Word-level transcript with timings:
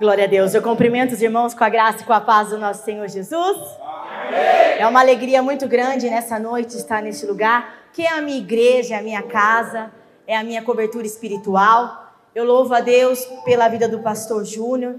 Glória 0.00 0.24
a 0.24 0.26
Deus. 0.26 0.52
Eu 0.52 0.60
cumprimento 0.60 1.12
os 1.12 1.22
irmãos 1.22 1.54
com 1.54 1.62
a 1.62 1.68
graça 1.68 2.02
e 2.02 2.04
com 2.04 2.12
a 2.12 2.20
paz 2.20 2.48
do 2.48 2.58
nosso 2.58 2.84
Senhor 2.84 3.06
Jesus. 3.06 3.56
Amém. 3.80 4.80
É 4.80 4.84
uma 4.88 4.98
alegria 4.98 5.40
muito 5.40 5.68
grande 5.68 6.10
nessa 6.10 6.36
noite 6.36 6.76
estar 6.76 7.00
nesse 7.00 7.24
lugar, 7.24 7.90
que 7.92 8.02
é 8.02 8.10
a 8.10 8.20
minha 8.20 8.38
igreja, 8.38 8.96
é 8.96 8.98
a 8.98 9.02
minha 9.02 9.22
casa, 9.22 9.92
é 10.26 10.36
a 10.36 10.42
minha 10.42 10.62
cobertura 10.62 11.06
espiritual. 11.06 12.12
Eu 12.34 12.44
louvo 12.44 12.74
a 12.74 12.80
Deus 12.80 13.24
pela 13.44 13.68
vida 13.68 13.88
do 13.88 14.00
pastor 14.00 14.44
Júnior, 14.44 14.96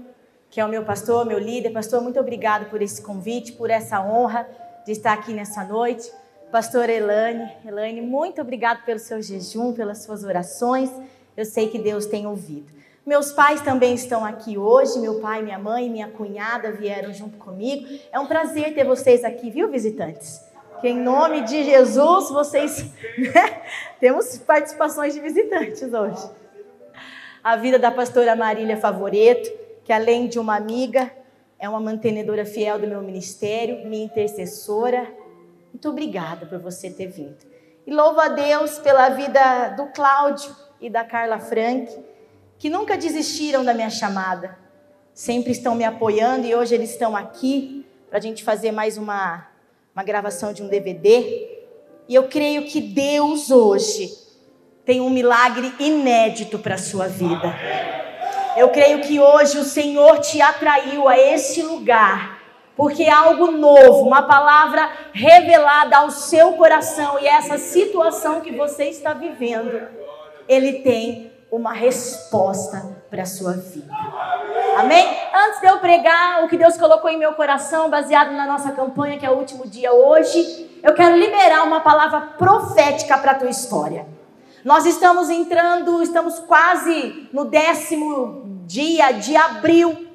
que 0.48 0.62
é 0.62 0.64
o 0.64 0.68
meu 0.68 0.82
pastor, 0.82 1.26
meu 1.26 1.38
líder. 1.38 1.74
Pastor, 1.74 2.00
muito 2.00 2.18
obrigado 2.18 2.70
por 2.70 2.80
esse 2.80 3.02
convite, 3.02 3.52
por 3.52 3.68
essa 3.68 4.00
honra 4.00 4.48
de 4.86 4.92
estar 4.92 5.12
aqui 5.12 5.34
nessa 5.34 5.62
noite. 5.62 6.10
Pastor 6.50 6.88
Elane, 6.88 7.52
Elane, 7.66 8.00
muito 8.00 8.40
obrigado 8.40 8.82
pelo 8.86 8.98
seu 8.98 9.20
jejum, 9.20 9.74
pelas 9.74 10.04
suas 10.04 10.24
orações. 10.24 10.90
Eu 11.36 11.44
sei 11.44 11.68
que 11.68 11.78
Deus 11.78 12.06
tem 12.06 12.26
ouvido. 12.26 12.74
Meus 13.06 13.30
pais 13.30 13.60
também 13.60 13.94
estão 13.94 14.24
aqui 14.24 14.58
hoje. 14.58 14.98
Meu 14.98 15.20
pai, 15.20 15.40
minha 15.40 15.60
mãe 15.60 15.88
minha 15.88 16.08
cunhada 16.08 16.72
vieram 16.72 17.12
junto 17.12 17.38
comigo. 17.38 17.86
É 18.10 18.18
um 18.18 18.26
prazer 18.26 18.74
ter 18.74 18.82
vocês 18.82 19.22
aqui, 19.22 19.48
viu, 19.48 19.70
visitantes? 19.70 20.44
Que 20.80 20.88
em 20.88 20.98
nome 20.98 21.42
de 21.42 21.62
Jesus 21.62 22.30
vocês. 22.30 22.82
Né? 23.16 23.62
Temos 24.00 24.36
participações 24.38 25.14
de 25.14 25.20
visitantes 25.20 25.84
hoje. 25.92 26.28
A 27.44 27.54
vida 27.54 27.78
da 27.78 27.92
pastora 27.92 28.34
Marília 28.34 28.76
Favoreto, 28.76 29.48
que 29.84 29.92
além 29.92 30.26
de 30.26 30.40
uma 30.40 30.56
amiga, 30.56 31.08
é 31.60 31.68
uma 31.68 31.78
mantenedora 31.78 32.44
fiel 32.44 32.76
do 32.76 32.88
meu 32.88 33.00
ministério, 33.02 33.86
minha 33.86 34.04
intercessora. 34.04 35.06
Muito 35.72 35.88
obrigada 35.88 36.44
por 36.44 36.58
você 36.58 36.90
ter 36.90 37.06
vindo. 37.06 37.38
E 37.86 37.94
louvo 37.94 38.18
a 38.18 38.26
Deus 38.26 38.80
pela 38.80 39.10
vida 39.10 39.68
do 39.76 39.86
Cláudio 39.92 40.50
e 40.80 40.90
da 40.90 41.04
Carla 41.04 41.38
Frank 41.38 42.05
que 42.58 42.70
nunca 42.70 42.96
desistiram 42.96 43.64
da 43.64 43.74
minha 43.74 43.90
chamada, 43.90 44.58
sempre 45.12 45.52
estão 45.52 45.74
me 45.74 45.84
apoiando 45.84 46.46
e 46.46 46.54
hoje 46.54 46.74
eles 46.74 46.90
estão 46.90 47.16
aqui 47.16 47.86
para 48.08 48.18
a 48.18 48.22
gente 48.22 48.42
fazer 48.44 48.72
mais 48.72 48.96
uma, 48.96 49.46
uma 49.94 50.02
gravação 50.02 50.52
de 50.52 50.62
um 50.62 50.68
DVD. 50.68 51.48
E 52.08 52.14
eu 52.14 52.28
creio 52.28 52.64
que 52.64 52.80
Deus 52.80 53.50
hoje 53.50 54.10
tem 54.84 55.00
um 55.00 55.10
milagre 55.10 55.74
inédito 55.78 56.58
para 56.58 56.76
a 56.76 56.78
sua 56.78 57.08
vida. 57.08 57.54
Eu 58.56 58.70
creio 58.70 59.02
que 59.02 59.20
hoje 59.20 59.58
o 59.58 59.64
Senhor 59.64 60.18
te 60.20 60.40
atraiu 60.40 61.08
a 61.08 61.18
esse 61.18 61.60
lugar, 61.60 62.40
porque 62.74 63.06
algo 63.06 63.50
novo, 63.50 64.06
uma 64.06 64.22
palavra 64.22 64.90
revelada 65.12 65.98
ao 65.98 66.10
seu 66.10 66.52
coração 66.52 67.18
e 67.20 67.26
essa 67.26 67.58
situação 67.58 68.40
que 68.40 68.52
você 68.52 68.84
está 68.84 69.12
vivendo, 69.12 69.88
Ele 70.48 70.74
tem 70.80 71.35
uma 71.50 71.72
resposta 71.72 72.96
para 73.08 73.22
a 73.22 73.26
sua 73.26 73.52
vida. 73.52 73.92
Amém? 74.76 75.06
Antes 75.32 75.60
de 75.60 75.66
eu 75.66 75.78
pregar 75.78 76.44
o 76.44 76.48
que 76.48 76.56
Deus 76.56 76.76
colocou 76.76 77.08
em 77.08 77.18
meu 77.18 77.34
coração, 77.34 77.88
baseado 77.88 78.32
na 78.32 78.46
nossa 78.46 78.72
campanha, 78.72 79.18
que 79.18 79.24
é 79.24 79.30
o 79.30 79.38
último 79.38 79.66
dia 79.66 79.92
hoje, 79.92 80.80
eu 80.82 80.92
quero 80.94 81.16
liberar 81.16 81.62
uma 81.62 81.80
palavra 81.80 82.20
profética 82.20 83.16
para 83.18 83.32
a 83.32 83.34
tua 83.36 83.48
história. 83.48 84.06
Nós 84.64 84.84
estamos 84.84 85.30
entrando, 85.30 86.02
estamos 86.02 86.40
quase 86.40 87.28
no 87.32 87.44
décimo 87.44 88.42
dia 88.66 89.12
de 89.12 89.36
abril, 89.36 90.06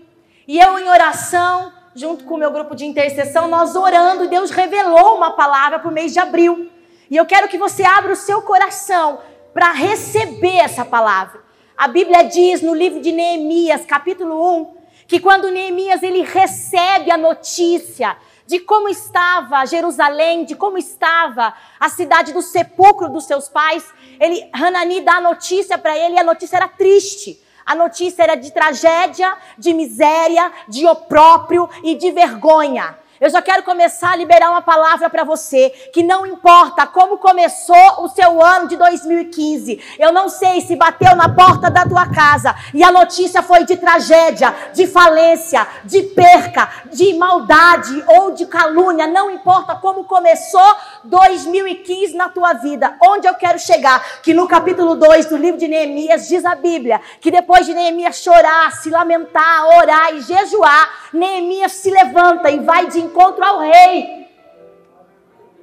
e 0.45 0.59
eu 0.59 0.77
em 0.77 0.89
oração, 0.89 1.71
junto 1.95 2.25
com 2.25 2.35
o 2.35 2.37
meu 2.37 2.51
grupo 2.51 2.75
de 2.75 2.85
intercessão, 2.85 3.47
nós 3.47 3.75
orando, 3.75 4.27
Deus 4.27 4.51
revelou 4.51 5.15
uma 5.15 5.31
palavra 5.31 5.79
para 5.79 5.89
o 5.89 5.93
mês 5.93 6.11
de 6.11 6.19
abril. 6.19 6.69
E 7.09 7.15
eu 7.15 7.25
quero 7.25 7.47
que 7.47 7.57
você 7.57 7.83
abra 7.83 8.11
o 8.11 8.15
seu 8.15 8.41
coração 8.41 9.19
para 9.53 9.71
receber 9.71 10.57
essa 10.57 10.85
palavra. 10.85 11.41
A 11.77 11.87
Bíblia 11.87 12.23
diz 12.23 12.61
no 12.61 12.73
livro 12.73 13.01
de 13.01 13.11
Neemias, 13.11 13.85
capítulo 13.85 14.59
1, 14.59 14.77
que 15.07 15.19
quando 15.19 15.49
Neemias 15.49 16.03
ele 16.03 16.21
recebe 16.21 17.11
a 17.11 17.17
notícia 17.17 18.15
de 18.45 18.59
como 18.59 18.89
estava 18.89 19.65
Jerusalém, 19.65 20.43
de 20.43 20.55
como 20.55 20.77
estava 20.77 21.53
a 21.79 21.89
cidade 21.89 22.33
do 22.33 22.41
sepulcro 22.41 23.09
dos 23.09 23.25
seus 23.25 23.47
pais, 23.47 23.83
ele 24.19 24.49
Hanani 24.53 25.01
dá 25.01 25.15
a 25.15 25.21
notícia 25.21 25.77
para 25.77 25.97
ele 25.97 26.15
e 26.15 26.19
a 26.19 26.23
notícia 26.23 26.57
era 26.57 26.67
triste. 26.67 27.41
A 27.65 27.75
notícia 27.75 28.23
era 28.23 28.35
de 28.35 28.51
tragédia, 28.51 29.37
de 29.57 29.73
miséria, 29.73 30.51
de 30.67 30.85
opróprio 30.85 31.69
e 31.83 31.95
de 31.95 32.11
vergonha. 32.11 32.97
Eu 33.21 33.29
já 33.29 33.39
quero 33.39 33.61
começar 33.61 34.13
a 34.13 34.15
liberar 34.15 34.49
uma 34.49 34.63
palavra 34.63 35.07
para 35.07 35.23
você, 35.23 35.69
que 35.93 36.01
não 36.01 36.25
importa 36.25 36.87
como 36.87 37.19
começou 37.19 38.03
o 38.03 38.09
seu 38.09 38.43
ano 38.43 38.67
de 38.67 38.75
2015. 38.75 39.79
Eu 39.99 40.11
não 40.11 40.27
sei 40.27 40.59
se 40.61 40.75
bateu 40.75 41.15
na 41.15 41.29
porta 41.29 41.69
da 41.69 41.85
tua 41.85 42.07
casa 42.07 42.55
e 42.73 42.83
a 42.83 42.91
notícia 42.91 43.43
foi 43.43 43.63
de 43.63 43.77
tragédia, 43.77 44.51
de 44.73 44.87
falência, 44.87 45.67
de 45.83 46.01
perca, 46.01 46.67
de 46.91 47.13
maldade 47.13 48.03
ou 48.07 48.31
de 48.31 48.47
calúnia, 48.47 49.05
não 49.05 49.29
importa 49.29 49.75
como 49.75 50.05
começou 50.05 50.75
2015 51.03 52.15
na 52.15 52.27
tua 52.27 52.53
vida. 52.53 52.95
Onde 53.03 53.27
eu 53.27 53.35
quero 53.35 53.59
chegar? 53.59 54.03
Que 54.23 54.33
no 54.33 54.47
capítulo 54.47 54.95
2 54.95 55.27
do 55.27 55.37
livro 55.37 55.59
de 55.59 55.67
Neemias 55.67 56.27
diz 56.27 56.43
a 56.43 56.55
Bíblia 56.55 56.99
que 57.19 57.29
depois 57.29 57.67
de 57.67 57.75
Neemias 57.75 58.15
chorar, 58.15 58.71
se 58.71 58.89
lamentar, 58.89 59.67
orar 59.77 60.11
e 60.15 60.21
jejuar, 60.21 61.00
Neemias 61.13 61.73
se 61.73 61.89
levanta 61.89 62.49
e 62.49 62.59
vai 62.59 62.87
de 62.87 62.99
encontro 62.99 63.43
ao 63.43 63.59
rei. 63.59 64.21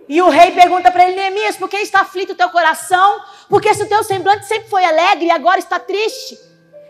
E 0.09 0.23
o 0.23 0.31
rei 0.31 0.53
pergunta 0.53 0.91
para 0.91 1.05
ele, 1.05 1.17
Neemias, 1.17 1.57
por 1.57 1.69
que 1.69 1.77
está 1.77 2.01
aflito 2.01 2.33
o 2.33 2.37
teu 2.37 2.49
coração? 2.49 3.21
Porque 3.49 3.75
se 3.75 3.83
o 3.83 3.89
teu 3.89 4.03
semblante 4.03 4.47
sempre 4.47 4.69
foi 4.69 4.85
alegre 4.85 5.27
e 5.27 5.31
agora 5.31 5.59
está 5.59 5.79
triste. 5.79 6.39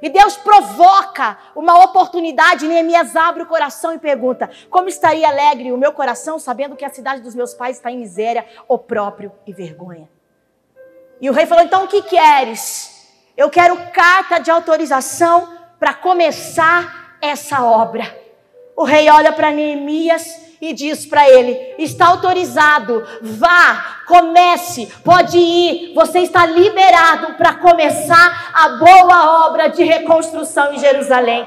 E 0.00 0.08
Deus 0.08 0.36
provoca 0.36 1.36
uma 1.56 1.82
oportunidade. 1.82 2.68
Neemias 2.68 3.16
abre 3.16 3.42
o 3.42 3.46
coração 3.46 3.92
e 3.92 3.98
pergunta: 3.98 4.48
Como 4.70 4.88
estaria 4.88 5.28
alegre 5.28 5.72
o 5.72 5.76
meu 5.76 5.92
coração 5.92 6.38
sabendo 6.38 6.76
que 6.76 6.84
a 6.84 6.90
cidade 6.90 7.20
dos 7.20 7.34
meus 7.34 7.54
pais 7.54 7.76
está 7.76 7.90
em 7.90 7.98
miséria, 7.98 8.46
opróprio 8.68 9.32
e 9.44 9.52
vergonha? 9.52 10.08
E 11.20 11.28
o 11.28 11.32
rei 11.32 11.46
falou: 11.46 11.64
Então 11.64 11.84
o 11.84 11.88
que 11.88 12.02
queres? 12.02 12.96
Eu 13.36 13.50
quero 13.50 13.76
carta 13.90 14.38
de 14.38 14.50
autorização 14.50 15.56
para 15.78 15.94
começar 15.94 17.16
essa 17.20 17.64
obra. 17.64 18.27
O 18.78 18.84
rei 18.84 19.10
olha 19.10 19.32
para 19.32 19.50
Neemias 19.50 20.40
e 20.60 20.72
diz 20.72 21.04
para 21.04 21.28
ele: 21.28 21.74
está 21.78 22.06
autorizado, 22.06 23.04
vá, 23.20 24.02
comece, 24.06 24.86
pode 25.02 25.36
ir, 25.36 25.94
você 25.96 26.20
está 26.20 26.46
liberado 26.46 27.34
para 27.34 27.54
começar 27.54 28.52
a 28.54 28.68
boa 28.76 29.46
obra 29.48 29.66
de 29.66 29.82
reconstrução 29.82 30.72
em 30.72 30.78
Jerusalém. 30.78 31.44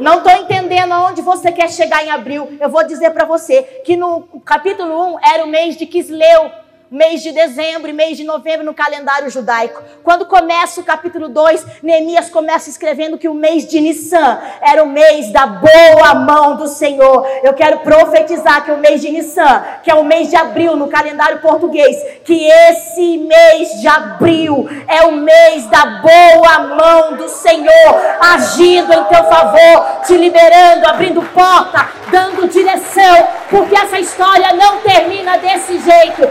Não 0.00 0.16
estou 0.16 0.32
entendendo 0.32 0.92
aonde 0.92 1.20
você 1.20 1.52
quer 1.52 1.70
chegar 1.70 2.02
em 2.02 2.10
abril. 2.10 2.56
Eu 2.58 2.70
vou 2.70 2.86
dizer 2.86 3.10
para 3.10 3.26
você 3.26 3.62
que 3.84 3.94
no 3.94 4.22
capítulo 4.42 5.16
1 5.16 5.18
era 5.34 5.44
o 5.44 5.48
mês 5.48 5.76
de 5.76 5.84
Quisleu 5.84 6.50
mês 6.90 7.22
de 7.22 7.32
dezembro 7.32 7.90
e 7.90 7.92
mês 7.92 8.16
de 8.16 8.24
novembro 8.24 8.64
no 8.64 8.74
calendário 8.74 9.28
judaico. 9.28 9.82
Quando 10.04 10.26
começa 10.26 10.80
o 10.80 10.84
capítulo 10.84 11.28
2, 11.28 11.82
Neemias 11.82 12.30
começa 12.30 12.70
escrevendo 12.70 13.18
que 13.18 13.28
o 13.28 13.34
mês 13.34 13.66
de 13.66 13.80
Nissan 13.80 14.38
era 14.60 14.82
o 14.82 14.86
mês 14.86 15.32
da 15.32 15.46
boa 15.46 16.14
mão 16.14 16.56
do 16.56 16.68
Senhor. 16.68 17.26
Eu 17.42 17.54
quero 17.54 17.80
profetizar 17.80 18.64
que 18.64 18.70
o 18.70 18.78
mês 18.78 19.00
de 19.00 19.10
Nissan, 19.10 19.64
que 19.82 19.90
é 19.90 19.94
o 19.94 20.04
mês 20.04 20.30
de 20.30 20.36
abril 20.36 20.76
no 20.76 20.88
calendário 20.88 21.40
português, 21.40 21.96
que 22.24 22.48
esse 22.48 23.18
mês 23.18 23.80
de 23.80 23.88
abril 23.88 24.68
é 24.86 25.02
o 25.02 25.12
mês 25.12 25.66
da 25.66 25.86
boa 25.86 26.58
mão 26.76 27.16
do 27.16 27.28
Senhor, 27.28 28.00
agindo 28.20 28.92
em 28.92 29.04
teu 29.04 29.24
favor, 29.24 30.02
te 30.06 30.16
liberando, 30.16 30.86
abrindo 30.86 31.22
porta, 31.34 31.88
dando 32.10 32.48
direção, 32.48 33.28
porque 33.50 33.76
essa 33.76 33.98
história 33.98 34.52
não 34.52 34.78
termina 34.80 35.36
desse 35.38 35.78
jeito. 35.78 36.22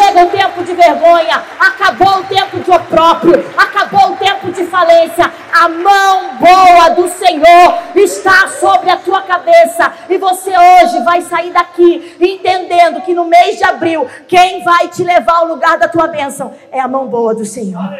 Chega 0.00 0.24
o 0.24 0.30
tempo 0.30 0.64
de 0.64 0.72
vergonha, 0.72 1.42
acabou 1.60 2.20
o 2.20 2.24
tempo 2.24 2.58
de 2.58 2.70
opróprio, 2.70 3.44
acabou 3.54 4.12
o 4.12 4.16
tempo 4.16 4.50
de 4.50 4.64
falência. 4.64 5.30
A 5.52 5.68
mão 5.68 6.36
boa 6.36 6.88
do 6.90 7.06
Senhor 7.06 7.74
está 7.94 8.48
sobre 8.48 8.88
a 8.88 8.96
tua 8.96 9.20
cabeça 9.20 9.92
e 10.08 10.16
você 10.16 10.50
hoje 10.56 11.04
vai 11.04 11.20
sair 11.20 11.50
daqui 11.50 12.16
entendendo 12.18 13.02
que 13.02 13.12
no 13.12 13.26
mês 13.26 13.58
de 13.58 13.64
abril, 13.64 14.08
quem 14.26 14.64
vai 14.64 14.88
te 14.88 15.04
levar 15.04 15.40
ao 15.40 15.46
lugar 15.48 15.76
da 15.76 15.86
tua 15.86 16.06
bênção 16.06 16.54
é 16.72 16.80
a 16.80 16.88
mão 16.88 17.06
boa 17.06 17.34
do 17.34 17.44
Senhor. 17.44 17.94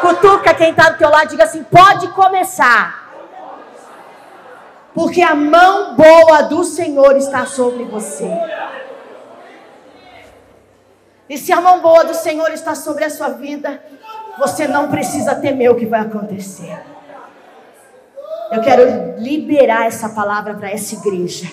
Cutuca 0.00 0.54
quem 0.54 0.70
está 0.70 0.88
do 0.88 0.96
teu 0.96 1.10
lado, 1.10 1.28
diga 1.28 1.44
assim: 1.44 1.62
pode 1.64 2.08
começar. 2.08 3.10
Porque 4.94 5.20
a 5.20 5.34
mão 5.34 5.94
boa 5.94 6.42
do 6.44 6.64
Senhor 6.64 7.14
está 7.18 7.44
sobre 7.44 7.84
você. 7.84 8.32
E 11.30 11.38
se 11.38 11.52
a 11.52 11.60
mão 11.60 11.80
boa 11.80 12.04
do 12.04 12.12
Senhor 12.12 12.50
está 12.50 12.74
sobre 12.74 13.04
a 13.04 13.08
sua 13.08 13.28
vida, 13.28 13.80
você 14.36 14.66
não 14.66 14.90
precisa 14.90 15.32
temer 15.32 15.70
o 15.70 15.76
que 15.76 15.86
vai 15.86 16.00
acontecer. 16.00 16.76
Eu 18.50 18.60
quero 18.62 19.14
liberar 19.16 19.86
essa 19.86 20.08
palavra 20.08 20.54
para 20.54 20.68
essa 20.68 20.96
igreja. 20.96 21.48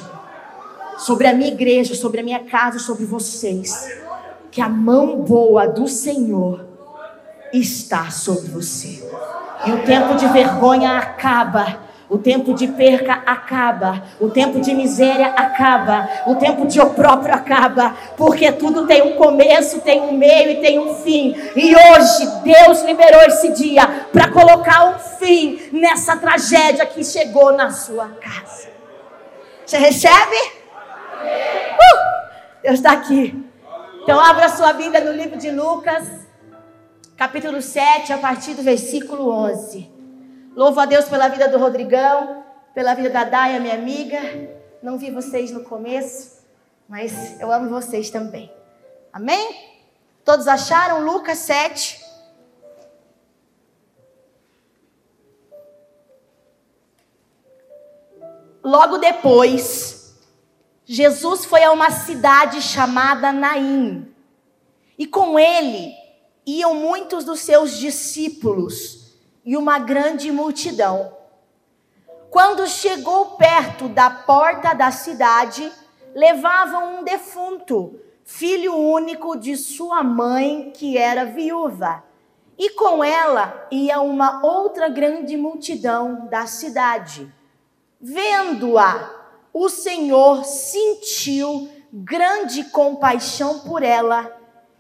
Sobre 0.98 1.28
a 1.28 1.34
minha 1.34 1.52
igreja, 1.52 1.94
sobre 1.94 2.22
a 2.22 2.24
minha 2.24 2.44
casa, 2.44 2.80
sobre 2.80 3.06
vocês. 3.06 3.88
Que 4.50 4.62
a 4.62 4.68
mão 4.68 5.22
boa 5.22 5.68
do 5.68 5.88
Senhor 5.88 6.66
está 7.54 8.10
sobre 8.10 8.50
você. 8.50 9.08
E 9.64 9.72
o 9.72 9.84
tempo 9.84 10.16
de 10.16 10.28
vergonha 10.30 10.98
acaba 10.98 11.87
O 12.10 12.18
tempo 12.18 12.54
de 12.54 12.68
perca 12.68 13.22
acaba, 13.26 14.02
o 14.18 14.30
tempo 14.30 14.62
de 14.62 14.74
miséria 14.74 15.28
acaba, 15.28 16.08
o 16.26 16.36
tempo 16.36 16.66
de 16.66 16.80
opróprio 16.80 17.36
acaba, 17.36 17.98
porque 18.16 18.50
tudo 18.54 18.88
tem 18.88 19.02
um 19.02 19.18
começo, 19.18 19.82
tem 19.82 20.00
um 20.00 20.14
meio 20.14 20.52
e 20.52 20.62
tem 20.62 20.80
um 20.80 20.96
fim. 20.96 21.36
E 21.54 21.76
hoje 21.76 22.26
Deus 22.44 22.82
liberou 22.84 23.22
esse 23.24 23.52
dia 23.52 23.86
para 24.14 24.30
colocar 24.30 24.86
um 24.86 25.00
fim 25.18 25.60
nessa 25.74 26.16
tragédia 26.16 26.86
que 26.86 27.04
chegou 27.04 27.52
na 27.52 27.72
sua 27.72 28.08
casa. 28.22 28.70
Você 29.66 29.78
recebe? 29.78 30.38
Uh, 31.18 32.64
Deus 32.64 32.76
está 32.76 32.94
aqui. 32.94 33.46
Então 34.02 34.18
abra 34.18 34.48
sua 34.48 34.72
Bíblia 34.72 35.04
no 35.04 35.12
livro 35.12 35.38
de 35.38 35.52
Lucas, 35.52 36.08
capítulo 37.18 37.62
7, 37.62 38.14
a 38.14 38.18
partir 38.18 38.54
do 38.54 38.64
versículo 38.64 39.30
11. 39.30 39.97
Louvo 40.58 40.80
a 40.80 40.88
Deus 40.88 41.06
pela 41.06 41.28
vida 41.28 41.48
do 41.48 41.60
Rodrigão, 41.60 42.44
pela 42.74 42.96
vida 42.96 43.12
da 43.12 43.24
Daia, 43.24 43.60
minha 43.60 43.76
amiga. 43.76 44.20
Não 44.82 44.98
vi 44.98 45.12
vocês 45.12 45.52
no 45.52 45.64
começo, 45.64 46.44
mas 46.90 47.40
eu 47.40 47.52
amo 47.52 47.70
vocês 47.70 48.10
também. 48.10 48.52
Amém? 49.14 49.56
Todos 50.26 50.48
acharam 50.48 51.06
Lucas 51.06 51.38
7? 51.38 52.04
Logo 58.64 58.98
depois, 58.98 60.18
Jesus 60.86 61.46
foi 61.46 61.64
a 61.64 61.72
uma 61.72 61.92
cidade 61.92 62.64
chamada 62.64 63.32
Naim. 63.32 64.12
E 64.98 65.06
com 65.06 65.38
ele 65.38 65.94
iam 66.48 66.74
muitos 66.74 67.24
dos 67.24 67.42
seus 67.42 67.78
discípulos 67.78 69.07
e 69.48 69.56
uma 69.56 69.80
grande 69.80 70.30
multidão. 70.30 71.14
Quando 72.30 72.68
chegou 72.68 73.38
perto 73.38 73.88
da 73.88 74.10
porta 74.10 74.74
da 74.74 74.92
cidade, 74.92 75.72
levavam 76.14 77.00
um 77.00 77.04
defunto, 77.06 77.98
filho 78.26 78.76
único 78.76 79.38
de 79.38 79.56
sua 79.56 80.04
mãe, 80.04 80.74
que 80.76 80.98
era 80.98 81.24
viúva. 81.24 82.04
E 82.58 82.72
com 82.72 83.02
ela 83.02 83.66
ia 83.72 84.02
uma 84.02 84.46
outra 84.46 84.90
grande 84.90 85.38
multidão 85.38 86.28
da 86.28 86.46
cidade. 86.46 87.34
Vendo-a, 88.02 89.10
o 89.54 89.70
Senhor 89.70 90.44
sentiu 90.44 91.70
grande 91.94 92.66
compaixão 92.66 93.60
por 93.60 93.82
ela 93.82 94.30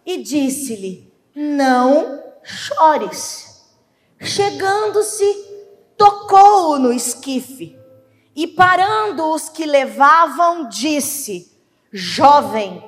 e 0.05 0.17
disse-lhe: 0.17 1.09
Não 1.33 2.21
chores. 2.43 3.46
Chegando-se, 4.19 5.25
tocou-o 5.95 6.79
no 6.79 6.91
esquife 6.91 7.77
e, 8.35 8.47
parando 8.47 9.33
os 9.33 9.49
que 9.49 9.65
levavam, 9.65 10.67
disse: 10.69 11.51
Jovem, 11.91 12.83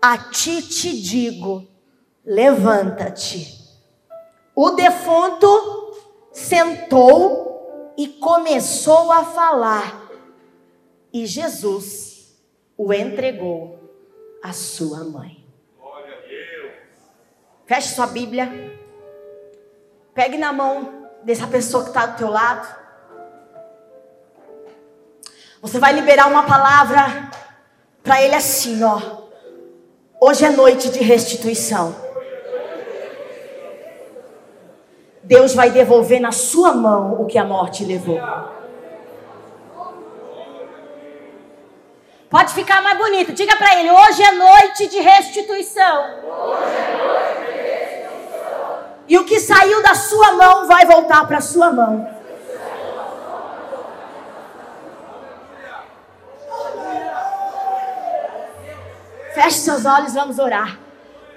a 0.00 0.18
ti 0.18 0.62
te 0.62 1.00
digo, 1.00 1.66
levanta-te. 2.24 3.58
O 4.54 4.70
defunto 4.70 5.94
sentou 6.32 7.94
e 7.96 8.08
começou 8.08 9.10
a 9.10 9.24
falar, 9.24 10.08
e 11.12 11.26
Jesus 11.26 12.36
o 12.76 12.92
entregou 12.92 13.78
à 14.42 14.52
sua 14.52 15.02
mãe. 15.04 15.44
Feche 17.66 17.94
sua 17.94 18.06
Bíblia. 18.06 18.77
Pegue 20.18 20.36
na 20.36 20.52
mão 20.52 21.06
dessa 21.22 21.46
pessoa 21.46 21.84
que 21.84 21.90
está 21.90 22.04
do 22.06 22.18
teu 22.18 22.28
lado. 22.28 22.66
Você 25.62 25.78
vai 25.78 25.92
liberar 25.92 26.26
uma 26.26 26.42
palavra 26.42 27.30
para 28.02 28.20
ele 28.20 28.34
assim, 28.34 28.82
ó. 28.82 29.00
Hoje 30.20 30.44
é 30.44 30.50
noite 30.50 30.90
de 30.90 30.98
restituição. 31.04 31.94
Deus 35.22 35.54
vai 35.54 35.70
devolver 35.70 36.20
na 36.20 36.32
sua 36.32 36.74
mão 36.74 37.22
o 37.22 37.26
que 37.26 37.38
a 37.38 37.44
morte 37.44 37.84
levou. 37.84 38.20
Pode 42.28 42.54
ficar 42.54 42.82
mais 42.82 42.98
bonito. 42.98 43.32
Diga 43.32 43.54
para 43.54 43.78
ele: 43.78 43.88
hoje 43.88 44.20
é 44.20 44.32
noite 44.32 44.88
de 44.88 44.98
restituição. 44.98 46.06
Hoje 46.24 46.74
é 46.74 47.06
noite 47.06 47.27
e 49.08 49.16
o 49.16 49.24
que 49.24 49.40
saiu 49.40 49.82
da 49.82 49.94
sua 49.94 50.32
mão 50.32 50.66
vai 50.66 50.84
voltar 50.84 51.26
para 51.26 51.38
a 51.38 51.40
sua 51.40 51.72
mão. 51.72 52.08
Feche 59.34 59.58
seus 59.58 59.86
olhos, 59.86 60.14
vamos 60.14 60.38
orar. 60.38 60.87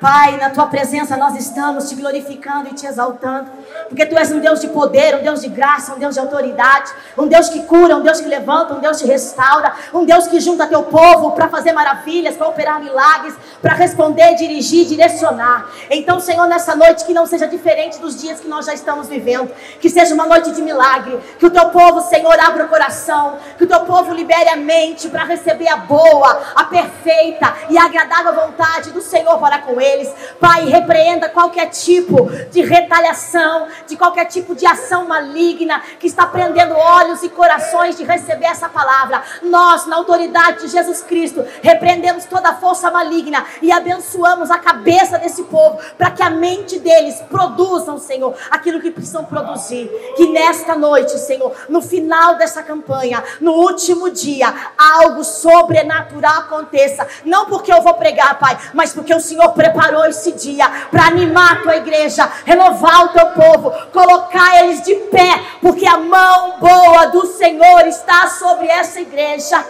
Pai, 0.01 0.35
na 0.37 0.49
tua 0.49 0.65
presença 0.65 1.15
nós 1.15 1.35
estamos 1.35 1.87
te 1.87 1.93
glorificando 1.93 2.69
e 2.69 2.73
te 2.73 2.87
exaltando, 2.87 3.51
porque 3.87 4.03
tu 4.03 4.17
és 4.17 4.31
um 4.31 4.39
Deus 4.39 4.59
de 4.59 4.67
poder, 4.69 5.13
um 5.13 5.21
Deus 5.21 5.41
de 5.41 5.47
graça, 5.47 5.93
um 5.93 5.99
Deus 5.99 6.15
de 6.15 6.19
autoridade, 6.19 6.91
um 7.15 7.27
Deus 7.27 7.49
que 7.49 7.61
cura, 7.65 7.95
um 7.95 8.01
Deus 8.01 8.19
que 8.19 8.27
levanta, 8.27 8.73
um 8.73 8.79
Deus 8.79 8.99
que 8.99 9.07
restaura, 9.07 9.71
um 9.93 10.03
Deus 10.03 10.25
que 10.25 10.39
junta 10.39 10.65
teu 10.65 10.81
povo 10.81 11.33
para 11.33 11.47
fazer 11.49 11.71
maravilhas, 11.71 12.35
para 12.35 12.47
operar 12.47 12.79
milagres, 12.79 13.35
para 13.61 13.75
responder, 13.75 14.33
dirigir, 14.33 14.87
direcionar. 14.87 15.69
Então, 15.87 16.19
Senhor, 16.19 16.47
nessa 16.47 16.75
noite 16.75 17.05
que 17.05 17.13
não 17.13 17.27
seja 17.27 17.47
diferente 17.47 17.99
dos 17.99 18.19
dias 18.19 18.39
que 18.39 18.47
nós 18.47 18.65
já 18.65 18.73
estamos 18.73 19.07
vivendo, 19.07 19.51
que 19.79 19.87
seja 19.87 20.15
uma 20.15 20.25
noite 20.25 20.51
de 20.51 20.63
milagre, 20.63 21.19
que 21.37 21.45
o 21.45 21.51
teu 21.51 21.69
povo, 21.69 22.01
Senhor, 22.01 22.39
abra 22.39 22.65
o 22.65 22.69
coração, 22.69 23.37
que 23.55 23.65
o 23.65 23.67
teu 23.67 23.81
povo 23.81 24.11
libere 24.15 24.49
a 24.49 24.55
mente 24.55 25.09
para 25.09 25.25
receber 25.25 25.67
a 25.67 25.77
boa, 25.77 26.41
a 26.55 26.63
perfeita 26.63 27.53
e 27.69 27.77
a 27.77 27.85
agradável 27.85 28.33
vontade 28.33 28.89
do 28.89 28.99
Senhor 28.99 29.37
para 29.37 29.59
com 29.59 29.79
ele 29.79 29.90
deles. 29.91 30.13
Pai, 30.39 30.65
repreenda 30.65 31.29
qualquer 31.29 31.67
tipo 31.67 32.29
de 32.49 32.61
retaliação, 32.61 33.67
de 33.87 33.95
qualquer 33.95 34.25
tipo 34.25 34.55
de 34.55 34.65
ação 34.65 35.07
maligna 35.07 35.81
que 35.99 36.07
está 36.07 36.25
prendendo 36.25 36.75
olhos 36.75 37.23
e 37.23 37.29
corações 37.29 37.97
de 37.97 38.03
receber 38.03 38.45
essa 38.45 38.69
palavra. 38.69 39.21
Nós, 39.43 39.85
na 39.85 39.97
autoridade 39.97 40.61
de 40.61 40.67
Jesus 40.69 41.01
Cristo, 41.01 41.45
repreendemos 41.61 42.25
toda 42.25 42.53
força 42.53 42.89
maligna 42.89 43.45
e 43.61 43.71
abençoamos 43.71 44.49
a 44.49 44.57
cabeça 44.57 45.17
desse 45.17 45.43
povo 45.43 45.79
para 45.97 46.11
que 46.11 46.23
a 46.23 46.29
mente 46.29 46.79
deles 46.79 47.21
produzam, 47.29 47.97
Senhor, 47.97 48.35
aquilo 48.49 48.81
que 48.81 48.91
precisam 48.91 49.25
produzir. 49.25 49.89
Que 50.15 50.27
nesta 50.29 50.75
noite, 50.75 51.17
Senhor, 51.19 51.53
no 51.69 51.81
final 51.81 52.35
dessa 52.35 52.63
campanha, 52.63 53.23
no 53.39 53.53
último 53.53 54.09
dia, 54.09 54.53
algo 54.77 55.23
sobrenatural 55.23 56.39
aconteça. 56.39 57.07
Não 57.25 57.45
porque 57.45 57.71
eu 57.71 57.81
vou 57.81 57.93
pregar, 57.95 58.39
Pai, 58.39 58.57
mas 58.73 58.93
porque 58.93 59.13
o 59.13 59.19
Senhor 59.19 59.49
preparou 59.49 59.80
preparou 59.81 60.05
esse 60.05 60.31
dia 60.33 60.69
para 60.91 61.07
animar 61.07 61.53
a 61.53 61.61
tua 61.63 61.75
igreja, 61.77 62.29
renovar 62.45 63.05
o 63.05 63.09
teu 63.09 63.27
povo, 63.29 63.71
colocar 63.91 64.63
eles 64.63 64.83
de 64.83 64.93
pé, 64.95 65.43
porque 65.59 65.87
a 65.87 65.97
mão 65.97 66.59
boa 66.59 67.07
do 67.07 67.25
Senhor 67.25 67.87
está 67.87 68.27
sobre 68.27 68.67
essa 68.67 69.01
igreja. 69.01 69.65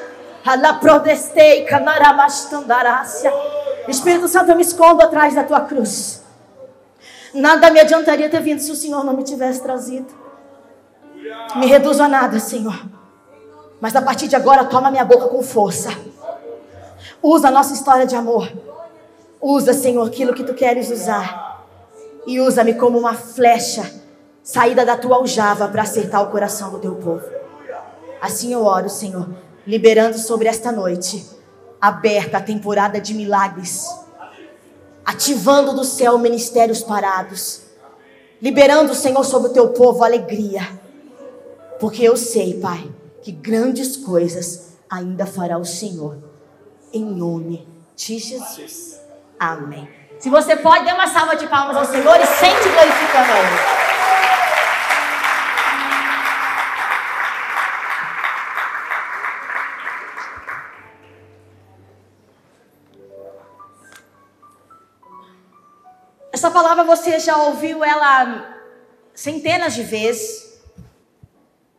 Espírito 3.87 4.27
Santo, 4.27 4.51
eu 4.51 4.55
me 4.55 4.63
escondo 4.63 5.01
atrás 5.01 5.35
da 5.35 5.43
tua 5.43 5.61
cruz. 5.61 6.21
Nada 7.33 7.69
me 7.69 7.79
adiantaria 7.79 8.29
ter 8.29 8.41
vindo 8.41 8.59
se 8.59 8.71
o 8.71 8.75
Senhor 8.75 9.03
não 9.03 9.15
me 9.15 9.23
tivesse 9.23 9.61
trazido. 9.61 10.13
Me 11.55 11.67
reduzo 11.67 12.03
a 12.03 12.09
nada, 12.09 12.39
Senhor. 12.39 12.85
Mas 13.79 13.95
a 13.95 14.01
partir 14.01 14.27
de 14.27 14.35
agora, 14.35 14.65
toma 14.65 14.91
minha 14.91 15.05
boca 15.05 15.27
com 15.27 15.41
força. 15.41 15.89
Usa 17.21 17.47
a 17.47 17.51
nossa 17.51 17.73
história 17.73 18.05
de 18.05 18.15
amor 18.15 18.51
Usa, 19.41 19.73
Senhor, 19.73 20.07
aquilo 20.07 20.33
que 20.33 20.43
tu 20.43 20.53
queres 20.53 20.91
usar. 20.91 21.65
E 22.27 22.39
usa-me 22.39 22.75
como 22.75 22.99
uma 22.99 23.15
flecha 23.15 24.01
saída 24.43 24.85
da 24.85 24.95
tua 24.95 25.15
aljava 25.15 25.67
para 25.67 25.81
acertar 25.81 26.21
o 26.21 26.31
coração 26.31 26.71
do 26.71 26.79
teu 26.79 26.95
povo. 26.95 27.23
Assim 28.21 28.53
eu 28.53 28.63
oro, 28.63 28.89
Senhor, 28.89 29.27
liberando 29.65 30.17
sobre 30.17 30.47
esta 30.47 30.71
noite 30.71 31.25
aberta 31.79 32.37
a 32.37 32.41
temporada 32.41 33.01
de 33.01 33.15
milagres, 33.15 33.87
ativando 35.03 35.73
do 35.73 35.83
céu 35.83 36.19
ministérios 36.19 36.83
parados, 36.83 37.61
liberando, 38.39 38.93
Senhor, 38.93 39.23
sobre 39.23 39.49
o 39.49 39.53
teu 39.53 39.69
povo 39.69 40.03
alegria, 40.03 40.61
porque 41.79 42.03
eu 42.03 42.15
sei, 42.15 42.59
Pai, 42.59 42.87
que 43.23 43.31
grandes 43.31 43.97
coisas 43.97 44.73
ainda 44.87 45.25
fará 45.25 45.57
o 45.57 45.65
Senhor, 45.65 46.17
em 46.93 47.03
nome 47.03 47.67
de 47.95 48.19
Jesus. 48.19 49.00
Amém. 49.41 49.89
Se 50.19 50.29
você 50.29 50.55
pode, 50.55 50.85
dê 50.85 50.93
uma 50.93 51.07
salva 51.07 51.35
de 51.35 51.47
palmas 51.47 51.75
ao 51.75 51.83
Senhor 51.83 52.15
e 52.15 52.25
sente 52.27 52.69
glorificando 52.69 53.31
a 53.31 53.39
Ele. 53.39 53.81
Essa 66.31 66.51
palavra 66.51 66.83
você 66.83 67.19
já 67.19 67.37
ouviu 67.37 67.83
ela 67.83 68.59
centenas 69.15 69.73
de 69.73 69.81
vezes. 69.81 70.61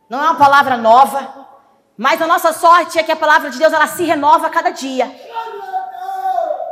não 0.09 0.21
é 0.21 0.23
uma 0.31 0.35
palavra 0.35 0.75
nova, 0.75 1.47
mas 1.97 2.21
a 2.21 2.27
nossa 2.27 2.51
sorte 2.51 2.99
é 2.99 3.03
que 3.03 3.11
a 3.13 3.15
palavra 3.15 3.49
de 3.49 3.57
Deus 3.57 3.71
ela 3.71 3.87
se 3.87 4.03
renova 4.03 4.47
a 4.47 4.49
cada 4.49 4.69
dia. 4.69 5.09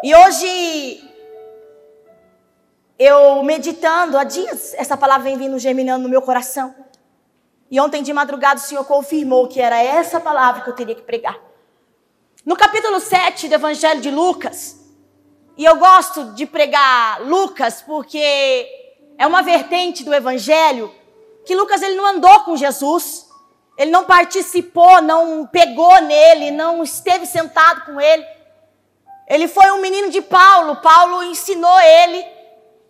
E 0.03 0.15
hoje 0.15 1.12
eu 2.98 3.43
meditando 3.43 4.17
há 4.17 4.24
dias, 4.24 4.74
essa 4.74 4.98
palavra 4.98 5.25
vem 5.25 5.38
vindo 5.38 5.60
germinando 5.60 6.03
no 6.03 6.10
meu 6.10 6.24
coração. 6.24 6.74
E 7.70 7.79
ontem 7.79 8.01
de 8.01 8.12
madrugada 8.12 8.60
o 8.60 8.63
Senhor 8.63 8.84
confirmou 8.84 9.48
que 9.48 9.62
era 9.62 9.81
essa 9.81 10.20
palavra 10.20 10.63
que 10.63 10.70
eu 10.70 10.75
teria 10.75 10.96
que 10.96 11.03
pregar. 11.03 11.39
No 12.43 12.55
capítulo 12.55 13.00
7 13.00 13.48
do 13.48 13.53
Evangelho 13.53 14.01
de 14.01 14.10
Lucas, 14.10 14.79
e 15.55 15.63
eu 15.63 15.75
gosto 15.77 16.34
de 16.34 16.48
pregar 16.48 17.22
Lucas 17.22 17.84
porque 17.84 18.67
é 19.20 19.27
uma 19.27 19.43
vertente 19.43 20.03
do 20.03 20.13
Evangelho 20.13 20.91
que 21.46 21.53
Lucas 21.53 21.84
ele 21.84 21.96
não 21.96 22.08
andou 22.08 22.39
com 22.39 22.58
Jesus, 22.58 23.29
ele 23.77 23.91
não 23.91 24.05
participou, 24.05 25.00
não 25.00 25.46
pegou 25.46 26.01
nele, 26.01 26.50
não 26.50 26.81
esteve 26.81 27.27
sentado 27.27 27.86
com 27.86 28.01
ele. 28.01 28.41
Ele 29.28 29.48
foi 29.48 29.72
um 29.72 29.82
menino 29.82 30.10
de 30.10 30.22
Paulo, 30.22 30.78
Paulo 30.78 31.24
ensinou 31.24 31.80
ele. 31.80 32.25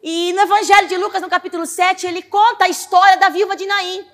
E 0.04 0.34
no 0.34 0.42
Evangelho 0.42 0.88
de 0.88 0.98
Lucas, 0.98 1.22
no 1.22 1.30
capítulo 1.30 1.66
7, 1.66 2.08
ele 2.08 2.24
conta 2.24 2.66
a 2.66 2.70
história 2.70 3.18
da 3.18 3.30
viúva 3.30 3.56
de 3.56 3.68
Naim. 3.68 4.06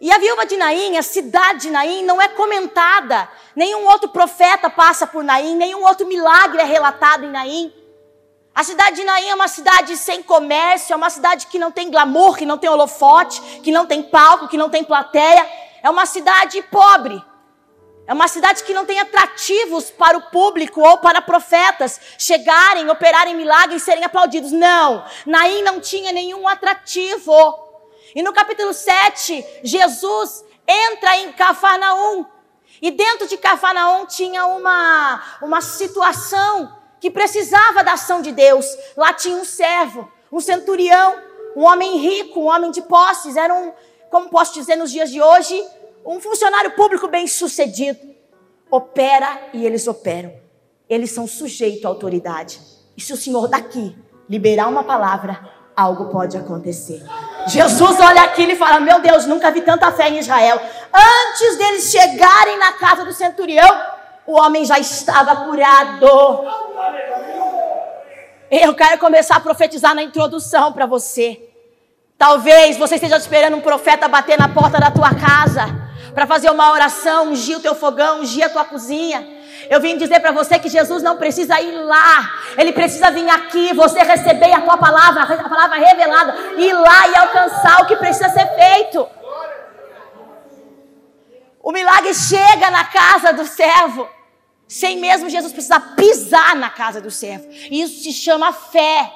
E 0.00 0.12
a 0.12 0.18
viúva 0.18 0.46
de 0.46 0.56
Naim, 0.56 0.96
a 0.96 1.02
cidade 1.02 1.62
de 1.62 1.70
Naim, 1.70 2.04
não 2.04 2.20
é 2.20 2.28
comentada. 2.28 3.28
Nenhum 3.54 3.86
outro 3.86 4.08
profeta 4.08 4.70
passa 4.70 5.06
por 5.06 5.22
Naim, 5.22 5.56
nenhum 5.56 5.84
outro 5.84 6.06
milagre 6.06 6.60
é 6.60 6.64
relatado 6.64 7.24
em 7.24 7.30
Naim. 7.30 7.72
A 8.54 8.64
cidade 8.64 8.96
de 8.96 9.04
Naim 9.04 9.28
é 9.28 9.34
uma 9.34 9.46
cidade 9.46 9.96
sem 9.96 10.20
comércio, 10.20 10.92
é 10.92 10.96
uma 10.96 11.10
cidade 11.10 11.46
que 11.46 11.58
não 11.60 11.70
tem 11.70 11.90
glamour, 11.90 12.36
que 12.36 12.46
não 12.46 12.58
tem 12.58 12.68
holofote, 12.68 13.40
que 13.62 13.70
não 13.70 13.86
tem 13.86 14.02
palco, 14.02 14.48
que 14.48 14.56
não 14.56 14.68
tem 14.68 14.82
plateia. 14.82 15.48
É 15.80 15.88
uma 15.88 16.06
cidade 16.06 16.60
pobre. 16.62 17.22
É 18.08 18.12
uma 18.14 18.26
cidade 18.26 18.64
que 18.64 18.72
não 18.72 18.86
tem 18.86 18.98
atrativos 18.98 19.90
para 19.90 20.16
o 20.16 20.30
público 20.30 20.80
ou 20.80 20.96
para 20.96 21.20
profetas 21.20 22.00
chegarem, 22.16 22.88
operarem 22.88 23.36
milagres 23.36 23.82
e 23.82 23.84
serem 23.84 24.02
aplaudidos. 24.02 24.50
Não, 24.50 25.04
Naim 25.26 25.60
não 25.62 25.78
tinha 25.78 26.10
nenhum 26.10 26.48
atrativo. 26.48 27.32
E 28.14 28.22
no 28.22 28.32
capítulo 28.32 28.72
7, 28.72 29.60
Jesus 29.62 30.42
entra 30.66 31.18
em 31.18 31.32
Cafarnaum. 31.32 32.24
E 32.80 32.90
dentro 32.90 33.28
de 33.28 33.36
Cafarnaum 33.36 34.06
tinha 34.06 34.46
uma, 34.46 35.22
uma 35.42 35.60
situação 35.60 36.74
que 36.98 37.10
precisava 37.10 37.84
da 37.84 37.92
ação 37.92 38.22
de 38.22 38.32
Deus. 38.32 38.64
Lá 38.96 39.12
tinha 39.12 39.36
um 39.36 39.44
servo, 39.44 40.10
um 40.32 40.40
centurião, 40.40 41.22
um 41.54 41.62
homem 41.62 41.98
rico, 41.98 42.40
um 42.40 42.46
homem 42.46 42.70
de 42.70 42.80
posses. 42.80 43.36
Era 43.36 43.54
um, 43.54 43.70
como 44.10 44.30
posso 44.30 44.54
dizer 44.54 44.76
nos 44.76 44.90
dias 44.90 45.10
de 45.10 45.20
hoje, 45.20 45.62
um 46.08 46.20
funcionário 46.20 46.70
público 46.70 47.06
bem 47.06 47.26
sucedido. 47.28 47.98
Opera 48.70 49.50
e 49.52 49.66
eles 49.66 49.86
operam. 49.86 50.32
Eles 50.88 51.10
são 51.10 51.26
sujeitos 51.26 51.84
à 51.84 51.88
autoridade. 51.88 52.58
E 52.96 53.00
se 53.00 53.12
o 53.12 53.16
Senhor 53.16 53.46
daqui 53.46 53.94
liberar 54.28 54.68
uma 54.68 54.82
palavra, 54.82 55.38
algo 55.76 56.06
pode 56.06 56.36
acontecer. 56.38 57.04
Jesus 57.46 58.00
olha 58.00 58.22
aquilo 58.22 58.52
e 58.52 58.56
fala: 58.56 58.80
Meu 58.80 59.00
Deus, 59.00 59.26
nunca 59.26 59.50
vi 59.50 59.60
tanta 59.60 59.92
fé 59.92 60.08
em 60.08 60.18
Israel. 60.18 60.58
Antes 60.92 61.58
deles 61.58 61.90
chegarem 61.90 62.58
na 62.58 62.72
casa 62.72 63.04
do 63.04 63.12
centurião, 63.12 63.68
o 64.26 64.32
homem 64.38 64.64
já 64.64 64.78
estava 64.78 65.44
curado. 65.44 66.06
Eu 68.50 68.74
quero 68.74 68.98
começar 68.98 69.36
a 69.36 69.40
profetizar 69.40 69.94
na 69.94 70.02
introdução 70.02 70.72
para 70.72 70.86
você. 70.86 71.50
Talvez 72.16 72.78
você 72.78 72.94
esteja 72.94 73.18
esperando 73.18 73.58
um 73.58 73.60
profeta 73.60 74.08
bater 74.08 74.38
na 74.38 74.48
porta 74.48 74.80
da 74.80 74.90
tua 74.90 75.10
casa 75.14 75.88
para 76.18 76.26
fazer 76.26 76.50
uma 76.50 76.72
oração, 76.72 77.28
ungir 77.28 77.58
o 77.58 77.60
teu 77.60 77.76
fogão, 77.76 78.22
ungir 78.22 78.44
a 78.44 78.48
tua 78.48 78.64
cozinha. 78.64 79.24
Eu 79.70 79.80
vim 79.80 79.96
dizer 79.96 80.18
para 80.18 80.32
você 80.32 80.58
que 80.58 80.68
Jesus 80.68 81.00
não 81.00 81.16
precisa 81.16 81.60
ir 81.60 81.70
lá, 81.70 82.28
ele 82.56 82.72
precisa 82.72 83.08
vir 83.12 83.30
aqui, 83.30 83.72
você 83.72 84.00
receber 84.02 84.52
a 84.52 84.60
tua 84.60 84.76
palavra, 84.76 85.22
a 85.22 85.48
palavra 85.48 85.76
revelada, 85.78 86.34
ir 86.56 86.72
lá 86.72 87.08
e 87.08 87.16
alcançar 87.18 87.82
o 87.82 87.86
que 87.86 87.94
precisa 87.94 88.28
ser 88.30 88.48
feito. 88.48 89.08
O 91.62 91.70
milagre 91.70 92.12
chega 92.12 92.68
na 92.68 92.82
casa 92.82 93.32
do 93.32 93.46
servo, 93.46 94.08
sem 94.66 94.96
mesmo 94.98 95.30
Jesus 95.30 95.52
precisar 95.52 95.94
pisar 95.94 96.56
na 96.56 96.68
casa 96.68 97.00
do 97.00 97.12
servo. 97.12 97.46
Isso 97.70 98.02
se 98.02 98.12
chama 98.12 98.52
fé. 98.52 99.12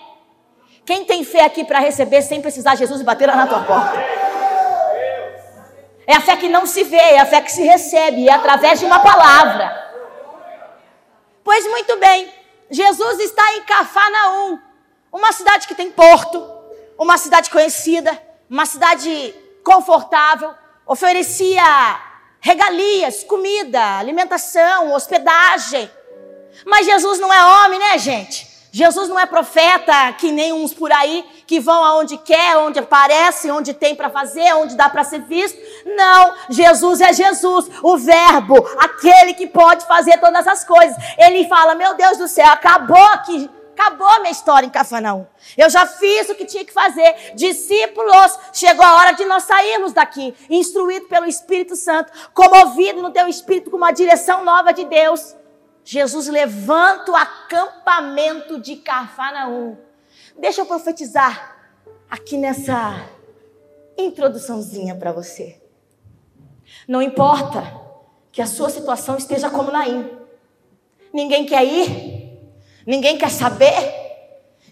Quem 0.86 1.04
tem 1.04 1.24
fé 1.24 1.46
aqui 1.46 1.64
para 1.64 1.80
receber 1.80 2.22
sem 2.22 2.40
precisar 2.40 2.76
Jesus 2.76 3.02
bater 3.02 3.26
lá 3.26 3.34
na 3.34 3.48
tua 3.48 3.64
porta? 3.64 4.22
É 6.06 6.16
a 6.16 6.20
fé 6.20 6.36
que 6.36 6.48
não 6.48 6.66
se 6.66 6.82
vê, 6.84 6.96
é 6.96 7.20
a 7.20 7.26
fé 7.26 7.40
que 7.40 7.52
se 7.52 7.62
recebe, 7.62 8.28
é 8.28 8.32
através 8.32 8.80
de 8.80 8.86
uma 8.86 9.00
palavra. 9.00 9.80
Pois 11.44 11.64
muito 11.66 11.96
bem, 11.98 12.32
Jesus 12.70 13.20
está 13.20 13.54
em 13.54 13.62
Cafarnaum, 13.62 14.58
uma 15.12 15.32
cidade 15.32 15.66
que 15.68 15.74
tem 15.74 15.90
porto, 15.90 16.42
uma 16.98 17.18
cidade 17.18 17.50
conhecida, 17.50 18.20
uma 18.48 18.66
cidade 18.66 19.34
confortável, 19.64 20.54
oferecia 20.86 21.62
regalias, 22.40 23.22
comida, 23.24 23.98
alimentação, 23.98 24.92
hospedagem. 24.92 25.90
Mas 26.66 26.86
Jesus 26.86 27.18
não 27.18 27.32
é 27.32 27.44
homem, 27.44 27.78
né, 27.78 27.98
gente? 27.98 28.51
Jesus 28.74 29.10
não 29.10 29.20
é 29.20 29.26
profeta 29.26 30.14
que 30.14 30.32
nem 30.32 30.50
uns 30.50 30.72
por 30.72 30.90
aí 30.90 31.22
que 31.46 31.60
vão 31.60 31.84
aonde 31.84 32.16
quer, 32.16 32.56
onde 32.56 32.78
aparece, 32.78 33.50
onde 33.50 33.74
tem 33.74 33.94
para 33.94 34.08
fazer, 34.08 34.54
onde 34.54 34.74
dá 34.74 34.88
para 34.88 35.04
ser 35.04 35.20
visto. 35.20 35.60
Não, 35.84 36.34
Jesus 36.48 37.02
é 37.02 37.12
Jesus, 37.12 37.70
o 37.82 37.98
Verbo, 37.98 38.66
aquele 38.78 39.34
que 39.34 39.46
pode 39.46 39.84
fazer 39.86 40.16
todas 40.16 40.46
as 40.46 40.64
coisas. 40.64 40.96
Ele 41.18 41.46
fala: 41.48 41.74
Meu 41.74 41.94
Deus 41.94 42.16
do 42.16 42.26
céu, 42.26 42.46
acabou 42.46 43.04
aqui. 43.08 43.50
Acabou 43.78 44.20
minha 44.20 44.30
história 44.30 44.66
em 44.66 44.70
Cafarnaum. 44.70 45.26
Eu 45.56 45.68
já 45.68 45.86
fiz 45.86 46.28
o 46.28 46.34
que 46.34 46.44
tinha 46.44 46.64
que 46.64 46.72
fazer. 46.72 47.32
Discípulos, 47.34 48.38
chegou 48.52 48.84
a 48.84 48.94
hora 48.96 49.12
de 49.12 49.24
nós 49.24 49.42
sairmos 49.42 49.92
daqui, 49.92 50.34
instruído 50.48 51.06
pelo 51.08 51.26
Espírito 51.26 51.74
Santo, 51.74 52.12
comovido 52.32 53.02
no 53.02 53.10
teu 53.10 53.26
espírito 53.28 53.70
com 53.70 53.76
uma 53.76 53.90
direção 53.90 54.44
nova 54.44 54.72
de 54.72 54.84
Deus. 54.84 55.34
Jesus 55.84 56.28
levanta 56.28 57.10
o 57.12 57.16
acampamento 57.16 58.60
de 58.60 58.76
Cafarnaum. 58.76 59.76
Deixa 60.38 60.60
eu 60.60 60.66
profetizar 60.66 61.56
aqui 62.10 62.36
nessa 62.36 63.08
introduçãozinha 63.96 64.94
para 64.94 65.12
você. 65.12 65.60
Não 66.86 67.02
importa 67.02 67.62
que 68.30 68.40
a 68.40 68.46
sua 68.46 68.70
situação 68.70 69.16
esteja 69.16 69.50
como 69.50 69.70
Naim. 69.70 70.10
Ninguém 71.12 71.44
quer 71.44 71.64
ir, 71.64 72.38
ninguém 72.86 73.18
quer 73.18 73.30
saber, 73.30 73.72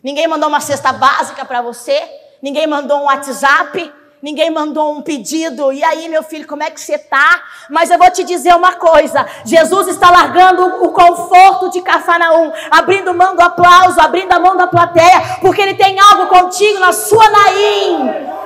ninguém 0.02 0.26
mandou 0.26 0.49
uma 0.49 0.61
cesta 0.61 0.93
básica 0.93 1.45
para 1.45 1.61
você, 1.61 2.02
ninguém 2.40 2.67
mandou 2.67 3.00
um 3.00 3.05
WhatsApp, 3.05 3.93
Ninguém 4.22 4.50
mandou 4.50 4.92
um 4.92 5.00
pedido. 5.00 5.72
E 5.72 5.82
aí, 5.82 6.06
meu 6.08 6.22
filho, 6.22 6.46
como 6.46 6.62
é 6.62 6.70
que 6.70 6.80
você 6.80 6.98
tá? 6.98 7.42
Mas 7.70 7.90
eu 7.90 7.96
vou 7.96 8.10
te 8.10 8.22
dizer 8.22 8.54
uma 8.54 8.74
coisa: 8.74 9.26
Jesus 9.44 9.88
está 9.88 10.10
largando 10.10 10.84
o 10.84 10.92
conforto 10.92 11.70
de 11.70 11.80
Cafarnaum, 11.80 12.52
abrindo 12.70 13.14
mão 13.14 13.34
do 13.34 13.40
aplauso, 13.40 13.98
abrindo 13.98 14.32
a 14.32 14.38
mão 14.38 14.56
da 14.56 14.66
plateia, 14.66 15.38
porque 15.40 15.62
Ele 15.62 15.74
tem 15.74 15.98
algo 15.98 16.26
contigo 16.26 16.78
na 16.78 16.92
sua 16.92 17.30
Naim. 17.30 18.39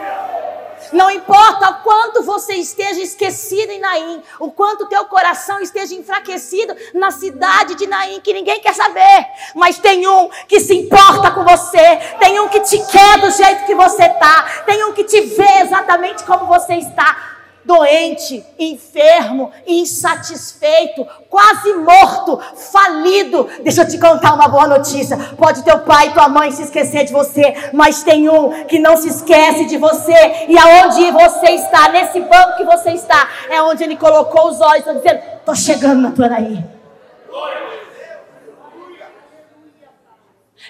Não 0.95 1.11
importa 1.11 1.71
o 1.71 1.75
quanto 1.83 2.23
você 2.23 2.55
esteja 2.55 3.01
esquecido 3.01 3.73
em 3.73 3.81
Naim, 3.81 4.23
o 4.39 4.53
quanto 4.53 4.87
teu 4.87 5.05
coração 5.07 5.59
esteja 5.59 5.93
enfraquecido 5.93 6.73
na 6.95 7.11
cidade 7.11 7.75
de 7.75 7.85
Naim, 7.85 8.21
que 8.21 8.33
ninguém 8.33 8.61
quer 8.61 8.75
saber. 8.75 9.27
Mas 9.57 9.77
tem 9.77 10.07
um 10.07 10.31
que 10.47 10.61
se 10.61 10.73
importa 10.73 11.33
com 11.33 11.43
você, 11.43 11.97
tem 12.21 12.39
um 12.39 12.49
que 12.49 12.61
te 12.61 12.79
quer 12.87 13.19
do 13.19 13.29
jeito 13.33 13.67
que 13.67 13.75
você 13.75 14.05
está, 14.05 14.63
tem 14.65 14.85
um 14.85 14.93
que 14.93 15.03
te 15.03 15.21
vê 15.21 15.63
exatamente 15.63 16.23
como 16.23 16.47
você 16.47 16.75
está 16.77 17.34
doente, 17.65 18.45
enfermo, 18.59 19.51
insatisfeito, 19.67 21.07
quase 21.29 21.73
morto, 21.75 22.41
falido. 22.55 23.49
Deixa 23.63 23.83
eu 23.83 23.89
te 23.89 23.99
contar 23.99 24.35
uma 24.35 24.49
boa 24.49 24.67
notícia. 24.67 25.17
Pode 25.37 25.65
teu 25.65 25.81
pai 25.81 26.09
e 26.09 26.13
tua 26.13 26.29
mãe 26.29 26.51
se 26.51 26.63
esquecer 26.63 27.05
de 27.05 27.13
você, 27.13 27.71
mas 27.73 28.03
tem 28.03 28.29
um 28.29 28.65
que 28.65 28.79
não 28.79 28.97
se 28.97 29.09
esquece 29.09 29.65
de 29.65 29.77
você. 29.77 30.47
E 30.49 30.59
aonde 30.59 31.11
você 31.11 31.53
está, 31.53 31.89
nesse 31.89 32.21
banco 32.21 32.57
que 32.57 32.65
você 32.65 32.91
está, 32.91 33.29
é 33.49 33.61
onde 33.63 33.83
ele 33.83 33.97
colocou 33.97 34.49
os 34.49 34.61
olhos, 34.61 34.85
dizendo: 34.85 35.21
"Tô 35.45 35.55
chegando 35.55 36.03
na 36.03 36.11
tua 36.11 36.35
aí". 36.35 36.65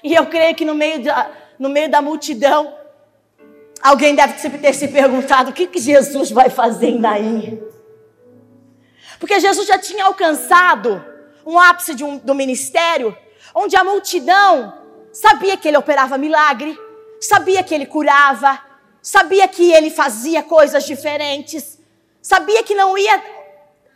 E 0.02 0.14
eu 0.14 0.26
creio 0.26 0.54
que 0.54 0.64
no 0.64 0.74
meio 0.74 1.02
da, 1.02 1.30
no 1.58 1.68
meio 1.68 1.90
da 1.90 2.02
multidão, 2.02 2.74
Alguém 3.84 4.16
deve 4.16 4.34
ter 4.58 4.74
se 4.74 4.88
perguntado: 4.88 5.50
o 5.50 5.52
que, 5.52 5.68
que 5.68 5.78
Jesus 5.78 6.32
vai 6.32 6.50
fazer 6.50 6.88
em 6.88 6.98
Naim? 6.98 7.62
Porque 9.20 9.38
Jesus 9.38 9.68
já 9.68 9.78
tinha 9.78 10.06
alcançado 10.06 11.04
um 11.46 11.56
ápice 11.58 12.02
um, 12.02 12.18
do 12.18 12.34
ministério, 12.34 13.16
onde 13.54 13.76
a 13.76 13.84
multidão 13.84 14.76
sabia 15.12 15.56
que 15.56 15.68
ele 15.68 15.76
operava 15.76 16.18
milagre, 16.18 16.76
sabia 17.20 17.62
que 17.62 17.72
ele 17.72 17.86
curava, 17.86 18.60
sabia 19.00 19.46
que 19.46 19.70
ele 19.72 19.90
fazia 19.90 20.42
coisas 20.42 20.84
diferentes, 20.84 21.78
Sabia 22.24 22.62
que 22.62 22.74
não 22.74 22.96
ia 22.96 23.22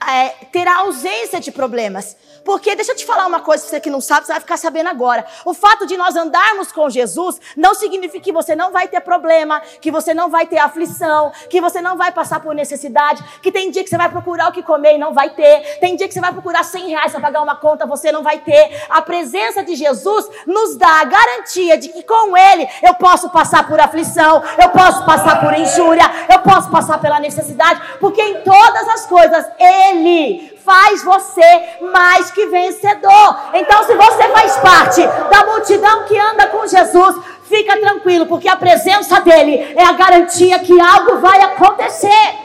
é, 0.06 0.28
ter 0.52 0.68
a 0.68 0.80
ausência 0.80 1.40
de 1.40 1.50
problemas. 1.50 2.14
Porque, 2.44 2.74
deixa 2.74 2.92
eu 2.92 2.96
te 2.96 3.04
falar 3.04 3.26
uma 3.26 3.40
coisa, 3.40 3.64
você 3.64 3.80
que 3.80 3.90
não 3.90 4.00
sabe, 4.00 4.26
você 4.26 4.32
vai 4.32 4.40
ficar 4.40 4.56
sabendo 4.56 4.88
agora. 4.88 5.24
O 5.44 5.54
fato 5.54 5.86
de 5.86 5.96
nós 5.96 6.16
andarmos 6.16 6.72
com 6.72 6.88
Jesus 6.88 7.40
não 7.56 7.74
significa 7.74 8.24
que 8.24 8.32
você 8.32 8.54
não 8.54 8.72
vai 8.72 8.88
ter 8.88 9.00
problema, 9.00 9.60
que 9.80 9.90
você 9.90 10.14
não 10.14 10.30
vai 10.30 10.46
ter 10.46 10.58
aflição, 10.58 11.32
que 11.50 11.60
você 11.60 11.80
não 11.80 11.96
vai 11.96 12.12
passar 12.12 12.40
por 12.40 12.54
necessidade, 12.54 13.22
que 13.42 13.52
tem 13.52 13.70
dia 13.70 13.82
que 13.82 13.90
você 13.90 13.96
vai 13.96 14.08
procurar 14.08 14.48
o 14.48 14.52
que 14.52 14.62
comer 14.62 14.94
e 14.94 14.98
não 14.98 15.12
vai 15.12 15.30
ter, 15.30 15.78
tem 15.80 15.96
dia 15.96 16.08
que 16.08 16.14
você 16.14 16.20
vai 16.20 16.32
procurar 16.32 16.62
100 16.62 16.88
reais 16.88 17.12
para 17.12 17.20
pagar 17.20 17.42
uma 17.42 17.56
conta, 17.56 17.86
você 17.86 18.10
não 18.12 18.22
vai 18.22 18.38
ter. 18.38 18.82
A 18.88 19.02
presença 19.02 19.62
de 19.62 19.74
Jesus 19.74 20.28
nos 20.46 20.76
dá 20.76 21.00
a 21.00 21.04
garantia 21.04 21.76
de 21.78 21.88
que 21.88 22.02
com 22.02 22.36
Ele 22.36 22.68
eu 22.82 22.94
posso 22.94 23.30
passar 23.30 23.66
por 23.66 23.80
aflição, 23.80 24.42
eu 24.62 24.70
posso 24.70 25.04
passar 25.04 25.40
por 25.40 25.52
injúria, 25.58 26.04
eu 26.32 26.40
posso 26.40 26.70
passar 26.70 26.98
pela 26.98 27.20
necessidade, 27.20 27.80
porque 28.00 28.22
em 28.22 28.42
todas 28.42 28.88
as 28.88 29.06
coisas 29.06 29.46
Ele 29.58 30.57
faz 30.68 31.02
você 31.02 31.78
mais 31.90 32.30
que 32.30 32.44
vencedor. 32.44 33.40
Então, 33.54 33.82
se 33.84 33.94
você 33.94 34.28
faz 34.28 34.56
parte 34.58 35.00
da 35.30 35.46
multidão 35.46 36.04
que 36.04 36.18
anda 36.18 36.46
com 36.48 36.66
Jesus, 36.66 37.24
fica 37.44 37.80
tranquilo, 37.80 38.26
porque 38.26 38.46
a 38.46 38.56
presença 38.56 39.18
dele 39.20 39.56
é 39.74 39.82
a 39.82 39.92
garantia 39.92 40.58
que 40.58 40.78
algo 40.78 41.20
vai 41.20 41.40
acontecer. 41.40 42.36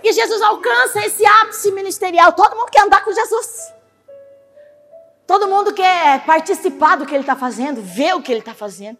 E 0.00 0.12
Jesus 0.12 0.40
alcança 0.42 1.00
esse 1.00 1.26
ápice 1.26 1.72
ministerial. 1.72 2.32
Todo 2.32 2.54
mundo 2.54 2.70
quer 2.70 2.82
andar 2.82 3.04
com 3.04 3.12
Jesus. 3.12 3.74
Todo 5.26 5.48
mundo 5.48 5.74
quer 5.74 6.24
participar 6.24 6.96
do 6.96 7.04
que 7.04 7.14
ele 7.14 7.24
está 7.24 7.34
fazendo, 7.34 7.82
ver 7.82 8.14
o 8.14 8.22
que 8.22 8.30
ele 8.30 8.38
está 8.38 8.54
fazendo. 8.54 8.96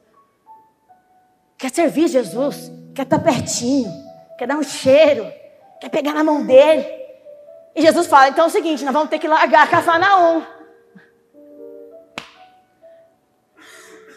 Quer 1.56 1.70
servir 1.70 2.08
Jesus, 2.08 2.70
quer 2.96 3.02
estar 3.02 3.18
tá 3.18 3.24
pertinho, 3.24 3.90
quer 4.36 4.46
dar 4.46 4.56
um 4.56 4.62
cheiro, 4.62 5.32
quer 5.80 5.88
pegar 5.88 6.12
na 6.12 6.24
mão 6.24 6.44
dele. 6.44 6.98
E 7.78 7.80
Jesus 7.80 8.08
fala: 8.08 8.28
então 8.28 8.46
é 8.46 8.48
o 8.48 8.50
seguinte, 8.50 8.84
nós 8.84 8.92
vamos 8.92 9.08
ter 9.08 9.20
que 9.20 9.28
largar 9.28 9.70
Cafarnaum. 9.70 10.42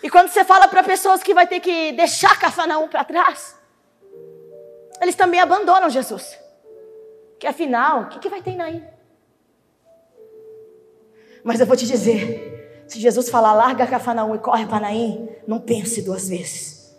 E 0.01 0.09
quando 0.09 0.29
você 0.29 0.43
fala 0.43 0.67
para 0.67 0.81
pessoas 0.81 1.21
que 1.21 1.31
vai 1.31 1.45
ter 1.45 1.59
que 1.59 1.91
deixar 1.91 2.39
Cafarnaum 2.39 2.87
para 2.87 3.03
trás, 3.03 3.55
eles 4.99 5.13
também 5.13 5.39
abandonam 5.39 5.91
Jesus. 5.91 6.39
Que 7.39 7.45
afinal, 7.45 8.01
o 8.01 8.07
que, 8.07 8.17
que 8.17 8.29
vai 8.29 8.41
ter 8.41 8.55
Naim? 8.55 8.83
Mas 11.43 11.59
eu 11.59 11.67
vou 11.67 11.77
te 11.77 11.85
dizer: 11.85 12.83
se 12.87 12.99
Jesus 12.99 13.29
falar 13.29 13.53
larga 13.53 13.85
Cafarnaum 13.85 14.33
e 14.33 14.39
corre 14.39 14.65
para 14.65 14.79
Naim, 14.79 15.29
não 15.47 15.59
pense 15.59 16.01
duas 16.01 16.27
vezes. 16.27 16.97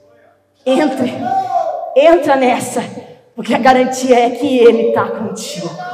Entre, 0.64 1.12
entra 1.96 2.36
nessa, 2.36 2.82
porque 3.34 3.52
a 3.52 3.58
garantia 3.58 4.16
é 4.16 4.30
que 4.30 4.58
Ele 4.58 4.90
está 4.90 5.10
contigo. 5.10 5.91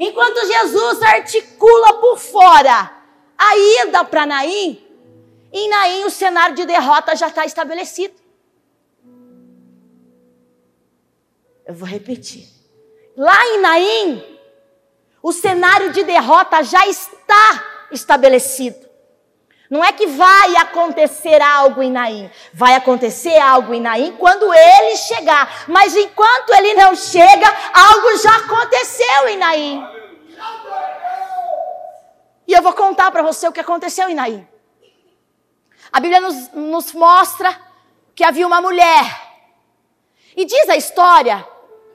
Enquanto 0.00 0.46
Jesus 0.46 1.02
articula 1.02 2.00
por 2.00 2.18
fora 2.18 2.90
a 3.36 3.56
ida 3.84 4.02
para 4.02 4.24
Naim, 4.24 4.82
em 5.52 5.68
Naim 5.68 6.04
o 6.04 6.10
cenário 6.10 6.56
de 6.56 6.64
derrota 6.64 7.14
já 7.14 7.28
está 7.28 7.44
estabelecido. 7.44 8.14
Eu 11.66 11.74
vou 11.74 11.86
repetir. 11.86 12.48
Lá 13.14 13.46
em 13.48 13.60
Naim, 13.60 14.38
o 15.22 15.32
cenário 15.32 15.92
de 15.92 16.02
derrota 16.02 16.62
já 16.62 16.86
está 16.86 17.86
estabelecido. 17.92 18.88
Não 19.70 19.84
é 19.84 19.92
que 19.92 20.08
vai 20.08 20.56
acontecer 20.56 21.40
algo 21.40 21.80
em 21.80 21.92
Naim. 21.92 22.28
Vai 22.52 22.74
acontecer 22.74 23.38
algo 23.38 23.72
em 23.72 23.80
Naim 23.80 24.16
quando 24.18 24.52
ele 24.52 24.96
chegar. 24.96 25.64
Mas 25.68 25.94
enquanto 25.94 26.50
ele 26.54 26.74
não 26.74 26.96
chega, 26.96 27.46
algo 27.72 28.16
já 28.18 28.36
aconteceu 28.38 29.28
em 29.28 29.36
Naim. 29.36 29.86
E 32.48 32.52
eu 32.52 32.60
vou 32.62 32.72
contar 32.72 33.12
para 33.12 33.22
você 33.22 33.46
o 33.46 33.52
que 33.52 33.60
aconteceu 33.60 34.08
em 34.08 34.14
Naim. 34.14 34.44
A 35.92 36.00
Bíblia 36.00 36.20
nos, 36.20 36.50
nos 36.50 36.92
mostra 36.92 37.56
que 38.12 38.24
havia 38.24 38.48
uma 38.48 38.60
mulher. 38.60 39.04
E 40.36 40.44
diz 40.44 40.68
a 40.68 40.76
história, 40.76 41.46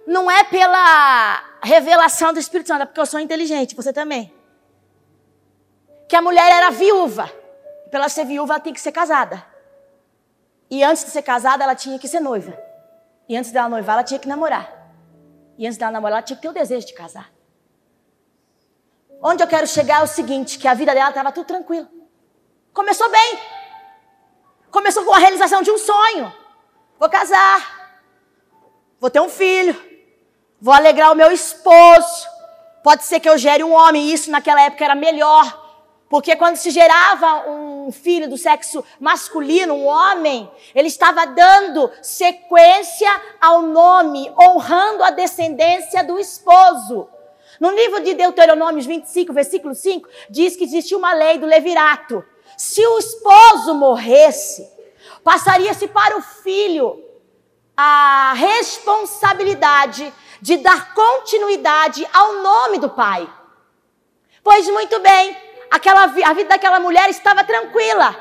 não 0.07 0.31
é 0.31 0.45
pela 0.45 1.43
revelação 1.61 2.31
do 2.31 2.39
Espírito 2.39 2.67
Santo, 2.67 2.83
é 2.83 2.85
porque 2.85 3.01
eu 3.01 3.05
sou 3.05 3.19
inteligente, 3.19 3.75
você 3.75 3.91
também. 3.91 4.33
Que 6.07 6.15
a 6.15 6.21
mulher 6.21 6.49
era 6.49 6.69
viúva. 6.69 7.29
Para 7.89 7.99
ela 7.99 8.09
ser 8.09 8.25
viúva, 8.25 8.53
ela 8.53 8.59
tem 8.59 8.73
que 8.73 8.81
ser 8.81 8.91
casada. 8.91 9.45
E 10.69 10.83
antes 10.83 11.05
de 11.05 11.11
ser 11.11 11.21
casada, 11.21 11.63
ela 11.63 11.75
tinha 11.75 11.99
que 11.99 12.07
ser 12.07 12.19
noiva. 12.19 12.57
E 13.29 13.37
antes 13.37 13.51
dela 13.51 13.69
noivar, 13.69 13.95
ela 13.95 14.03
tinha 14.03 14.19
que 14.19 14.27
namorar. 14.27 14.71
E 15.57 15.65
antes 15.65 15.77
dela 15.77 15.91
namorar, 15.91 16.17
ela 16.17 16.25
tinha 16.25 16.35
que 16.35 16.41
ter 16.41 16.49
o 16.49 16.53
desejo 16.53 16.87
de 16.87 16.93
casar. 16.93 17.31
Onde 19.21 19.41
eu 19.43 19.47
quero 19.47 19.67
chegar 19.67 20.01
é 20.01 20.03
o 20.03 20.07
seguinte, 20.07 20.59
que 20.59 20.67
a 20.67 20.73
vida 20.73 20.93
dela 20.93 21.09
estava 21.09 21.31
tudo 21.31 21.45
tranquilo. 21.45 21.87
Começou 22.73 23.09
bem. 23.09 23.39
Começou 24.69 25.05
com 25.05 25.13
a 25.13 25.17
realização 25.17 25.61
de 25.61 25.71
um 25.71 25.77
sonho. 25.77 26.33
Vou 26.99 27.09
casar. 27.09 28.01
Vou 28.99 29.09
ter 29.09 29.21
um 29.21 29.29
filho. 29.29 29.75
Vou 30.59 30.73
alegrar 30.73 31.11
o 31.11 31.15
meu 31.15 31.31
esposo. 31.31 32.27
Pode 32.83 33.03
ser 33.03 33.19
que 33.19 33.29
eu 33.29 33.37
gere 33.37 33.63
um 33.63 33.73
homem. 33.73 34.11
Isso 34.11 34.29
naquela 34.29 34.61
época 34.61 34.83
era 34.83 34.95
melhor. 34.95 35.64
Porque 36.09 36.35
quando 36.35 36.55
se 36.55 36.69
gerava 36.69 37.49
um 37.49 37.91
filho 37.91 38.29
do 38.29 38.37
sexo 38.37 38.83
masculino, 38.99 39.73
um 39.73 39.85
homem, 39.85 40.49
ele 40.73 40.87
estava 40.87 41.25
dando 41.25 41.91
sequência 42.01 43.09
ao 43.41 43.63
nome, 43.63 44.31
honrando 44.39 45.03
a 45.03 45.09
descendência 45.09 46.03
do 46.03 46.19
esposo. 46.19 47.09
No 47.59 47.71
livro 47.71 48.01
de 48.01 48.13
Deuteronômios 48.13 48.85
25, 48.85 49.33
versículo 49.33 49.73
5, 49.73 50.07
diz 50.29 50.55
que 50.55 50.65
existia 50.65 50.97
uma 50.97 51.13
lei 51.13 51.37
do 51.39 51.45
levirato. 51.45 52.23
Se 52.55 52.85
o 52.85 52.99
esposo 52.99 53.73
morresse, 53.73 54.69
passaria-se 55.23 55.87
para 55.87 56.17
o 56.17 56.21
filho 56.21 57.03
a 57.75 58.33
responsabilidade 58.35 60.13
de 60.41 60.57
dar 60.57 60.93
continuidade 60.93 62.07
ao 62.13 62.33
nome 62.35 62.77
do 62.77 62.89
pai. 62.89 63.27
Pois 64.43 64.67
muito 64.69 64.99
bem, 64.99 65.35
aquela, 65.69 66.03
a 66.03 66.33
vida 66.33 66.49
daquela 66.49 66.79
mulher 66.79 67.09
estava 67.09 67.43
tranquila. 67.43 68.15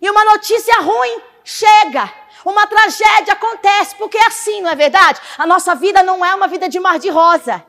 E 0.00 0.10
uma 0.10 0.24
notícia 0.24 0.80
ruim 0.80 1.20
chega. 1.42 2.12
Uma 2.44 2.66
tragédia 2.66 3.32
acontece, 3.32 3.96
porque 3.96 4.18
é 4.18 4.26
assim, 4.26 4.60
não 4.60 4.70
é 4.70 4.74
verdade? 4.74 5.18
A 5.38 5.46
nossa 5.46 5.74
vida 5.74 6.02
não 6.02 6.24
é 6.24 6.34
uma 6.34 6.46
vida 6.46 6.68
de 6.68 6.78
mar 6.78 6.98
de 6.98 7.08
rosa. 7.08 7.64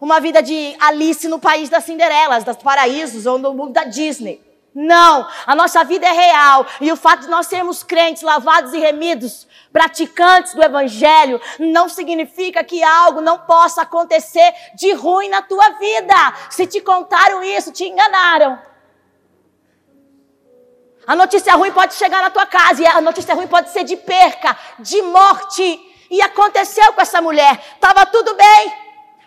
Uma 0.00 0.20
vida 0.20 0.42
de 0.42 0.76
Alice 0.78 1.26
no 1.26 1.38
país 1.38 1.68
das 1.68 1.84
Cinderelas, 1.84 2.44
das 2.44 2.56
paraísos 2.56 3.26
ou 3.26 3.38
no 3.38 3.54
mundo 3.54 3.72
da 3.72 3.84
Disney. 3.84 4.40
Não, 4.74 5.28
a 5.46 5.54
nossa 5.54 5.84
vida 5.84 6.04
é 6.04 6.12
real. 6.12 6.66
E 6.80 6.90
o 6.90 6.96
fato 6.96 7.20
de 7.20 7.28
nós 7.28 7.46
sermos 7.46 7.84
crentes, 7.84 8.22
lavados 8.22 8.74
e 8.74 8.78
remidos, 8.78 9.46
praticantes 9.72 10.52
do 10.54 10.62
Evangelho, 10.62 11.40
não 11.60 11.88
significa 11.88 12.64
que 12.64 12.82
algo 12.82 13.20
não 13.20 13.38
possa 13.38 13.82
acontecer 13.82 14.52
de 14.74 14.92
ruim 14.92 15.28
na 15.28 15.42
tua 15.42 15.70
vida. 15.70 16.34
Se 16.50 16.66
te 16.66 16.80
contaram 16.80 17.44
isso, 17.44 17.70
te 17.70 17.84
enganaram. 17.84 18.60
A 21.06 21.14
notícia 21.14 21.54
ruim 21.54 21.70
pode 21.70 21.94
chegar 21.94 22.22
na 22.22 22.30
tua 22.30 22.46
casa, 22.46 22.82
e 22.82 22.86
a 22.86 23.00
notícia 23.00 23.34
ruim 23.34 23.46
pode 23.46 23.70
ser 23.70 23.84
de 23.84 23.96
perca, 23.96 24.56
de 24.80 25.02
morte. 25.02 25.92
E 26.10 26.20
aconteceu 26.20 26.92
com 26.94 27.00
essa 27.00 27.20
mulher. 27.20 27.62
Estava 27.74 28.06
tudo 28.06 28.34
bem, 28.34 28.74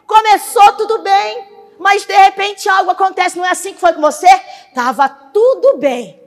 começou 0.06 0.74
tudo 0.74 1.00
bem, 1.00 1.57
mas 1.80 2.06
de 2.06 2.14
repente 2.16 2.68
algo 2.70 2.92
acontece, 2.92 3.38
não 3.38 3.46
é 3.46 3.52
assim 3.52 3.74
que 3.74 3.80
foi 3.80 3.94
com 3.94 4.02
você? 4.02 4.30
Estava 4.70 5.08
tudo 5.10 5.78
bem. 5.78 6.22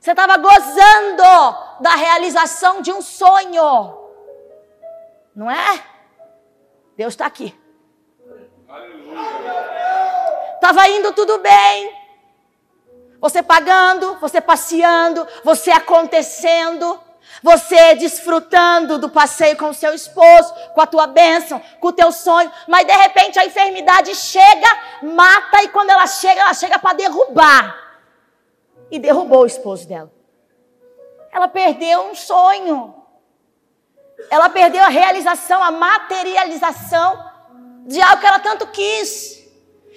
Você 0.00 0.12
estava 0.12 0.36
gozando 0.38 1.22
da 1.80 1.94
realização 1.94 2.80
de 2.80 2.90
um 2.90 3.02
sonho. 3.02 3.98
Não 5.34 5.50
é? 5.50 5.84
Deus 6.96 7.12
está 7.12 7.26
aqui. 7.26 7.54
Estava 10.54 10.88
indo 10.88 11.12
tudo 11.12 11.38
bem. 11.38 11.98
Você 13.20 13.42
pagando, 13.42 14.14
você 14.16 14.40
passeando, 14.40 15.26
você 15.44 15.70
acontecendo. 15.70 16.98
Você 17.42 17.94
desfrutando 17.94 18.98
do 18.98 19.08
passeio 19.08 19.56
com 19.56 19.70
o 19.70 19.74
seu 19.74 19.94
esposo, 19.94 20.52
com 20.74 20.80
a 20.80 20.86
tua 20.86 21.06
bênção, 21.06 21.60
com 21.80 21.88
o 21.88 21.92
teu 21.92 22.12
sonho, 22.12 22.52
mas 22.68 22.86
de 22.86 22.92
repente 22.92 23.38
a 23.38 23.46
enfermidade 23.46 24.14
chega, 24.14 24.68
mata 25.02 25.62
e 25.62 25.68
quando 25.68 25.90
ela 25.90 26.06
chega, 26.06 26.40
ela 26.40 26.54
chega 26.54 26.78
para 26.78 26.96
derrubar. 26.96 27.76
E 28.90 28.98
derrubou 28.98 29.42
o 29.42 29.46
esposo 29.46 29.88
dela. 29.88 30.12
Ela 31.32 31.48
perdeu 31.48 32.10
um 32.10 32.14
sonho. 32.14 32.94
Ela 34.28 34.48
perdeu 34.48 34.82
a 34.82 34.88
realização, 34.88 35.62
a 35.62 35.70
materialização 35.70 37.30
de 37.86 38.00
algo 38.02 38.20
que 38.20 38.26
ela 38.26 38.38
tanto 38.40 38.66
quis. 38.66 39.40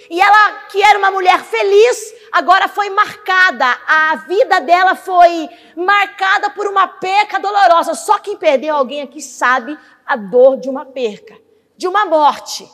E 0.09 0.21
ela, 0.21 0.53
que 0.69 0.81
era 0.81 0.97
uma 0.97 1.11
mulher 1.11 1.39
feliz, 1.43 2.13
agora 2.33 2.67
foi 2.67 2.89
marcada, 2.89 3.65
a 3.87 4.15
vida 4.27 4.59
dela 4.59 4.95
foi 4.95 5.47
marcada 5.75 6.49
por 6.49 6.65
uma 6.65 6.87
perca 6.87 7.39
dolorosa. 7.39 7.93
Só 7.93 8.17
quem 8.17 8.35
perdeu 8.35 8.75
alguém 8.75 9.03
aqui 9.03 9.21
sabe 9.21 9.77
a 10.03 10.15
dor 10.15 10.57
de 10.57 10.67
uma 10.67 10.83
perca, 10.83 11.37
de 11.77 11.87
uma 11.87 12.05
morte. 12.05 12.67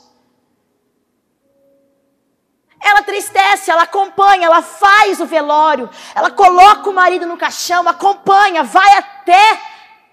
Ela 2.82 3.02
tristece, 3.02 3.70
ela 3.70 3.84
acompanha, 3.84 4.46
ela 4.46 4.62
faz 4.62 5.20
o 5.20 5.26
velório, 5.26 5.90
ela 6.16 6.32
coloca 6.32 6.90
o 6.90 6.94
marido 6.94 7.26
no 7.26 7.36
caixão, 7.36 7.86
acompanha, 7.90 8.64
vai 8.64 8.98
até 8.98 9.60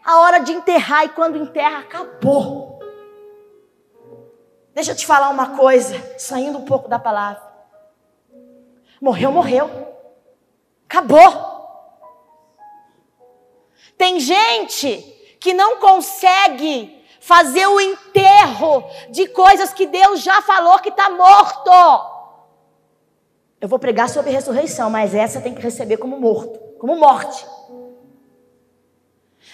a 0.05 0.19
hora 0.19 0.41
de 0.41 0.53
enterrar 0.53 1.05
e 1.05 1.11
quando 1.11 1.39
enterra, 1.39 1.79
acabou. 1.79 2.81
Deixa 4.75 4.91
eu 4.91 4.97
te 4.97 5.07
falar 5.07 5.29
uma 5.29 5.57
coisa, 5.57 5.95
saindo 6.19 6.59
um 6.59 6.65
pouco 6.65 6.89
da 6.89 6.99
palavra. 6.99 7.46
Morreu, 9.01 9.31
morreu. 9.31 9.71
Acabou. 10.89 11.57
Tem 13.97 14.21
gente 14.21 15.01
que 15.41 15.55
não 15.55 15.79
consegue 15.79 17.05
fazer 17.21 17.67
o 17.67 17.81
enterro 17.81 18.85
de 19.11 19.27
coisas 19.29 19.73
que 19.73 19.87
Deus 19.87 20.23
já 20.23 20.41
falou 20.43 20.79
que 20.79 20.91
está 20.91 21.11
morto. 21.11 21.71
Eu 23.61 23.69
vou 23.69 23.79
pregar 23.79 24.09
sobre 24.09 24.31
ressurreição, 24.31 24.91
mas 24.91 25.15
essa 25.15 25.41
tem 25.41 25.55
que 25.55 25.63
receber 25.63 25.97
como 25.97 26.21
morto, 26.21 26.59
como 26.79 26.97
morte. 26.97 27.45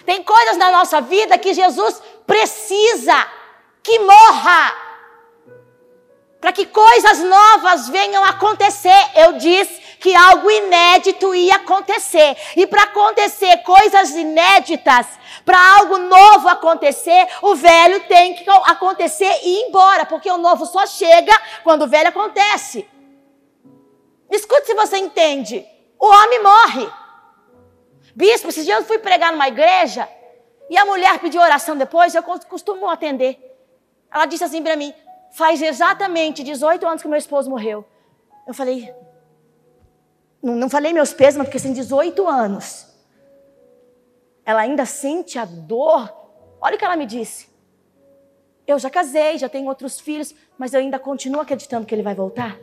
Tem 0.05 0.23
coisas 0.23 0.57
na 0.57 0.71
nossa 0.71 0.99
vida 1.01 1.37
que 1.37 1.53
Jesus 1.53 2.01
precisa 2.25 3.15
que 3.81 3.99
morra 3.99 4.82
para 6.43 6.51
que 6.51 6.65
coisas 6.65 7.19
novas 7.19 7.87
venham 7.87 8.21
acontecer. 8.25 9.01
Eu 9.15 9.31
disse 9.37 9.79
que 9.97 10.13
algo 10.13 10.51
inédito 10.51 11.33
ia 11.33 11.55
acontecer. 11.55 12.35
E 12.57 12.67
para 12.67 12.83
acontecer 12.83 13.59
coisas 13.59 14.09
inéditas, 14.09 15.07
para 15.45 15.57
algo 15.77 15.99
novo 15.99 16.49
acontecer, 16.49 17.29
o 17.41 17.55
velho 17.55 18.01
tem 18.09 18.33
que 18.33 18.43
acontecer 18.49 19.39
e 19.41 19.61
ir 19.61 19.67
embora, 19.69 20.05
porque 20.05 20.29
o 20.29 20.37
novo 20.37 20.65
só 20.65 20.85
chega 20.85 21.31
quando 21.63 21.83
o 21.83 21.87
velho 21.87 22.09
acontece. 22.09 22.85
Escute 24.29 24.65
se 24.65 24.73
você 24.73 24.97
entende. 24.97 25.65
O 25.97 26.07
homem 26.07 26.43
morre. 26.43 26.91
Bispo, 28.13 28.49
esses 28.49 28.65
dias 28.65 28.79
eu 28.79 28.85
fui 28.85 28.99
pregar 28.99 29.31
numa 29.31 29.47
igreja 29.47 30.09
e 30.69 30.77
a 30.77 30.83
mulher 30.83 31.19
pediu 31.19 31.39
oração 31.39 31.77
depois, 31.77 32.13
eu 32.13 32.21
costumo 32.21 32.89
atender. 32.89 33.39
Ela 34.11 34.25
disse 34.25 34.43
assim 34.43 34.61
para 34.61 34.75
mim: 34.75 34.93
faz 35.33 35.61
exatamente 35.61 36.43
18 36.43 36.85
anos 36.87 37.01
que 37.01 37.07
meu 37.07 37.17
esposo 37.17 37.49
morreu. 37.49 37.85
Eu 38.47 38.53
falei, 38.53 38.93
não, 40.41 40.55
não 40.55 40.69
falei 40.69 40.93
meus 40.93 41.13
pesos, 41.13 41.37
mas 41.37 41.47
porque 41.47 41.59
tem 41.59 41.73
18 41.73 42.27
anos. 42.27 42.87
Ela 44.45 44.61
ainda 44.61 44.85
sente 44.85 45.39
a 45.39 45.45
dor. 45.45 46.13
Olha 46.61 46.75
o 46.75 46.79
que 46.79 46.85
ela 46.85 46.95
me 46.95 47.05
disse. 47.05 47.47
Eu 48.67 48.77
já 48.77 48.89
casei, 48.89 49.37
já 49.37 49.49
tenho 49.49 49.67
outros 49.67 49.99
filhos, 49.99 50.33
mas 50.57 50.73
eu 50.73 50.79
ainda 50.79 50.99
continuo 50.99 51.41
acreditando 51.41 51.85
que 51.85 51.95
ele 51.95 52.03
vai 52.03 52.13
voltar. 52.13 52.57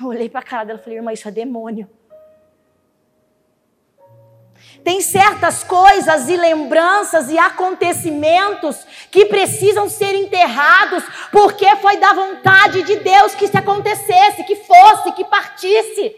Eu 0.00 0.06
olhei 0.06 0.28
para 0.28 0.40
a 0.40 0.44
cara 0.44 0.64
dela 0.64 0.78
e 0.78 0.82
falei, 0.82 0.98
irmã, 0.98 1.12
isso 1.12 1.28
é 1.28 1.30
demônio. 1.30 1.88
Tem 4.84 5.00
certas 5.00 5.62
coisas 5.62 6.28
e 6.28 6.36
lembranças 6.36 7.30
e 7.30 7.38
acontecimentos 7.38 8.76
que 9.10 9.26
precisam 9.26 9.88
ser 9.88 10.14
enterrados, 10.14 11.04
porque 11.30 11.76
foi 11.76 11.98
da 11.98 12.12
vontade 12.12 12.82
de 12.82 12.96
Deus 12.96 13.34
que 13.34 13.44
isso 13.44 13.56
acontecesse, 13.56 14.42
que 14.44 14.56
fosse, 14.56 15.12
que 15.12 15.24
partisse. 15.24 16.16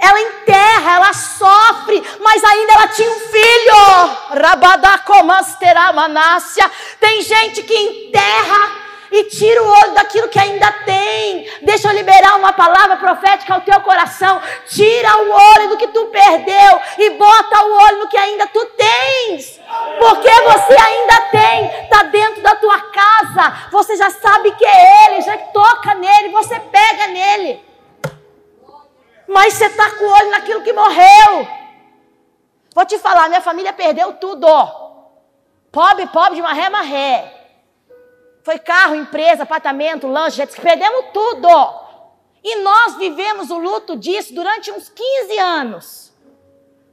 Ela 0.00 0.20
enterra, 0.20 0.96
ela 0.96 1.12
sofre, 1.12 2.00
mas 2.20 2.44
ainda 2.44 2.72
ela 2.74 2.86
tinha 2.88 3.10
um 3.10 3.20
filho. 3.20 3.74
Rabadacomasteramanácia. 4.30 6.70
Tem 7.00 7.22
gente 7.22 7.62
que 7.62 7.74
enterra 7.74 8.87
e 9.10 9.24
tira 9.24 9.62
o 9.62 9.68
olho 9.68 9.94
daquilo 9.94 10.28
que 10.28 10.38
ainda 10.38 10.70
tem. 10.84 11.50
Deixa 11.62 11.88
eu 11.88 11.94
liberar 11.94 12.36
uma 12.36 12.52
palavra 12.52 12.96
profética 12.96 13.54
ao 13.54 13.60
teu 13.62 13.80
coração. 13.80 14.40
Tira 14.66 15.16
o 15.18 15.30
olho 15.30 15.68
do 15.70 15.76
que 15.76 15.88
tu 15.88 16.06
perdeu 16.06 16.80
e 16.98 17.10
bota 17.10 17.64
o 17.64 17.82
olho 17.84 17.98
no 17.98 18.08
que 18.08 18.16
ainda 18.16 18.46
tu 18.46 18.64
tens. 18.66 19.60
Porque 19.98 20.30
você 20.30 20.76
ainda 20.80 21.20
tem, 21.30 21.84
está 21.84 22.02
dentro 22.04 22.42
da 22.42 22.54
tua 22.56 22.80
casa. 22.80 23.68
Você 23.70 23.96
já 23.96 24.10
sabe 24.10 24.52
que 24.52 24.64
é 24.64 25.06
Ele, 25.06 25.20
já 25.22 25.36
toca 25.38 25.94
nele, 25.94 26.30
você 26.30 26.58
pega 26.60 27.06
nele. 27.08 27.64
Mas 29.26 29.54
você 29.54 29.66
está 29.66 29.90
com 29.90 30.04
o 30.04 30.12
olho 30.12 30.30
naquilo 30.30 30.62
que 30.62 30.72
morreu. 30.72 31.48
Vou 32.74 32.86
te 32.86 32.98
falar, 32.98 33.28
minha 33.28 33.40
família 33.40 33.72
perdeu 33.72 34.14
tudo. 34.14 34.46
Pobre, 35.70 36.06
pobre 36.06 36.36
de 36.36 36.42
maré, 36.42 36.70
maré. 36.70 37.37
Foi 38.48 38.58
carro, 38.58 38.94
empresa, 38.94 39.42
apartamento, 39.42 40.06
lanche, 40.06 40.46
perdemos 40.46 41.10
tudo. 41.12 41.48
E 42.42 42.56
nós 42.62 42.96
vivemos 42.96 43.50
o 43.50 43.58
luto 43.58 43.94
disso 43.94 44.34
durante 44.34 44.72
uns 44.72 44.88
15 44.88 45.38
anos. 45.38 46.14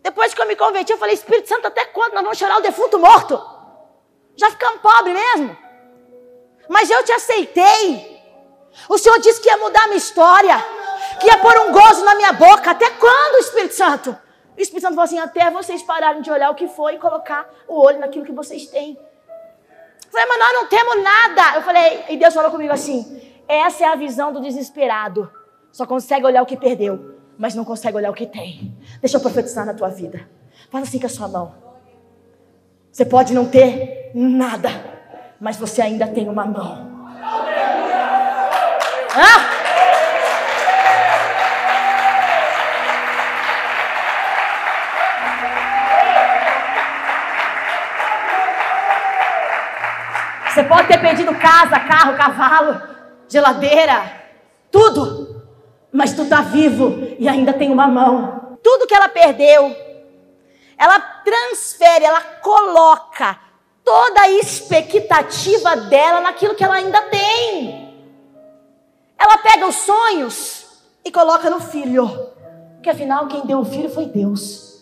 Depois 0.04 0.34
que 0.34 0.42
eu 0.42 0.48
me 0.48 0.58
converti, 0.58 0.92
eu 0.92 0.98
falei, 0.98 1.16
Espírito 1.16 1.48
Santo, 1.48 1.66
até 1.66 1.86
quando 1.86 2.12
nós 2.12 2.24
vamos 2.24 2.38
chorar 2.38 2.58
o 2.58 2.62
defunto 2.62 3.00
morto? 3.00 3.42
Já 4.36 4.52
ficamos 4.52 4.82
pobres 4.82 5.16
mesmo. 5.16 5.58
Mas 6.68 6.90
eu 6.90 7.02
te 7.06 7.14
aceitei. 7.14 8.22
O 8.90 8.98
Senhor 8.98 9.18
disse 9.20 9.40
que 9.40 9.48
ia 9.48 9.56
mudar 9.56 9.86
a 9.86 9.88
minha 9.88 9.98
história, 9.98 10.58
que 11.22 11.28
ia 11.28 11.38
pôr 11.38 11.58
um 11.62 11.72
gozo 11.72 12.04
na 12.04 12.16
minha 12.16 12.34
boca. 12.34 12.72
Até 12.72 12.90
quando, 12.90 13.40
Espírito 13.40 13.76
Santo? 13.76 14.10
O 14.58 14.62
Espírito 14.62 14.82
Santo 14.82 14.96
falou 14.96 15.06
assim: 15.06 15.20
até 15.20 15.50
vocês 15.50 15.82
pararem 15.82 16.22
de 16.22 16.30
olhar 16.30 16.50
o 16.50 16.56
que 16.56 16.68
foi 16.68 16.96
e 16.96 17.00
colocar 17.00 17.50
o 17.66 17.80
olho 17.80 18.00
naquilo 18.00 18.26
que 18.26 18.34
vocês 18.34 18.68
têm. 18.68 19.00
Falei, 20.16 20.30
mas 20.30 20.40
nós 20.40 20.54
não 20.54 20.68
temos 20.68 21.04
nada. 21.04 21.56
Eu 21.56 21.62
falei, 21.62 22.06
e 22.08 22.16
Deus 22.16 22.34
falou 22.34 22.50
comigo 22.50 22.72
assim: 22.72 23.22
essa 23.46 23.84
é 23.84 23.88
a 23.88 23.96
visão 23.96 24.32
do 24.32 24.40
desesperado. 24.40 25.30
Só 25.74 25.86
consegue 25.86 26.26
olhar 26.26 26.42
o 26.42 26.46
que 26.46 26.56
perdeu, 26.56 27.18
mas 27.38 27.54
não 27.54 27.66
consegue 27.66 27.98
olhar 27.98 28.12
o 28.12 28.14
que 28.14 28.26
tem. 28.26 28.74
Deixa 29.02 29.18
eu 29.18 29.22
profetizar 29.22 29.66
na 29.66 29.74
tua 29.74 29.90
vida. 29.90 30.26
Faz 30.72 30.88
assim 30.88 31.00
com 31.00 31.06
a 31.08 31.10
sua 31.10 31.28
mão. 31.28 31.54
Você 32.90 33.04
pode 33.04 33.34
não 33.34 33.46
ter 33.46 34.12
nada, 34.16 34.70
mas 35.38 35.58
você 35.58 35.82
ainda 35.82 36.08
tem 36.08 36.30
uma 36.30 36.46
mão. 36.46 37.10
Ah! 39.18 39.55
Você 50.56 50.64
pode 50.64 50.88
ter 50.88 51.02
perdido 51.02 51.36
casa, 51.36 51.78
carro, 51.82 52.16
cavalo, 52.16 52.82
geladeira, 53.28 54.24
tudo. 54.72 55.44
Mas 55.92 56.14
tu 56.14 56.22
está 56.22 56.44
vivo 56.44 57.14
e 57.20 57.28
ainda 57.28 57.52
tem 57.52 57.74
uma 57.74 57.88
mão. 57.88 58.58
Tudo 58.64 58.88
que 58.88 58.96
ela 58.96 59.10
perdeu, 59.10 59.76
ela 60.78 60.98
transfere, 60.98 62.06
ela 62.06 62.22
coloca 62.42 63.38
toda 63.84 64.22
a 64.22 64.30
expectativa 64.30 65.76
dela 65.76 66.22
naquilo 66.22 66.56
que 66.56 66.64
ela 66.64 66.76
ainda 66.76 67.02
tem. 67.02 67.94
Ela 69.20 69.38
pega 69.40 69.68
os 69.68 69.76
sonhos 69.76 70.68
e 71.04 71.12
coloca 71.12 71.50
no 71.50 71.60
filho. 71.60 72.08
Porque 72.76 72.90
afinal, 72.90 73.28
quem 73.28 73.46
deu 73.46 73.60
o 73.60 73.66
filho 73.66 73.90
foi 73.90 74.06
Deus. 74.06 74.75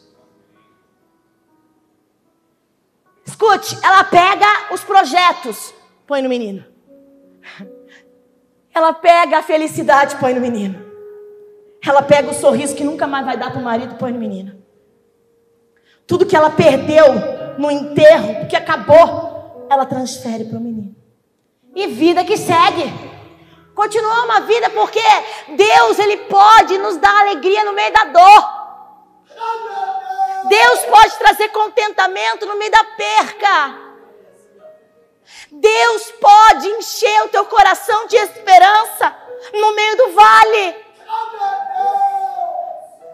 Escute, 3.34 3.76
ela 3.82 4.04
pega 4.04 4.46
os 4.72 4.84
projetos, 4.84 5.74
põe 6.06 6.22
no 6.22 6.30
menino. 6.30 6.63
Ela 8.72 8.93
pega 8.93 9.39
a 9.39 9.43
felicidade, 9.43 10.17
põe 10.17 10.36
no 10.36 10.41
menino. 10.41 10.84
Ela 11.84 12.04
pega 12.04 12.30
o 12.30 12.34
sorriso 12.34 12.76
que 12.76 12.84
nunca 12.84 13.08
mais 13.08 13.26
vai 13.26 13.36
dar 13.36 13.52
para 13.52 13.60
o 13.60 13.63
marido, 13.63 13.96
põe 13.96 14.12
no 14.12 14.19
menino. 14.19 14.63
Tudo 16.06 16.28
que 16.28 16.36
ela 16.36 16.52
perdeu 16.52 17.06
no 17.58 17.72
enterro, 17.72 18.48
que 18.48 18.56
acabou, 18.56 19.67
ela 19.67 19.86
transfere 19.88 20.46
para 20.46 20.60
o 20.60 20.62
menino. 20.62 20.96
E 21.76 21.88
vida 21.88 22.24
que 22.24 22.38
segue. 22.38 22.86
Continua 23.74 24.26
uma 24.26 24.41
vida 24.41 24.69
porque 24.69 25.02
Deus 25.58 25.98
ele 25.98 26.17
pode 26.17 26.78
nos 26.78 26.98
dar 26.98 27.22
alegria 27.22 27.65
no 27.65 27.74
meio 27.74 27.91
da 27.91 28.04
dor. 28.06 28.63
Deus 30.47 30.79
pode 30.86 31.17
trazer 31.17 31.49
contentamento 31.49 32.45
no 32.45 32.58
meio 32.58 32.71
da 32.71 32.84
perca. 32.84 33.84
Deus 35.51 36.12
pode 36.19 36.67
encher 36.67 37.23
o 37.23 37.29
teu 37.29 37.45
coração 37.45 38.08
de 38.08 38.17
esperança 38.17 39.15
no 39.53 39.75
meio 39.75 39.97
do 39.97 40.12
vale. 40.12 40.84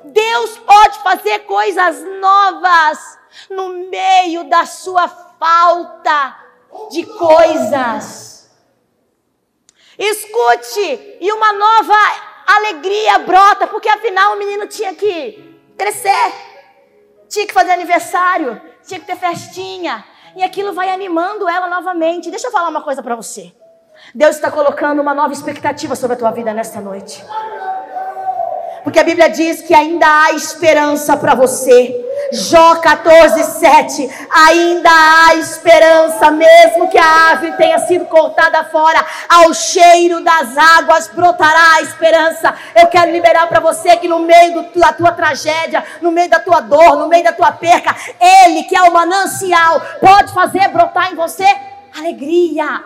Deus 0.05 0.57
pode 0.59 0.99
fazer 0.99 1.39
coisas 1.39 2.01
novas 2.19 3.19
no 3.49 3.69
meio 3.69 4.45
da 4.45 4.65
sua 4.65 5.07
falta 5.07 6.37
de 6.89 7.05
coisas. 7.05 8.49
Escute, 9.97 11.17
e 11.19 11.31
uma 11.33 11.51
nova 11.53 11.95
alegria 12.47 13.19
brota, 13.19 13.67
porque 13.67 13.89
afinal 13.89 14.33
o 14.33 14.37
menino 14.37 14.65
tinha 14.65 14.95
que 14.95 15.59
crescer, 15.77 16.48
tinha 17.29 17.47
que 17.47 17.53
fazer 17.53 17.71
aniversário, 17.71 18.59
tinha 18.83 18.99
que 18.99 19.05
ter 19.05 19.15
festinha. 19.15 20.03
E 20.35 20.43
aquilo 20.43 20.73
vai 20.73 20.89
animando 20.89 21.47
ela 21.47 21.67
novamente. 21.67 22.29
Deixa 22.29 22.47
eu 22.47 22.51
falar 22.51 22.69
uma 22.69 22.81
coisa 22.81 23.01
para 23.01 23.15
você. 23.15 23.53
Deus 24.13 24.35
está 24.35 24.49
colocando 24.49 25.01
uma 25.01 25.13
nova 25.13 25.33
expectativa 25.33 25.95
sobre 25.95 26.15
a 26.15 26.19
tua 26.19 26.31
vida 26.31 26.53
nesta 26.53 26.81
noite. 26.81 27.23
Porque 28.83 28.99
a 28.99 29.03
Bíblia 29.03 29.29
diz 29.29 29.61
que 29.61 29.73
ainda 29.73 30.05
há 30.05 30.31
esperança 30.31 31.17
para 31.17 31.35
você. 31.35 32.05
Jó 32.31 32.75
14, 32.75 33.43
7. 33.43 34.09
Ainda 34.47 34.89
há 34.89 35.35
esperança, 35.35 36.31
mesmo 36.31 36.89
que 36.89 36.97
a 36.97 37.05
árvore 37.05 37.53
tenha 37.53 37.79
sido 37.79 38.05
cortada 38.05 38.63
fora, 38.65 39.03
ao 39.27 39.53
cheiro 39.53 40.23
das 40.23 40.57
águas 40.57 41.07
brotará 41.07 41.75
a 41.77 41.81
esperança. 41.81 42.53
Eu 42.75 42.87
quero 42.87 43.11
liberar 43.11 43.47
para 43.47 43.59
você 43.59 43.97
que 43.97 44.07
no 44.07 44.19
meio 44.19 44.69
da 44.75 44.93
tua 44.93 45.11
tragédia, 45.11 45.83
no 46.01 46.11
meio 46.11 46.29
da 46.29 46.39
tua 46.39 46.61
dor, 46.61 46.97
no 46.97 47.07
meio 47.07 47.23
da 47.23 47.33
tua 47.33 47.51
perca, 47.51 47.95
Ele, 48.19 48.63
que 48.63 48.75
é 48.75 48.81
o 48.83 48.93
manancial, 48.93 49.81
pode 49.99 50.33
fazer 50.33 50.67
brotar 50.69 51.11
em 51.11 51.15
você 51.15 51.45
alegria. 51.97 52.83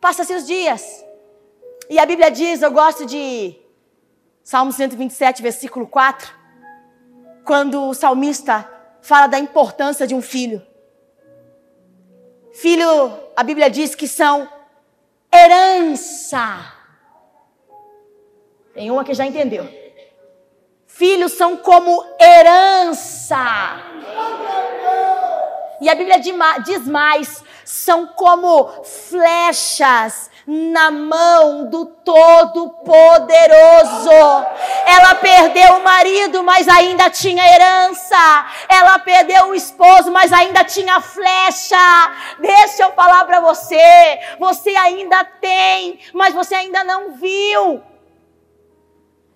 Passa-se 0.00 0.34
os 0.34 0.46
dias. 0.46 1.04
E 1.88 1.98
a 1.98 2.06
Bíblia 2.06 2.30
diz, 2.30 2.62
eu 2.62 2.70
gosto 2.70 3.04
de 3.04 3.54
Salmo 4.42 4.72
127, 4.72 5.42
versículo 5.42 5.86
4, 5.86 6.32
quando 7.44 7.82
o 7.82 7.94
salmista 7.94 8.68
fala 9.02 9.26
da 9.26 9.38
importância 9.38 10.06
de 10.06 10.14
um 10.14 10.22
filho. 10.22 10.66
Filho, 12.52 13.12
a 13.36 13.42
Bíblia 13.42 13.68
diz 13.68 13.94
que 13.94 14.08
são 14.08 14.48
herança. 15.32 16.72
Tem 18.72 18.90
uma 18.90 19.04
que 19.04 19.12
já 19.12 19.26
entendeu. 19.26 19.68
Filhos 20.86 21.32
são 21.32 21.56
como 21.56 22.04
herança. 22.20 23.36
E 25.80 25.88
a 25.88 25.94
Bíblia 25.94 26.18
diz 26.64 26.86
mais: 26.86 27.42
são 27.64 28.06
como 28.06 28.84
flechas 28.84 30.30
na 30.46 30.90
mão 30.90 31.70
do 31.70 31.86
Todo-Poderoso. 31.86 34.10
Ela 34.86 35.14
perdeu 35.16 35.76
o 35.76 35.84
marido, 35.84 36.42
mas 36.42 36.68
ainda 36.68 37.08
tinha 37.10 37.42
herança. 37.54 38.16
Ela 38.68 38.98
perdeu 38.98 39.48
o 39.48 39.54
esposo, 39.54 40.10
mas 40.10 40.32
ainda 40.32 40.64
tinha 40.64 41.00
flecha. 41.00 41.76
Deixa 42.38 42.82
eu 42.82 42.92
falar 42.92 43.24
para 43.24 43.40
você: 43.40 44.18
você 44.38 44.70
ainda 44.76 45.24
tem, 45.24 45.98
mas 46.12 46.34
você 46.34 46.54
ainda 46.54 46.84
não 46.84 47.12
viu. 47.12 47.82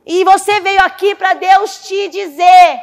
E 0.07 0.25
você 0.25 0.61
veio 0.61 0.83
aqui 0.83 1.15
para 1.15 1.33
Deus 1.35 1.87
te 1.87 2.09
dizer: 2.09 2.81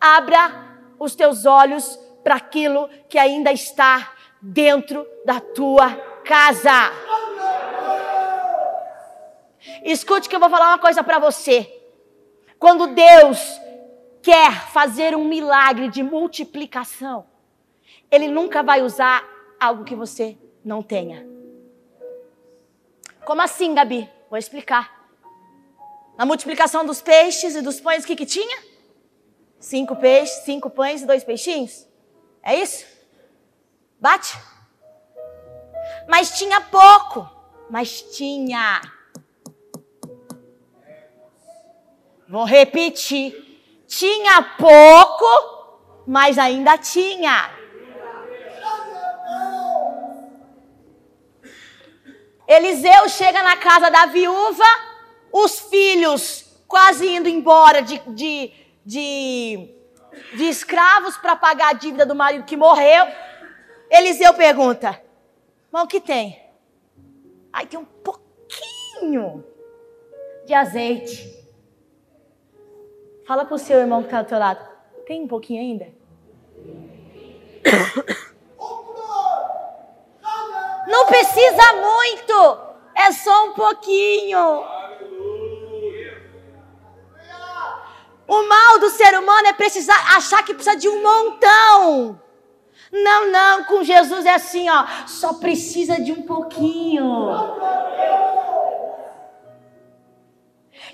abra 0.00 0.52
os 0.98 1.14
teus 1.14 1.46
olhos 1.46 1.98
para 2.22 2.36
aquilo 2.36 2.88
que 3.08 3.18
ainda 3.18 3.52
está 3.52 4.12
dentro 4.40 5.06
da 5.24 5.40
tua 5.40 5.90
casa. 6.24 6.92
Escute 9.84 10.28
que 10.28 10.34
eu 10.34 10.40
vou 10.40 10.50
falar 10.50 10.68
uma 10.68 10.78
coisa 10.78 11.02
para 11.02 11.18
você. 11.18 11.80
Quando 12.58 12.88
Deus 12.88 13.38
quer 14.22 14.68
fazer 14.68 15.16
um 15.16 15.24
milagre 15.24 15.88
de 15.88 16.02
multiplicação, 16.02 17.26
Ele 18.10 18.28
nunca 18.28 18.62
vai 18.62 18.82
usar 18.82 19.24
algo 19.58 19.84
que 19.84 19.94
você 19.94 20.36
não 20.64 20.82
tenha. 20.82 21.26
Como 23.24 23.40
assim, 23.40 23.74
Gabi? 23.74 24.08
Vou 24.28 24.38
explicar. 24.38 25.08
Na 26.16 26.26
multiplicação 26.26 26.84
dos 26.84 27.00
peixes 27.00 27.54
e 27.54 27.62
dos 27.62 27.80
pães, 27.80 28.04
o 28.04 28.06
que, 28.06 28.16
que 28.16 28.26
tinha? 28.26 28.62
Cinco 29.58 29.96
peixes, 29.96 30.44
cinco 30.44 30.68
pães 30.68 31.02
e 31.02 31.06
dois 31.06 31.24
peixinhos. 31.24 31.86
É 32.42 32.56
isso? 32.56 32.84
Bate? 34.00 34.36
Mas 36.08 36.36
tinha 36.36 36.60
pouco. 36.60 37.30
Mas 37.70 38.02
tinha. 38.16 38.80
Vou 42.32 42.44
repetir. 42.44 43.84
Tinha 43.86 44.42
pouco, 44.56 46.02
mas 46.06 46.38
ainda 46.38 46.78
tinha. 46.78 47.50
Eliseu 52.48 53.06
chega 53.10 53.42
na 53.42 53.58
casa 53.58 53.90
da 53.90 54.06
viúva, 54.06 54.64
os 55.30 55.60
filhos 55.60 56.46
quase 56.66 57.06
indo 57.06 57.28
embora 57.28 57.82
de, 57.82 57.98
de, 58.06 58.50
de, 58.82 59.68
de 60.34 60.44
escravos 60.44 61.18
para 61.18 61.36
pagar 61.36 61.68
a 61.68 61.74
dívida 61.74 62.06
do 62.06 62.14
marido 62.14 62.46
que 62.46 62.56
morreu. 62.56 63.04
Eliseu 63.90 64.32
pergunta: 64.32 64.98
Mas 65.70 65.82
o 65.84 65.86
que 65.86 66.00
tem? 66.00 66.42
Aí 67.52 67.66
tem 67.66 67.78
um 67.78 67.84
pouquinho 67.84 69.44
de 70.46 70.54
azeite. 70.54 71.41
Fala 73.32 73.46
pro 73.46 73.56
seu 73.56 73.78
irmão 73.78 74.02
que 74.02 74.08
está 74.08 74.20
do 74.20 74.28
teu 74.28 74.38
lado. 74.38 74.60
Tem 75.06 75.22
um 75.22 75.26
pouquinho 75.26 75.62
ainda? 75.62 75.88
Não 80.86 81.06
precisa 81.06 81.72
muito. 81.72 82.58
É 82.94 83.10
só 83.10 83.46
um 83.46 83.54
pouquinho. 83.54 84.62
O 88.28 88.42
mal 88.46 88.78
do 88.78 88.90
ser 88.90 89.18
humano 89.18 89.48
é 89.48 89.54
precisar 89.54 90.14
achar 90.14 90.44
que 90.44 90.52
precisa 90.52 90.76
de 90.76 90.90
um 90.90 91.02
montão. 91.02 92.20
Não, 92.92 93.30
não, 93.30 93.64
com 93.64 93.82
Jesus 93.82 94.26
é 94.26 94.34
assim, 94.34 94.68
ó, 94.68 94.84
só 95.06 95.32
precisa 95.32 95.98
de 95.98 96.12
um 96.12 96.20
pouquinho. 96.20 97.30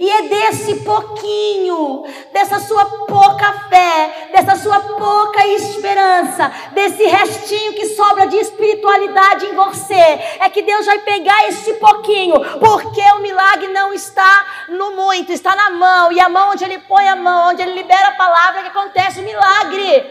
E 0.00 0.08
é 0.08 0.22
desse 0.28 0.76
pouquinho, 0.76 2.04
dessa 2.32 2.60
sua 2.60 2.84
pouca 2.84 3.52
fé, 3.68 4.28
dessa 4.32 4.54
sua 4.54 4.78
pouca 4.78 5.44
esperança, 5.48 6.52
desse 6.72 7.04
restinho 7.04 7.72
que 7.72 7.86
sobra 7.86 8.28
de 8.28 8.36
espiritualidade 8.36 9.46
em 9.46 9.56
você, 9.56 9.94
é 9.94 10.48
que 10.48 10.62
Deus 10.62 10.86
vai 10.86 11.00
pegar 11.00 11.48
esse 11.48 11.74
pouquinho, 11.74 12.38
porque 12.60 13.00
o 13.16 13.18
milagre 13.18 13.68
não 13.68 13.92
está 13.92 14.46
no 14.68 14.92
muito, 14.92 15.32
está 15.32 15.56
na 15.56 15.70
mão, 15.70 16.12
e 16.12 16.20
a 16.20 16.28
mão 16.28 16.52
onde 16.52 16.62
Ele 16.62 16.78
põe 16.78 17.08
a 17.08 17.16
mão, 17.16 17.50
onde 17.50 17.62
Ele 17.62 17.74
libera 17.74 18.08
a 18.08 18.16
palavra, 18.16 18.60
é 18.60 18.62
que 18.62 18.68
acontece 18.68 19.18
o 19.18 19.24
milagre. 19.24 20.06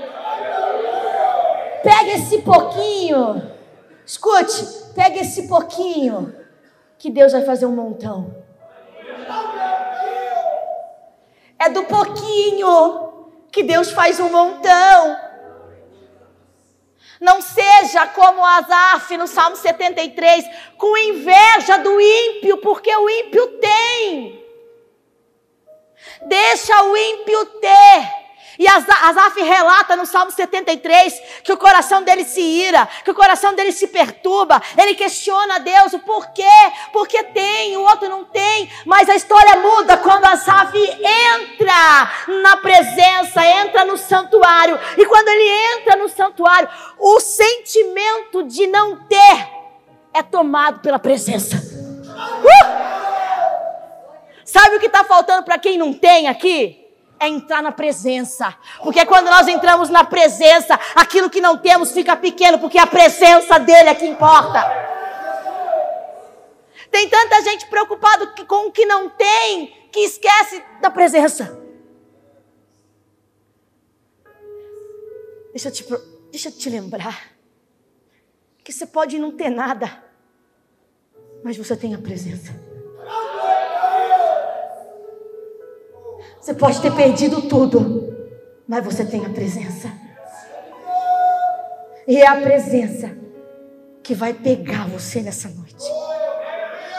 Pega 1.81 2.11
esse 2.11 2.39
pouquinho, 2.39 3.41
escute, 4.05 4.65
pega 4.93 5.21
esse 5.21 5.47
pouquinho, 5.47 6.35
que 6.97 7.09
Deus 7.09 7.31
vai 7.31 7.45
fazer 7.45 7.65
um 7.65 7.71
montão. 7.71 8.36
É 11.67 11.69
do 11.69 11.83
pouquinho 11.83 13.11
que 13.51 13.61
Deus 13.61 13.91
faz 13.91 14.21
um 14.21 14.29
montão. 14.29 15.19
Não 17.19 17.41
seja 17.41 18.07
como 18.07 18.45
Asaf 18.45 19.17
no 19.17 19.27
Salmo 19.27 19.57
73, 19.57 20.45
com 20.77 20.97
inveja 20.97 21.77
do 21.79 21.99
ímpio, 21.99 22.59
porque 22.59 22.95
o 22.95 23.09
ímpio 23.09 23.47
tem. 23.59 24.45
Deixa 26.21 26.83
o 26.85 26.95
ímpio 26.95 27.45
ter. 27.59 28.16
E 28.59 28.67
Asaf 28.67 29.41
relata 29.41 29.95
no 29.95 30.05
Salmo 30.05 30.31
73 30.31 31.21
que 31.43 31.53
o 31.53 31.57
coração 31.57 32.01
dele 32.01 32.23
se 32.23 32.41
ira, 32.41 32.87
que 33.03 33.11
o 33.11 33.15
coração 33.15 33.53
dele 33.53 33.71
se 33.71 33.87
perturba. 33.87 34.61
Ele 34.77 34.95
questiona 34.95 35.55
a 35.55 35.59
Deus 35.59 35.93
o 35.93 35.99
porquê, 35.99 36.43
porque 36.91 37.23
tem, 37.23 37.77
o 37.77 37.81
outro 37.81 38.09
não 38.09 38.25
tem. 38.25 38.69
Mas 38.85 39.09
a 39.09 39.15
história 39.15 39.55
muda 39.57 39.97
quando 39.97 40.25
Asaf 40.25 40.77
entra 40.77 42.11
na 42.41 42.57
presença, 42.57 43.45
entra 43.45 43.85
no 43.85 43.97
santuário. 43.97 44.79
E 44.97 45.05
quando 45.05 45.27
ele 45.27 45.49
entra 45.75 45.95
no 45.95 46.09
santuário, 46.09 46.69
o 46.97 47.19
sentimento 47.19 48.43
de 48.43 48.65
não 48.67 48.97
ter 49.05 49.47
é 50.13 50.23
tomado 50.23 50.79
pela 50.79 50.97
presença. 50.97 51.57
Uh! 51.57 52.87
Sabe 54.43 54.77
o 54.77 54.79
que 54.79 54.87
está 54.87 55.03
faltando 55.03 55.43
para 55.43 55.59
quem 55.59 55.77
não 55.77 55.93
tem 55.93 56.27
aqui? 56.27 56.86
É 57.19 57.27
entrar 57.27 57.61
na 57.61 57.71
presença. 57.71 58.55
Porque 58.83 59.05
quando 59.05 59.25
nós 59.25 59.47
entramos 59.47 59.89
na 59.89 60.03
presença, 60.03 60.79
aquilo 60.95 61.29
que 61.29 61.41
não 61.41 61.57
temos 61.57 61.91
fica 61.91 62.15
pequeno, 62.15 62.59
porque 62.59 62.77
a 62.77 62.87
presença 62.87 63.59
dele 63.59 63.89
é 63.89 63.95
que 63.95 64.05
importa. 64.05 64.59
Tem 66.91 67.09
tanta 67.09 67.41
gente 67.41 67.67
preocupada 67.67 68.27
com 68.45 68.67
o 68.67 68.71
que 68.71 68.85
não 68.85 69.09
tem, 69.09 69.67
que 69.91 69.99
esquece 69.99 70.63
da 70.81 70.89
presença. 70.89 71.61
Deixa 75.51 75.69
eu 75.69 75.71
te, 75.71 75.85
deixa 76.31 76.49
eu 76.49 76.51
te 76.51 76.69
lembrar 76.69 77.31
que 78.63 78.71
você 78.71 78.85
pode 78.85 79.17
não 79.17 79.31
ter 79.31 79.49
nada, 79.49 80.03
Mas 81.43 81.55
você 81.55 81.75
tem 81.75 81.95
a 81.95 81.97
presença. 81.97 82.66
Você 86.47 86.53
pode 86.53 86.79
ter 86.79 86.93
perdido 86.93 87.41
tudo, 87.41 88.07
mas 88.65 88.81
você 88.81 89.03
tem 89.03 89.25
a 89.25 89.29
presença. 89.29 89.91
E 92.07 92.21
é 92.21 92.25
a 92.25 92.37
presença 92.37 93.11
que 94.01 94.15
vai 94.15 94.33
pegar 94.33 94.87
você 94.87 95.19
nessa 95.19 95.49
noite. 95.49 95.83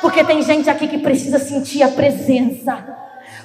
Porque 0.02 0.22
tem 0.22 0.42
gente 0.42 0.68
aqui 0.68 0.86
que 0.86 0.98
precisa 0.98 1.38
sentir 1.38 1.82
a 1.82 1.88
presença. 1.88 2.94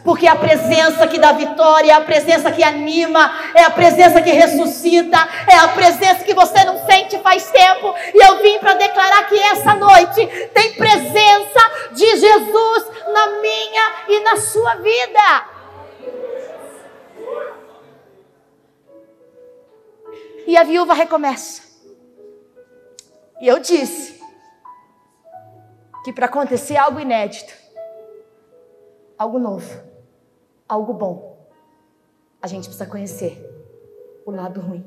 Porque 0.03 0.27
é 0.27 0.29
a 0.29 0.35
presença 0.35 1.07
que 1.07 1.17
dá 1.17 1.31
vitória, 1.31 1.93
é 1.93 1.95
a 1.95 2.01
presença 2.01 2.51
que 2.51 2.65
anima, 2.65 3.31
é 3.55 3.63
a 3.63 3.69
presença 3.69 4.21
que 4.21 4.31
ressuscita, 4.31 5.17
é 5.47 5.55
a 5.55 5.69
presença 5.69 6.25
que 6.25 6.33
você 6.33 6.65
não 6.65 6.85
sente 6.85 7.17
faz 7.19 7.49
tempo. 7.49 7.95
E 8.13 8.17
eu 8.17 8.43
vim 8.43 8.59
para 8.59 8.73
declarar 8.73 9.29
que 9.29 9.39
essa 9.39 9.73
noite 9.75 10.27
tem 10.53 10.73
presença 10.73 11.93
de 11.93 12.17
Jesus 12.17 12.87
na 13.07 13.39
minha 13.39 13.91
e 14.09 14.19
na 14.19 14.35
sua 14.35 14.75
vida. 14.75 15.52
E 20.45 20.57
a 20.57 20.63
viúva 20.63 20.93
recomeça. 20.93 21.61
E 23.39 23.47
eu 23.47 23.59
disse 23.59 24.21
que 26.03 26.11
para 26.11 26.25
acontecer 26.25 26.77
algo 26.77 26.99
inédito, 26.99 27.53
algo 29.17 29.39
novo, 29.39 29.83
algo 30.67 30.93
bom, 30.93 31.47
a 32.41 32.47
gente 32.47 32.65
precisa 32.65 32.85
conhecer 32.85 33.41
o 34.25 34.31
lado 34.31 34.59
ruim. 34.59 34.85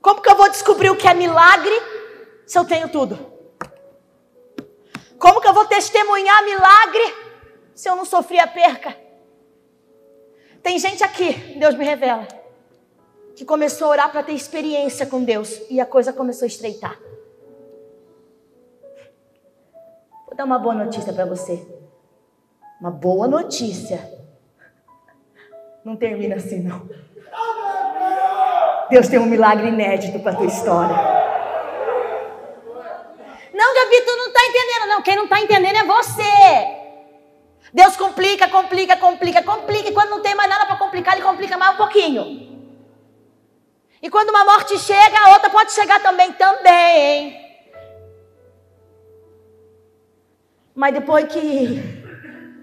Como 0.00 0.20
que 0.20 0.28
eu 0.28 0.36
vou 0.36 0.50
descobrir 0.50 0.90
o 0.90 0.96
que 0.96 1.06
é 1.06 1.14
milagre 1.14 1.74
se 2.46 2.58
eu 2.58 2.64
tenho 2.64 2.88
tudo? 2.88 3.16
Como 5.18 5.40
que 5.40 5.46
eu 5.46 5.54
vou 5.54 5.64
testemunhar 5.66 6.44
milagre 6.44 7.14
se 7.74 7.88
eu 7.88 7.94
não 7.94 8.04
sofri 8.04 8.38
a 8.38 8.46
perca? 8.46 9.01
Tem 10.62 10.78
gente 10.78 11.02
aqui, 11.02 11.56
Deus 11.58 11.74
me 11.74 11.84
revela, 11.84 12.26
que 13.34 13.44
começou 13.44 13.88
a 13.88 13.90
orar 13.90 14.12
para 14.12 14.22
ter 14.22 14.32
experiência 14.32 15.04
com 15.06 15.24
Deus 15.24 15.60
e 15.68 15.80
a 15.80 15.86
coisa 15.86 16.12
começou 16.12 16.44
a 16.44 16.48
estreitar. 16.48 16.98
Vou 20.26 20.36
dar 20.36 20.44
uma 20.44 20.58
boa 20.58 20.74
notícia 20.74 21.12
para 21.12 21.26
você. 21.26 21.66
Uma 22.80 22.90
boa 22.90 23.26
notícia. 23.26 24.10
Não 25.84 25.96
termina 25.96 26.36
assim, 26.36 26.60
não. 26.60 26.88
Deus 28.88 29.08
tem 29.08 29.18
um 29.18 29.26
milagre 29.26 29.68
inédito 29.68 30.20
para 30.20 30.36
tua 30.36 30.46
história. 30.46 30.94
Não, 33.52 33.74
Gabi, 33.74 34.00
tu 34.04 34.16
não 34.16 34.28
está 34.28 34.40
entendendo. 34.46 34.88
Não, 34.88 35.02
quem 35.02 35.16
não 35.16 35.24
está 35.24 35.40
entendendo 35.40 35.76
é 35.76 35.84
você. 35.84 36.81
Deus 37.72 37.96
complica, 37.96 38.48
complica, 38.48 38.96
complica, 38.96 39.42
complica. 39.42 39.88
E 39.88 39.92
quando 39.92 40.10
não 40.10 40.20
tem 40.20 40.34
mais 40.34 40.50
nada 40.50 40.66
para 40.66 40.76
complicar, 40.76 41.14
ele 41.14 41.24
complica 41.24 41.56
mais 41.56 41.74
um 41.74 41.78
pouquinho. 41.78 42.52
E 44.02 44.10
quando 44.10 44.30
uma 44.30 44.44
morte 44.44 44.78
chega, 44.78 45.18
a 45.18 45.32
outra 45.32 45.48
pode 45.48 45.72
chegar 45.72 46.02
também, 46.02 46.32
também. 46.32 47.40
Mas 50.74 50.92
depois 50.92 51.32
que 51.32 51.80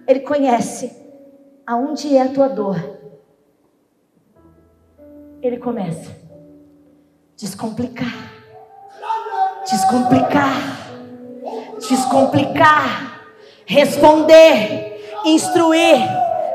ele 0.08 0.20
conhece 0.20 0.96
aonde 1.66 2.16
é 2.16 2.22
a 2.22 2.30
tua 2.30 2.50
dor, 2.50 2.76
ele 5.42 5.58
começa 5.58 6.20
descomplicar, 7.38 8.14
descomplicar, 9.66 10.54
descomplicar, 11.80 13.22
responder 13.66 14.89
instruir, 15.26 16.00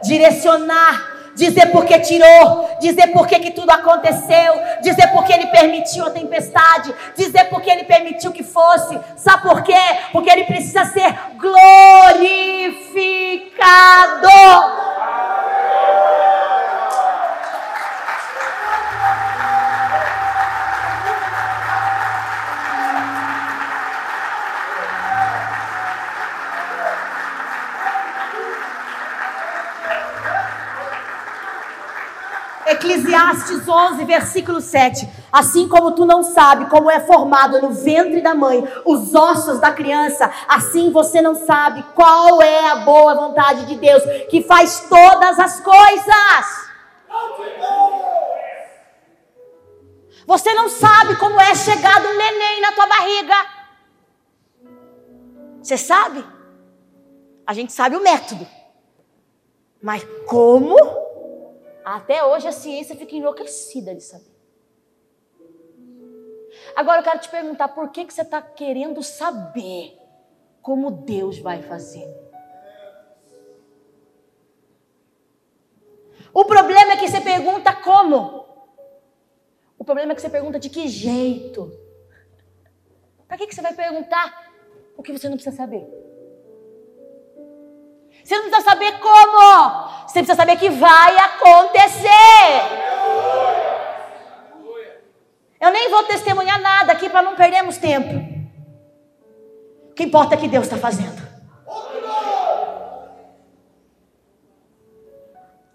direcionar, 0.02 1.14
dizer 1.34 1.66
por 1.72 1.84
que 1.84 1.98
tirou, 1.98 2.76
dizer 2.80 3.08
por 3.08 3.26
que, 3.26 3.38
que 3.38 3.50
tudo 3.50 3.70
aconteceu, 3.70 4.54
dizer 4.82 5.08
por 5.08 5.24
que 5.24 5.32
ele 5.32 5.46
permitiu 5.48 6.06
a 6.06 6.10
tempestade, 6.10 6.94
dizer 7.16 7.44
por 7.44 7.60
que 7.60 7.70
ele 7.70 7.84
permitiu 7.84 8.32
que 8.32 8.42
fosse. 8.42 8.98
Sabe 9.16 9.42
por 9.48 9.62
quê? 9.62 9.74
Porque 10.12 10.30
ele 10.30 10.44
precisa 10.44 10.84
ser 10.86 11.14
glorificado. 11.36 12.54
Eclesiastes 32.74 33.68
11, 33.68 34.04
versículo 34.04 34.60
7. 34.60 35.08
Assim 35.32 35.68
como 35.68 35.92
tu 35.92 36.04
não 36.04 36.22
sabe 36.22 36.66
como 36.66 36.90
é 36.90 37.00
formado 37.00 37.60
no 37.60 37.70
ventre 37.70 38.20
da 38.20 38.34
mãe 38.34 38.62
os 38.84 39.14
ossos 39.14 39.58
da 39.58 39.72
criança, 39.72 40.30
assim 40.48 40.90
você 40.90 41.20
não 41.20 41.34
sabe 41.34 41.82
qual 41.94 42.40
é 42.42 42.70
a 42.70 42.76
boa 42.76 43.14
vontade 43.14 43.66
de 43.66 43.76
Deus 43.76 44.02
que 44.28 44.42
faz 44.42 44.86
todas 44.88 45.38
as 45.38 45.60
coisas. 45.60 46.64
Você 50.26 50.54
não 50.54 50.68
sabe 50.68 51.16
como 51.16 51.40
é 51.40 51.54
chegado 51.54 52.08
um 52.08 52.16
neném 52.16 52.60
na 52.60 52.72
tua 52.72 52.86
barriga. 52.86 53.34
Você 55.62 55.76
sabe? 55.76 56.24
A 57.46 57.52
gente 57.52 57.72
sabe 57.72 57.96
o 57.96 58.02
método. 58.02 58.46
Mas 59.82 60.06
como? 60.26 61.03
Até 61.84 62.24
hoje 62.24 62.48
a 62.48 62.52
ciência 62.52 62.96
fica 62.96 63.14
enlouquecida 63.14 63.94
de 63.94 64.02
saber. 64.02 64.32
Agora 66.74 67.00
eu 67.00 67.04
quero 67.04 67.20
te 67.20 67.28
perguntar, 67.28 67.68
por 67.68 67.90
que, 67.90 68.04
que 68.04 68.14
você 68.14 68.22
está 68.22 68.40
querendo 68.40 69.02
saber 69.02 69.98
como 70.62 70.90
Deus 70.90 71.38
vai 71.38 71.62
fazer? 71.62 72.08
O 76.32 76.44
problema 76.44 76.92
é 76.92 76.96
que 76.96 77.06
você 77.06 77.20
pergunta 77.20 77.72
como. 77.76 78.44
O 79.78 79.84
problema 79.84 80.12
é 80.12 80.14
que 80.14 80.22
você 80.22 80.30
pergunta 80.30 80.58
de 80.58 80.70
que 80.70 80.88
jeito. 80.88 81.70
Para 83.28 83.36
que, 83.36 83.46
que 83.46 83.54
você 83.54 83.62
vai 83.62 83.74
perguntar 83.74 84.52
o 84.96 85.02
que 85.02 85.12
você 85.12 85.28
não 85.28 85.36
precisa 85.36 85.54
saber? 85.54 86.03
Você 88.24 88.36
não 88.36 88.44
precisa 88.44 88.70
saber 88.70 88.98
como. 89.00 89.88
Você 90.06 90.20
precisa 90.20 90.34
saber 90.34 90.56
que 90.56 90.70
vai 90.70 91.16
acontecer. 91.18 92.08
Eu 95.60 95.70
nem 95.70 95.90
vou 95.90 96.02
testemunhar 96.04 96.58
nada 96.60 96.92
aqui 96.92 97.10
para 97.10 97.22
não 97.22 97.36
perdermos 97.36 97.76
tempo. 97.76 98.14
O 99.90 99.94
que 99.94 100.04
importa 100.04 100.34
é 100.34 100.38
que 100.38 100.48
Deus 100.48 100.64
está 100.64 100.78
fazendo. 100.78 101.22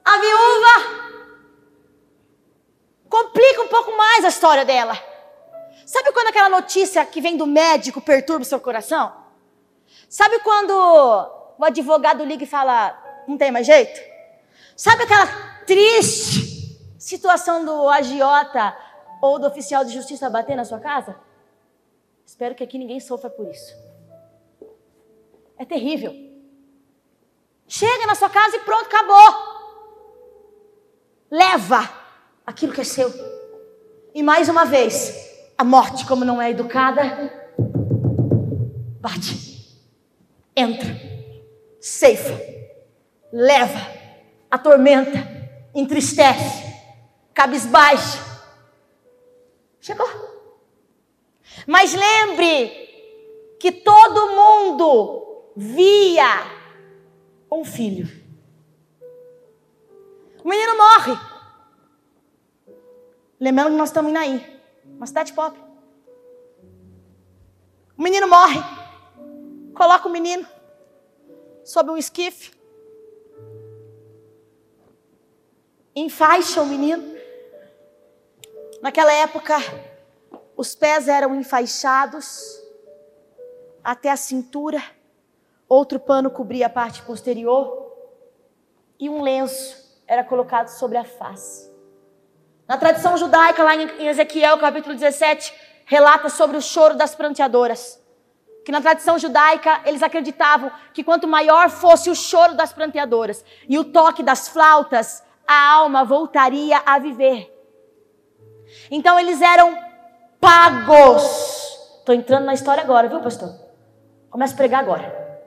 A 0.04 0.18
viúva 0.18 1.00
complica 3.08 3.62
um 3.62 3.68
pouco 3.68 3.96
mais 3.96 4.26
a 4.26 4.30
história 4.30 4.66
dela. 4.66 4.98
Sabe 5.86 6.12
quando 6.12 6.28
aquela 6.28 6.50
notícia 6.50 7.06
que 7.06 7.22
vem 7.22 7.38
do 7.38 7.46
médico 7.46 8.02
perturba 8.02 8.42
o 8.42 8.46
seu 8.46 8.60
coração? 8.60 9.14
Sabe 10.08 10.40
quando 10.40 11.39
o 11.60 11.66
advogado 11.66 12.24
liga 12.24 12.44
e 12.44 12.48
fala: 12.48 12.98
não 13.28 13.38
tem 13.38 13.52
mais 13.52 13.68
jeito? 13.68 14.00
Sabe 14.76 15.04
aquela 15.04 15.28
triste 15.68 16.80
situação 16.98 17.66
do 17.66 17.90
agiota 17.90 18.76
ou 19.22 19.38
do 19.38 19.46
oficial 19.46 19.84
de 19.84 19.94
justiça 19.94 20.30
bater 20.30 20.56
na 20.56 20.64
sua 20.64 20.80
casa? 20.80 21.16
Espero 22.26 22.56
que 22.56 22.64
aqui 22.64 22.78
ninguém 22.78 23.00
sofra 23.00 23.30
por 23.30 23.46
isso. 23.48 23.76
É 25.58 25.66
terrível. 25.66 26.14
Chega 27.68 28.08
na 28.08 28.16
sua 28.16 28.30
casa 28.30 28.56
e 28.56 28.62
pronto, 28.62 28.86
acabou. 28.86 29.50
Leva 31.30 31.90
aquilo 32.46 32.72
que 32.72 32.82
é 32.82 32.86
seu. 32.86 33.12
E 34.16 34.24
mais 34.24 34.48
uma 34.48 34.66
vez, 34.66 35.14
a 35.58 35.64
morte, 35.64 36.06
como 36.06 36.24
não 36.24 36.42
é 36.42 36.50
educada, 36.50 37.04
bate, 39.02 39.78
entra, 40.56 41.19
ceifa, 41.80 42.40
leva 43.32 44.00
atormenta, 44.50 45.20
entristece, 45.74 46.64
cabisbaixa. 47.34 48.20
Chegou. 49.80 50.08
Mas 51.68 51.94
lembre 51.94 52.70
que 53.60 53.72
todo 53.72 54.36
mundo 54.36 55.52
via 55.56 56.46
um 57.52 57.64
filho. 57.64 58.08
O 60.44 60.48
menino 60.48 60.78
morre. 60.78 61.18
Lembrando 63.40 63.72
que 63.72 63.78
nós 63.78 63.90
estamos 63.90 64.10
em 64.10 64.14
Naí, 64.14 64.62
uma 64.86 65.06
cidade 65.06 65.34
pobre. 65.34 65.60
O 67.98 68.02
menino 68.02 68.28
morre. 68.28 68.60
Coloca 69.74 70.08
o 70.08 70.12
menino 70.12 70.46
sob 71.70 71.92
um 71.92 71.98
esquife. 71.98 72.52
Enfaixa 75.96 76.62
o 76.62 76.66
menino. 76.66 77.16
Naquela 78.82 79.14
época, 79.14 79.56
os 80.58 80.74
pés 80.74 81.08
eram 81.08 81.36
enfaixados 81.36 82.60
até 83.84 84.10
a 84.10 84.18
cintura, 84.18 84.82
outro 85.68 86.00
pano 86.00 86.32
cobria 86.32 86.66
a 86.66 86.70
parte 86.70 87.04
posterior 87.04 87.96
e 89.00 89.08
um 89.08 89.22
lenço 89.22 90.02
era 90.08 90.24
colocado 90.24 90.70
sobre 90.70 90.98
a 90.98 91.06
face. 91.06 91.72
Na 92.68 92.78
tradição 92.78 93.16
judaica, 93.16 93.64
lá 93.64 93.76
em 93.76 94.08
Ezequiel 94.08 94.58
capítulo 94.58 94.96
17, 94.96 95.54
relata 95.86 96.30
sobre 96.30 96.58
o 96.58 96.62
choro 96.62 96.96
das 96.96 97.14
pranteadoras. 97.14 98.02
Que 98.70 98.72
na 98.72 98.82
tradição 98.82 99.18
judaica 99.18 99.82
eles 99.84 100.04
acreditavam 100.04 100.72
que 100.94 101.04
quanto 101.04 101.28
maior 101.28 101.72
fosse 101.72 102.08
o 102.08 102.14
choro 102.14 102.54
das 102.54 102.72
pranteadoras 102.72 103.44
e 103.68 103.80
o 103.80 103.84
toque 103.84 104.22
das 104.22 104.48
flautas, 104.48 105.24
a 105.48 105.72
alma 105.72 106.06
voltaria 106.06 106.80
a 106.86 107.00
viver. 107.00 107.52
Então 108.92 109.20
eles 109.20 109.42
eram 109.42 109.76
pagos. 110.40 111.24
Estou 111.98 112.14
entrando 112.14 112.46
na 112.46 112.54
história 112.54 112.84
agora, 112.84 113.10
viu, 113.10 113.20
pastor? 113.22 113.50
Começa 114.30 114.54
a 114.54 114.58
pregar 114.58 114.82
agora. 114.82 115.42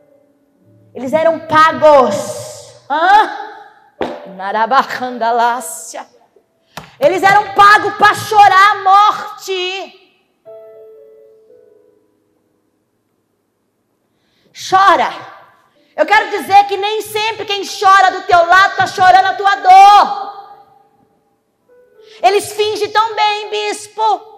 Eles 0.92 1.12
eram 1.12 1.38
pagos. 1.46 2.74
Hã? 2.90 4.34
Narabacandalácia. 4.34 6.04
Eles 6.98 7.22
eram 7.22 7.54
pagos 7.54 7.94
para 7.94 8.14
chorar 8.16 8.72
a 8.72 8.82
morte. 8.82 10.01
Chora. 14.52 15.10
Eu 15.96 16.06
quero 16.06 16.30
dizer 16.30 16.64
que 16.66 16.76
nem 16.76 17.02
sempre 17.02 17.44
quem 17.44 17.62
chora 17.64 18.10
do 18.10 18.22
teu 18.22 18.46
lado 18.46 18.72
está 18.72 18.86
chorando 18.86 19.26
a 19.26 19.34
tua 19.34 19.54
dor. 19.56 20.32
Eles 22.22 22.52
fingem 22.52 22.90
tão 22.90 23.14
bem, 23.14 23.50
bispo. 23.50 24.32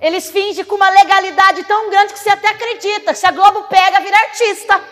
Eles 0.00 0.28
fingem 0.30 0.64
com 0.64 0.74
uma 0.74 0.90
legalidade 0.90 1.64
tão 1.64 1.88
grande 1.88 2.12
que 2.12 2.18
você 2.18 2.30
até 2.30 2.48
acredita. 2.48 3.14
Se 3.14 3.26
a 3.26 3.30
Globo 3.30 3.64
pega, 3.64 4.00
vira 4.00 4.16
artista. 4.16 4.82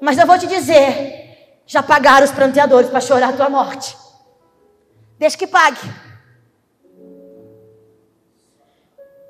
Mas 0.00 0.18
eu 0.18 0.26
vou 0.26 0.38
te 0.38 0.46
dizer: 0.46 1.62
já 1.66 1.82
pagaram 1.82 2.24
os 2.24 2.32
pranteadores 2.32 2.90
para 2.90 3.00
chorar 3.00 3.30
a 3.30 3.36
tua 3.36 3.48
morte. 3.48 3.96
Deixa 5.18 5.36
que 5.36 5.46
pague. 5.46 6.07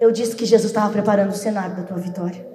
Eu 0.01 0.12
disse 0.12 0.36
que 0.36 0.46
Jesus 0.46 0.70
estava 0.70 0.92
preparando 0.92 1.30
o 1.30 1.36
cenário 1.36 1.76
da 1.76 1.82
tua 1.82 1.99
vitória. 1.99 2.46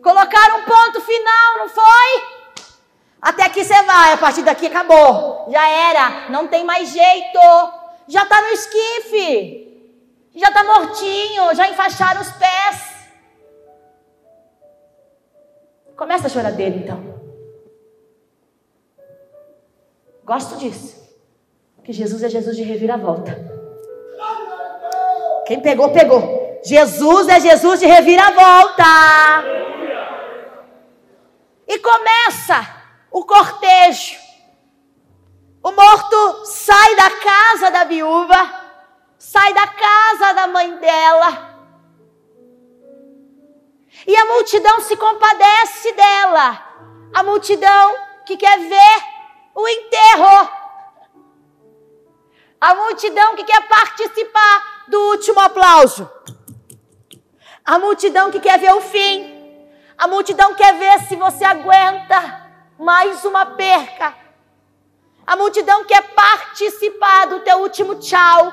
Colocaram 0.00 0.58
um 0.58 0.64
ponto 0.64 1.00
final, 1.00 1.58
não 1.58 1.68
foi? 1.68 2.32
Até 3.20 3.44
aqui 3.44 3.64
você 3.64 3.82
vai, 3.82 4.12
a 4.12 4.16
partir 4.16 4.42
daqui 4.42 4.66
acabou. 4.66 5.48
Já 5.50 5.68
era, 5.68 6.30
não 6.30 6.48
tem 6.48 6.64
mais 6.64 6.90
jeito. 6.90 7.38
Já 8.08 8.22
está 8.24 8.40
no 8.40 8.48
esquife. 8.48 9.68
Já 10.34 10.48
está 10.48 10.64
mortinho, 10.64 11.54
já 11.54 11.68
enfaixaram 11.68 12.20
os 12.20 12.32
pés. 12.32 12.92
Começa 15.96 16.26
a 16.26 16.30
chorar 16.30 16.52
dele 16.52 16.82
então. 16.84 17.12
Gosto 20.24 20.56
disso. 20.56 21.02
Que 21.84 21.92
Jesus 21.92 22.22
é 22.22 22.28
Jesus 22.28 22.56
de 22.56 22.62
reviravolta. 22.62 23.51
Quem 25.46 25.60
pegou, 25.60 25.90
pegou. 25.90 26.60
Jesus 26.64 27.28
é 27.28 27.40
Jesus 27.40 27.80
de 27.80 27.86
reviravolta. 27.86 28.84
E 31.66 31.78
começa 31.78 32.66
o 33.10 33.24
cortejo. 33.24 34.16
O 35.62 35.70
morto 35.72 36.44
sai 36.44 36.96
da 36.96 37.10
casa 37.10 37.70
da 37.70 37.84
viúva, 37.84 38.36
sai 39.18 39.52
da 39.54 39.66
casa 39.66 40.32
da 40.34 40.46
mãe 40.48 40.76
dela. 40.76 41.52
E 44.06 44.16
a 44.16 44.24
multidão 44.26 44.80
se 44.80 44.96
compadece 44.96 45.92
dela. 45.92 46.68
A 47.14 47.22
multidão 47.22 47.96
que 48.24 48.36
quer 48.36 48.58
ver 48.58 49.04
o 49.54 49.68
enterro. 49.68 50.48
A 52.60 52.74
multidão 52.74 53.36
que 53.36 53.44
quer 53.44 53.68
participar 53.68 54.71
do 54.92 55.00
último 55.08 55.40
aplauso. 55.40 56.08
A 57.64 57.78
multidão 57.78 58.30
que 58.30 58.38
quer 58.38 58.58
ver 58.58 58.74
o 58.74 58.82
fim. 58.82 59.16
A 59.96 60.06
multidão 60.06 60.54
quer 60.54 60.74
ver 60.74 61.06
se 61.08 61.16
você 61.16 61.44
aguenta 61.44 62.18
mais 62.78 63.24
uma 63.24 63.46
perca. 63.46 64.14
A 65.26 65.34
multidão 65.34 65.86
quer 65.86 66.02
participar 66.10 67.26
do 67.28 67.40
teu 67.40 67.60
último 67.60 67.94
tchau, 67.94 68.52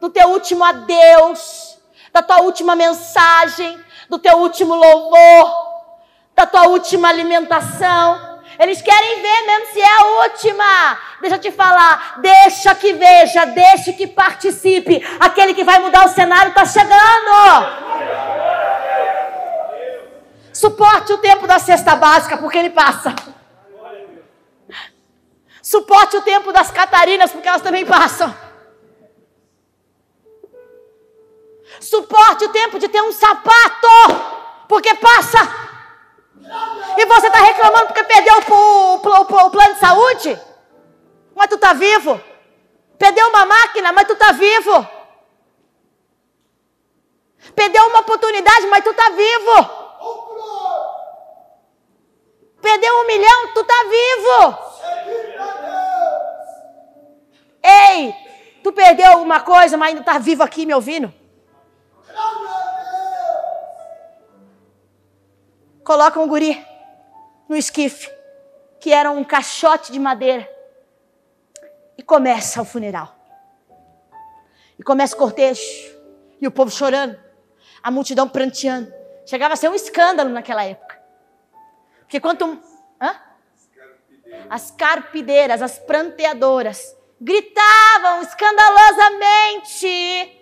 do 0.00 0.10
teu 0.10 0.28
último 0.28 0.62
adeus, 0.62 1.76
da 2.12 2.22
tua 2.22 2.42
última 2.42 2.76
mensagem, 2.76 3.82
do 4.08 4.20
teu 4.20 4.38
último 4.38 4.76
louvor, 4.76 5.50
da 6.36 6.46
tua 6.46 6.68
última 6.68 7.08
alimentação. 7.08 8.42
Eles 8.60 8.80
querem 8.80 9.22
ver 9.22 9.40
mesmo 9.46 9.72
se 9.72 9.80
é 9.80 9.96
a 9.96 10.04
última. 10.22 10.98
Deixa 11.24 11.36
eu 11.36 11.40
te 11.40 11.50
falar, 11.52 12.20
deixa 12.20 12.74
que 12.74 12.92
veja, 12.92 13.46
deixa 13.46 13.94
que 13.94 14.06
participe. 14.06 15.02
Aquele 15.18 15.54
que 15.54 15.64
vai 15.64 15.78
mudar 15.78 16.04
o 16.04 16.10
cenário 16.10 16.50
está 16.50 16.66
chegando. 16.66 17.34
Suporte 20.52 21.14
o 21.14 21.18
tempo 21.18 21.46
da 21.46 21.58
cesta 21.58 21.96
básica, 21.96 22.36
porque 22.36 22.58
ele 22.58 22.68
passa. 22.68 23.14
Suporte 25.62 26.18
o 26.18 26.20
tempo 26.20 26.52
das 26.52 26.70
Catarinas, 26.70 27.32
porque 27.32 27.48
elas 27.48 27.62
também 27.62 27.86
passam. 27.86 28.36
Suporte 31.80 32.44
o 32.44 32.50
tempo 32.50 32.78
de 32.78 32.86
ter 32.88 33.00
um 33.00 33.12
sapato, 33.12 33.88
porque 34.68 34.94
passa. 34.96 35.38
E 36.98 37.06
você 37.06 37.28
está 37.28 37.38
reclamando 37.38 37.86
porque 37.86 38.04
perdeu 38.04 38.34
o, 38.46 38.52
o, 38.52 38.96
o, 38.96 39.46
o, 39.46 39.50
plano 39.50 39.72
de 39.72 39.80
saúde? 39.80 40.53
Mas 41.34 41.48
tu 41.48 41.56
está 41.56 41.72
vivo. 41.72 42.20
Perdeu 42.98 43.28
uma 43.28 43.44
máquina, 43.44 43.92
mas 43.92 44.06
tu 44.06 44.12
está 44.12 44.32
vivo. 44.32 44.88
Perdeu 47.54 47.86
uma 47.88 48.00
oportunidade, 48.00 48.66
mas 48.66 48.84
tu 48.84 48.90
está 48.90 49.10
vivo. 49.10 49.84
Perdeu 52.62 52.94
um 52.94 53.06
milhão, 53.06 53.52
tu 53.52 53.64
tá 53.64 53.74
vivo. 53.84 54.58
Ei, 57.62 58.14
tu 58.62 58.72
perdeu 58.72 59.12
alguma 59.12 59.40
coisa, 59.40 59.76
mas 59.76 59.90
ainda 59.90 60.02
tá 60.02 60.18
vivo 60.18 60.42
aqui 60.42 60.64
me 60.64 60.74
ouvindo? 60.74 61.12
Coloca 65.84 66.18
um 66.18 66.26
guri 66.26 66.64
no 67.46 67.54
esquife, 67.54 68.10
que 68.80 68.90
era 68.90 69.10
um 69.10 69.22
caixote 69.22 69.92
de 69.92 69.98
madeira. 69.98 70.53
E 71.96 72.02
começa 72.02 72.60
o 72.60 72.64
funeral. 72.64 73.14
E 74.78 74.82
começa 74.82 75.14
o 75.14 75.18
cortejo. 75.18 75.62
E 76.40 76.46
o 76.46 76.50
povo 76.50 76.70
chorando. 76.70 77.18
A 77.82 77.90
multidão 77.90 78.28
pranteando. 78.28 78.92
Chegava 79.26 79.54
a 79.54 79.56
ser 79.56 79.68
um 79.68 79.74
escândalo 79.74 80.30
naquela 80.30 80.64
época. 80.64 81.00
Porque 82.00 82.20
quanto. 82.20 82.44
Hã? 83.00 83.20
As 84.50 84.70
carpideiras, 84.70 85.62
as 85.62 85.78
pranteadoras, 85.78 86.96
gritavam 87.20 88.22
escandalosamente. 88.22 90.40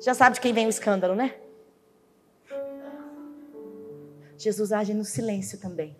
Já 0.00 0.14
sabe 0.14 0.34
de 0.34 0.40
quem 0.40 0.52
vem 0.52 0.66
o 0.66 0.70
escândalo, 0.70 1.14
né? 1.14 1.36
Jesus 4.36 4.72
age 4.72 4.94
no 4.94 5.04
silêncio 5.04 5.60
também. 5.60 5.96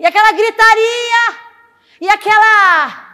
E 0.00 0.06
aquela 0.06 0.32
gritaria, 0.32 1.36
e 2.00 2.08
aquela 2.08 3.10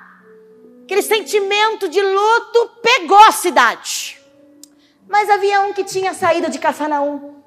aquele 0.84 1.02
sentimento 1.02 1.88
de 1.88 2.00
luto 2.00 2.70
pegou 2.80 3.18
a 3.24 3.32
cidade. 3.32 4.20
Mas 5.08 5.28
havia 5.28 5.62
um 5.62 5.72
que 5.72 5.82
tinha 5.82 6.14
saído 6.14 6.48
de 6.48 6.60
Cafarnaum. 6.60 7.42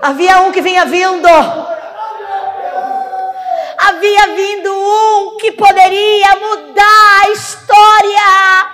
Havia 0.00 0.40
um 0.40 0.52
que 0.52 0.62
vinha 0.62 0.86
vindo. 0.86 1.28
Havia 3.76 4.26
vindo 4.34 4.72
um 4.72 5.36
que 5.36 5.52
poderia 5.52 6.36
mudar 6.36 7.20
a 7.24 7.28
história. 7.28 8.72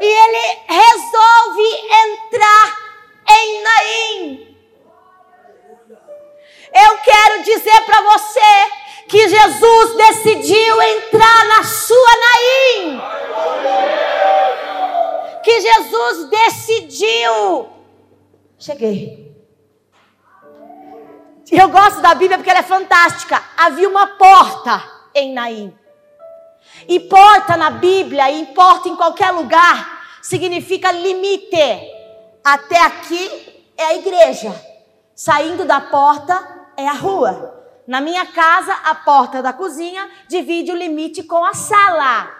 E 0.00 0.06
ele 0.06 0.58
resolve 0.68 1.68
entrar 2.04 2.76
em 3.28 3.62
Naim. 3.64 4.49
Eu 6.72 7.00
que 9.10 9.28
Jesus 9.28 9.96
decidiu 9.96 10.80
entrar 10.82 11.44
na 11.46 11.64
sua 11.64 12.10
Naim. 12.20 13.00
Que 15.42 15.60
Jesus 15.60 16.30
decidiu. 16.30 17.68
Cheguei. 18.56 19.34
Eu 21.50 21.68
gosto 21.70 22.00
da 22.00 22.14
Bíblia 22.14 22.38
porque 22.38 22.50
ela 22.50 22.60
é 22.60 22.62
fantástica. 22.62 23.42
Havia 23.56 23.88
uma 23.88 24.06
porta 24.06 24.80
em 25.12 25.32
Naim. 25.32 25.76
E 26.86 27.00
porta 27.00 27.56
na 27.56 27.70
Bíblia, 27.70 28.30
e 28.30 28.46
porta 28.46 28.88
em 28.88 28.94
qualquer 28.94 29.32
lugar, 29.32 30.18
significa 30.22 30.92
limite. 30.92 31.56
Até 32.44 32.80
aqui 32.80 33.64
é 33.76 33.86
a 33.86 33.94
igreja. 33.96 34.54
Saindo 35.16 35.64
da 35.64 35.80
porta 35.80 36.59
é 36.80 36.88
a 36.88 36.92
rua. 36.92 37.58
Na 37.86 38.00
minha 38.00 38.26
casa, 38.26 38.72
a 38.84 38.94
porta 38.94 39.42
da 39.42 39.52
cozinha 39.52 40.08
divide 40.28 40.72
o 40.72 40.76
limite 40.76 41.22
com 41.22 41.44
a 41.44 41.54
sala. 41.54 42.30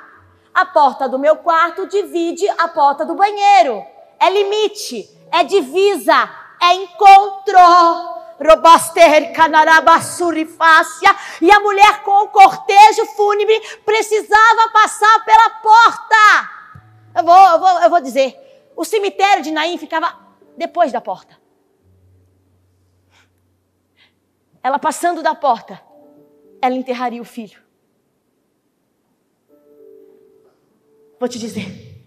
A 0.55 0.65
porta 0.65 1.09
do 1.09 1.19
meu 1.19 1.37
quarto 1.37 1.87
divide 1.87 2.49
a 2.51 2.69
porta 2.69 3.05
do 3.05 3.15
banheiro. 3.15 3.85
É 4.19 4.31
limite, 4.31 5.09
é 5.31 5.45
divisa, 5.45 6.29
é 6.61 6.75
encontro. 6.75 7.59
Robaster 8.43 9.33
canarabasurifácia. 9.35 11.15
E 11.43 11.51
a 11.51 11.61
mulher 11.61 12.03
com 12.03 12.25
o 12.25 12.29
cortejo 12.29 13.05
fúnebre 13.17 13.61
precisava 13.85 14.71
passar 14.73 15.25
pela 15.25 15.51
porta. 15.51 16.51
Eu 17.17 17.25
vou, 17.25 17.49
eu 17.49 17.59
vou, 17.59 17.83
eu 17.83 17.91
vou 17.91 18.01
dizer. 18.01 18.37
O 18.77 18.85
cemitério 18.85 19.43
de 19.43 19.51
Naim 19.51 19.77
ficava 19.77 20.17
depois 20.57 20.93
da 20.93 21.01
porta. 21.01 21.40
Ela 24.63 24.79
passando 24.79 25.23
da 25.23 25.35
porta, 25.35 25.81
ela 26.61 26.75
enterraria 26.75 27.21
o 27.21 27.25
filho. 27.25 27.61
Vou 31.19 31.29
te 31.29 31.39
dizer, 31.39 32.07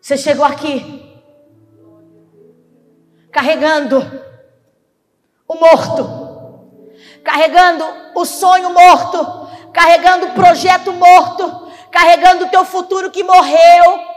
você 0.00 0.16
chegou 0.16 0.44
aqui 0.44 1.08
carregando 3.30 3.98
o 5.46 5.54
morto, 5.54 6.68
carregando 7.22 7.84
o 8.14 8.24
sonho 8.24 8.70
morto, 8.70 9.48
carregando 9.72 10.26
o 10.26 10.34
projeto 10.34 10.92
morto, 10.92 11.70
carregando 11.90 12.46
o 12.46 12.48
teu 12.50 12.64
futuro 12.64 13.10
que 13.10 13.22
morreu 13.22 14.09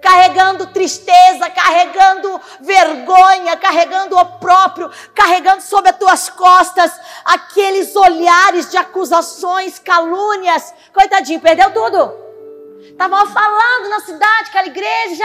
carregando 0.00 0.66
tristeza, 0.66 1.50
carregando 1.50 2.40
vergonha, 2.60 3.56
carregando 3.56 4.16
o 4.16 4.24
próprio, 4.38 4.90
carregando 5.14 5.62
sobre 5.62 5.90
as 5.90 5.96
tuas 5.96 6.28
costas 6.30 6.92
aqueles 7.24 7.94
olhares 7.94 8.70
de 8.70 8.76
acusações, 8.76 9.78
calúnias. 9.78 10.74
Coitadinho, 10.92 11.40
perdeu 11.40 11.72
tudo. 11.72 12.12
Estavam 12.82 13.26
falando 13.26 13.88
na 13.88 14.00
cidade, 14.00 14.48
aquela 14.48 14.66
igreja. 14.66 15.24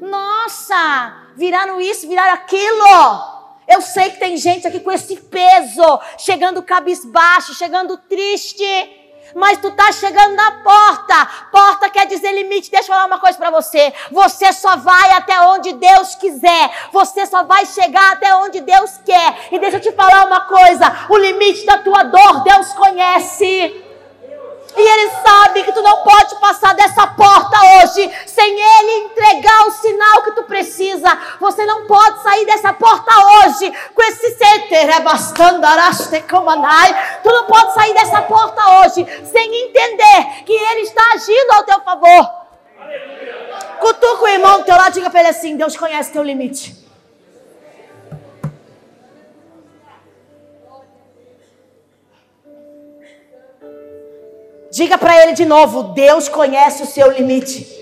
Nossa, 0.00 1.28
viraram 1.36 1.80
isso, 1.80 2.08
viraram 2.08 2.34
aquilo. 2.34 3.40
Eu 3.66 3.80
sei 3.80 4.10
que 4.10 4.18
tem 4.18 4.36
gente 4.36 4.66
aqui 4.66 4.80
com 4.80 4.90
esse 4.90 5.16
peso, 5.16 6.00
chegando 6.18 6.62
cabisbaixo, 6.62 7.54
chegando 7.54 7.96
triste 7.96 8.64
mas 9.34 9.58
tu 9.58 9.70
tá 9.72 9.92
chegando 9.92 10.34
na 10.34 10.52
porta. 10.52 11.28
Porta 11.50 11.90
quer 11.90 12.06
dizer 12.06 12.32
limite. 12.32 12.70
Deixa 12.70 12.90
eu 12.90 12.94
falar 12.94 13.06
uma 13.06 13.18
coisa 13.18 13.38
para 13.38 13.50
você. 13.50 13.92
Você 14.10 14.52
só 14.52 14.76
vai 14.76 15.12
até 15.12 15.40
onde 15.42 15.72
Deus 15.72 16.14
quiser. 16.14 16.88
Você 16.92 17.26
só 17.26 17.42
vai 17.44 17.66
chegar 17.66 18.12
até 18.12 18.34
onde 18.36 18.60
Deus 18.60 18.98
quer. 19.04 19.48
E 19.52 19.58
deixa 19.58 19.76
eu 19.76 19.80
te 19.80 19.92
falar 19.92 20.26
uma 20.26 20.42
coisa. 20.42 21.06
O 21.08 21.16
limite 21.16 21.64
da 21.66 21.78
tua 21.78 22.04
dor 22.04 22.42
Deus 22.42 22.72
conhece. 22.72 23.89
E 24.76 24.80
Ele 24.80 25.10
sabe 25.22 25.62
que 25.64 25.72
tu 25.72 25.82
não 25.82 25.98
pode 25.98 26.36
passar 26.36 26.74
dessa 26.74 27.06
porta 27.06 27.58
hoje 27.76 28.10
sem 28.26 28.60
Ele 28.60 29.04
entregar 29.04 29.66
o 29.66 29.70
sinal 29.72 30.22
que 30.22 30.32
tu 30.32 30.42
precisa. 30.44 31.18
Você 31.40 31.64
não 31.64 31.86
pode 31.86 32.22
sair 32.22 32.46
dessa 32.46 32.72
porta 32.72 33.12
hoje 33.12 33.72
com 33.94 34.02
esse 34.02 34.36
Tu 37.22 37.30
não 37.30 37.44
pode 37.44 37.74
sair 37.74 37.94
dessa 37.94 38.22
porta 38.22 38.62
hoje 38.80 39.06
sem 39.24 39.66
entender 39.66 40.44
que 40.44 40.52
Ele 40.52 40.80
está 40.80 41.02
agindo 41.14 41.52
ao 41.52 41.64
teu 41.64 41.80
favor. 41.80 42.40
Cutuca 43.80 44.24
o 44.24 44.28
irmão 44.28 44.58
do 44.58 44.64
teu 44.64 44.76
lado 44.76 44.90
e 44.90 44.94
diga 44.94 45.10
para 45.10 45.20
ele 45.20 45.28
assim: 45.30 45.56
Deus 45.56 45.76
conhece 45.76 46.12
teu 46.12 46.22
limite. 46.22 46.79
Diga 54.70 54.96
para 54.96 55.20
ele 55.22 55.32
de 55.32 55.44
novo: 55.44 55.82
Deus 55.94 56.28
conhece 56.28 56.82
o 56.82 56.86
seu 56.86 57.10
limite. 57.10 57.78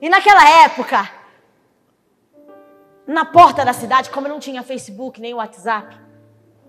E 0.00 0.08
naquela 0.08 0.48
época, 0.64 1.10
na 3.06 3.24
porta 3.24 3.64
da 3.64 3.72
cidade, 3.72 4.10
como 4.10 4.28
não 4.28 4.38
tinha 4.38 4.62
Facebook 4.62 5.20
nem 5.20 5.34
WhatsApp, 5.34 5.98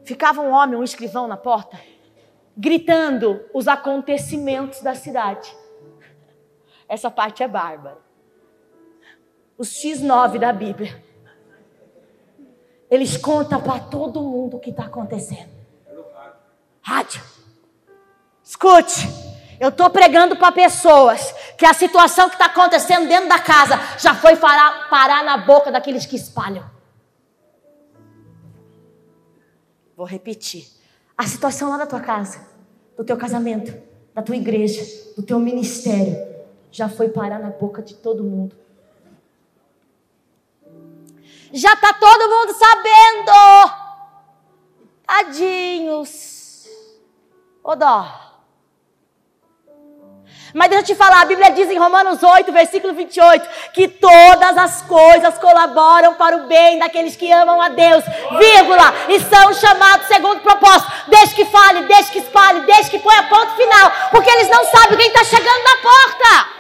ficava 0.03 0.41
um 0.41 0.51
homem, 0.51 0.79
um 0.79 0.83
escrivão 0.83 1.27
na 1.27 1.37
porta, 1.37 1.79
gritando 2.55 3.45
os 3.53 3.67
acontecimentos 3.67 4.81
da 4.81 4.95
cidade. 4.95 5.53
Essa 6.87 7.11
parte 7.11 7.43
é 7.43 7.47
bárbara. 7.47 7.97
Os 9.57 9.69
X9 9.69 10.39
da 10.39 10.53
Bíblia. 10.53 11.04
Eles 12.89 13.17
contam 13.17 13.61
para 13.61 13.79
todo 13.79 14.21
mundo 14.21 14.57
o 14.57 14.59
que 14.59 14.69
está 14.69 14.85
acontecendo. 14.85 15.49
Rádio. 16.81 17.21
Escute. 18.43 19.07
Eu 19.59 19.69
estou 19.69 19.89
pregando 19.89 20.35
para 20.35 20.51
pessoas 20.51 21.33
que 21.57 21.65
a 21.65 21.73
situação 21.73 22.27
que 22.27 22.35
está 22.35 22.45
acontecendo 22.45 23.07
dentro 23.07 23.29
da 23.29 23.39
casa 23.39 23.79
já 23.97 24.13
foi 24.13 24.35
parar, 24.35 24.89
parar 24.89 25.23
na 25.23 25.37
boca 25.37 25.71
daqueles 25.71 26.05
que 26.05 26.15
espalham. 26.15 26.63
Vou 29.95 30.05
repetir. 30.05 30.67
A 31.17 31.25
situação 31.25 31.69
lá 31.69 31.77
da 31.77 31.87
tua 31.87 32.01
casa, 32.01 32.45
do 32.97 33.03
teu 33.03 33.15
casamento, 33.15 33.73
da 34.13 34.21
tua 34.21 34.35
igreja, 34.35 34.83
do 35.15 35.23
teu 35.23 35.39
ministério, 35.39 36.17
já 36.69 36.89
foi 36.89 37.07
parar 37.07 37.39
na 37.39 37.49
boca 37.49 37.81
de 37.81 37.95
todo 37.95 38.23
mundo. 38.23 38.55
Já 41.55 41.71
está 41.71 41.93
todo 41.93 42.29
mundo 42.29 42.53
sabendo. 42.53 43.31
Tadinhos. 45.07 46.67
Ô 47.63 47.77
dó. 47.77 48.05
Mas 50.53 50.69
deixa 50.69 50.83
eu 50.83 50.85
te 50.87 50.95
falar, 50.95 51.21
a 51.21 51.25
Bíblia 51.25 51.51
diz 51.51 51.69
em 51.69 51.77
Romanos 51.77 52.21
8, 52.23 52.51
versículo 52.51 52.93
28, 52.93 53.71
que 53.73 53.87
todas 53.87 54.57
as 54.57 54.81
coisas 54.81 55.37
colaboram 55.37 56.13
para 56.15 56.37
o 56.37 56.47
bem 56.47 56.79
daqueles 56.79 57.15
que 57.15 57.31
amam 57.31 57.61
a 57.61 57.69
Deus, 57.69 58.03
vírgula, 58.37 58.93
e 59.09 59.19
são 59.19 59.53
chamados 59.53 60.07
segundo 60.07 60.39
propósito, 60.41 60.91
desde 61.07 61.35
que 61.35 61.45
fale, 61.45 61.81
desde 61.87 62.11
que 62.13 62.19
espalhe, 62.19 62.61
desde 62.61 62.91
que 62.91 62.99
ponha 62.99 63.23
ponto 63.23 63.53
final, 63.55 63.91
porque 64.11 64.29
eles 64.29 64.49
não 64.49 64.63
sabem 64.65 64.97
quem 64.97 65.07
está 65.07 65.23
chegando 65.25 65.63
na 65.63 65.77
porta. 65.81 66.54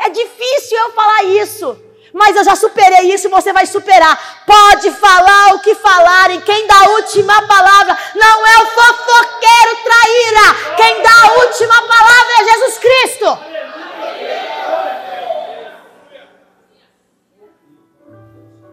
É 0.00 0.08
difícil 0.08 0.78
eu 0.78 0.92
falar 0.92 1.24
isso. 1.24 1.78
Mas 2.12 2.34
eu 2.34 2.42
já 2.42 2.56
superei 2.56 3.12
isso 3.14 3.28
e 3.28 3.30
você 3.30 3.52
vai 3.52 3.66
superar. 3.66 4.44
Pode 4.44 4.90
falar 4.92 5.54
o 5.54 5.60
que 5.60 5.74
falarem. 5.74 6.40
Quem 6.40 6.66
dá 6.66 6.74
a 6.74 6.88
última 6.90 7.46
palavra 7.46 7.96
não 8.14 8.46
é 8.46 8.58
o 8.58 8.66
fofoqueiro 8.66 9.76
traíra. 9.84 10.76
Quem 10.76 11.02
dá 11.02 11.10
a 11.10 11.32
última 11.44 11.82
palavra 11.82 12.32
é 12.40 12.44
Jesus 12.44 12.78
Cristo. 12.78 13.38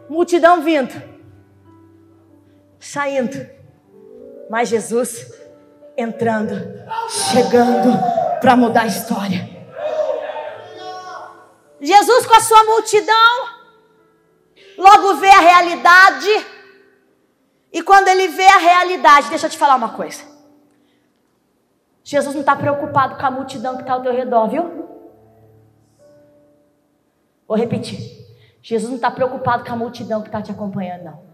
Multidão 0.09 0.61
vindo, 0.61 1.03
saindo, 2.79 3.45
mas 4.49 4.69
Jesus 4.69 5.27
entrando, 5.97 6.55
chegando 7.29 7.99
para 8.39 8.55
mudar 8.55 8.83
a 8.83 8.87
história. 8.87 9.56
Jesus 11.79 12.25
com 12.25 12.33
a 12.33 12.41
sua 12.41 12.63
multidão, 12.63 13.47
logo 14.77 15.15
vê 15.15 15.29
a 15.29 15.39
realidade. 15.39 16.47
E 17.71 17.81
quando 17.83 18.07
ele 18.07 18.27
vê 18.29 18.47
a 18.47 18.57
realidade, 18.57 19.29
deixa 19.29 19.45
eu 19.45 19.51
te 19.51 19.57
falar 19.57 19.75
uma 19.75 19.89
coisa. 19.89 20.23
Jesus 22.03 22.33
não 22.33 22.41
está 22.41 22.55
preocupado 22.55 23.17
com 23.17 23.25
a 23.25 23.31
multidão 23.31 23.75
que 23.75 23.81
está 23.81 23.93
ao 23.93 24.01
teu 24.01 24.13
redor, 24.13 24.47
viu? 24.47 24.87
Vou 27.47 27.57
repetir. 27.57 27.99
Jesus 28.61 28.89
não 28.89 28.95
está 28.95 29.11
preocupado 29.11 29.63
com 29.63 29.73
a 29.73 29.75
multidão 29.75 30.21
que 30.21 30.27
está 30.27 30.41
te 30.41 30.51
acompanhando, 30.51 31.03
não. 31.03 31.27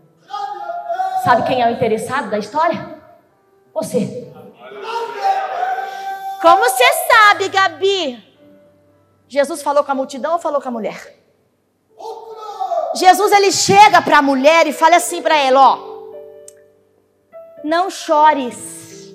Sabe 1.24 1.48
quem 1.48 1.62
é 1.62 1.68
o 1.68 1.72
interessado 1.72 2.30
da 2.30 2.38
história? 2.38 3.02
Você. 3.74 4.32
Como 6.41 6.64
você 6.64 6.84
sabe, 7.12 7.48
Gabi? 7.48 8.33
Jesus 9.34 9.64
falou 9.64 9.84
com 9.84 9.92
a 9.92 9.96
multidão 9.96 10.34
ou 10.34 10.40
falou 10.40 10.62
com 10.62 10.68
a 10.68 10.72
mulher? 10.72 11.00
Jesus 12.94 13.32
ele 13.32 13.52
chega 13.52 14.00
para 14.00 14.20
a 14.20 14.22
mulher 14.22 14.68
e 14.68 14.72
fala 14.72 14.98
assim 14.98 15.24
para 15.24 15.36
ela, 15.36 15.60
ó: 15.60 15.74
Não 17.64 17.90
chores. 17.90 19.12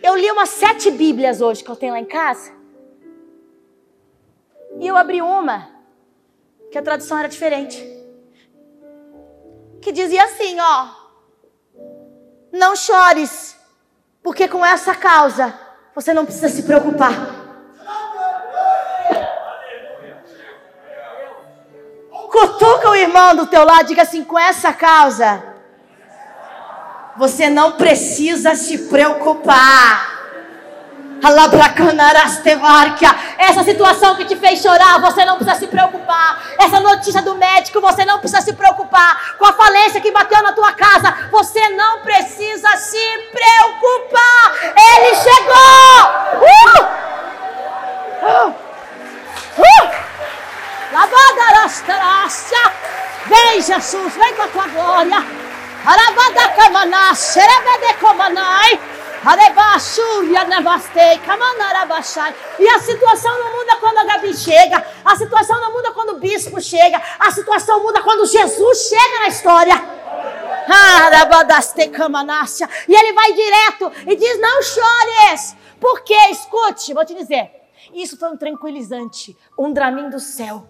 Eu 0.00 0.14
li 0.14 0.30
umas 0.30 0.50
sete 0.50 0.92
Bíblias 0.92 1.40
hoje 1.40 1.64
que 1.64 1.70
eu 1.72 1.74
tenho 1.74 1.92
lá 1.92 1.98
em 1.98 2.04
casa. 2.04 2.52
E 4.78 4.86
eu 4.86 4.96
abri 4.96 5.20
uma 5.20 5.58
que 6.70 6.78
a 6.78 6.82
tradução 6.82 7.18
era 7.18 7.28
diferente. 7.28 7.84
Que 9.80 9.90
dizia 9.90 10.22
assim, 10.22 10.56
ó: 10.60 10.88
Não 12.52 12.76
chores, 12.76 13.56
porque 14.22 14.46
com 14.46 14.64
essa 14.64 14.94
causa 14.94 15.61
você 15.94 16.14
não 16.14 16.24
precisa 16.24 16.48
se 16.48 16.62
preocupar. 16.62 17.42
Cutuca 22.30 22.90
o 22.90 22.94
irmão 22.96 23.36
do 23.36 23.46
teu 23.46 23.64
lado, 23.64 23.86
diga 23.86 24.02
assim: 24.02 24.24
com 24.24 24.38
essa 24.38 24.72
causa, 24.72 25.42
você 27.16 27.50
não 27.50 27.72
precisa 27.72 28.54
se 28.54 28.88
preocupar. 28.88 30.11
Essa 33.38 33.62
situação 33.62 34.16
que 34.16 34.24
te 34.24 34.34
fez 34.34 34.60
chorar, 34.60 35.00
você 35.00 35.24
não 35.24 35.36
precisa 35.36 35.60
se 35.60 35.66
preocupar. 35.68 36.42
Essa 36.58 36.80
notícia 36.80 37.22
do 37.22 37.36
médico, 37.36 37.80
você 37.80 38.04
não 38.04 38.18
precisa 38.18 38.42
se 38.42 38.52
preocupar. 38.52 39.36
Com 39.38 39.46
a 39.46 39.52
falência 39.52 40.00
que 40.00 40.10
bateu 40.10 40.42
na 40.42 40.52
tua 40.52 40.72
casa, 40.72 41.14
você 41.30 41.68
não 41.70 42.00
precisa 42.00 42.76
se 42.76 43.18
preocupar. 43.30 44.52
Ele 44.76 45.14
chegou! 45.14 46.42
Uh! 46.42 46.82
Uh! 48.26 48.54
Uh! 49.58 50.02
Vem, 53.26 53.62
Jesus, 53.62 54.14
vem 54.14 54.34
com 54.34 54.42
a 54.42 54.48
tua 54.48 54.66
glória. 54.66 55.24
Arabadakamanás, 55.86 57.18
Serebedekomanai. 57.18 58.91
E 62.58 62.68
a 62.68 62.80
situação 62.80 63.38
não 63.38 63.52
muda 63.56 63.76
quando 63.76 63.98
a 63.98 64.04
Gabi 64.04 64.34
chega. 64.34 64.84
A 65.04 65.14
situação 65.14 65.60
não 65.60 65.72
muda 65.72 65.92
quando 65.92 66.10
o 66.10 66.18
bispo 66.18 66.60
chega. 66.60 67.00
A 67.20 67.30
situação 67.30 67.80
muda 67.84 68.02
quando 68.02 68.26
Jesus 68.26 68.88
chega 68.88 69.20
na 69.20 69.28
história. 69.28 69.74
E 72.88 72.94
ele 72.94 73.12
vai 73.12 73.32
direto 73.32 73.92
e 74.08 74.16
diz: 74.16 74.40
Não 74.40 74.60
chores. 74.60 75.56
Porque, 75.80 76.16
escute, 76.30 76.92
vou 76.92 77.04
te 77.04 77.14
dizer. 77.14 77.52
Isso 77.94 78.18
foi 78.18 78.28
um 78.28 78.36
tranquilizante, 78.36 79.36
um 79.56 79.72
dramin 79.72 80.10
do 80.10 80.18
céu. 80.18 80.66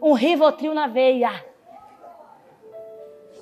Um 0.00 0.14
rivotril 0.14 0.72
na 0.72 0.86
veia. 0.86 1.44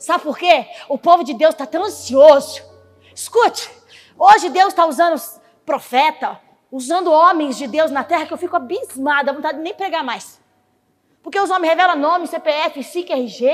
Sabe 0.00 0.24
por 0.24 0.36
quê? 0.36 0.66
O 0.88 0.98
povo 0.98 1.22
de 1.22 1.32
Deus 1.32 1.54
está 1.54 1.64
tão 1.64 1.84
ansioso 1.84 2.73
Escute, 3.14 3.70
hoje 4.18 4.48
Deus 4.50 4.68
está 4.68 4.86
usando 4.86 5.20
profeta, 5.64 6.40
usando 6.70 7.12
homens 7.12 7.56
de 7.56 7.68
Deus 7.68 7.90
na 7.90 8.02
terra 8.02 8.26
que 8.26 8.32
eu 8.32 8.38
fico 8.38 8.56
abismada, 8.56 9.32
vontade 9.32 9.58
de 9.58 9.64
nem 9.64 9.72
pregar 9.72 10.02
mais. 10.02 10.40
Porque 11.22 11.38
os 11.38 11.48
homens 11.48 11.70
revelam 11.70 11.96
nome, 11.96 12.26
CPF, 12.26 12.82
SIC, 12.82 13.10
RG, 13.10 13.46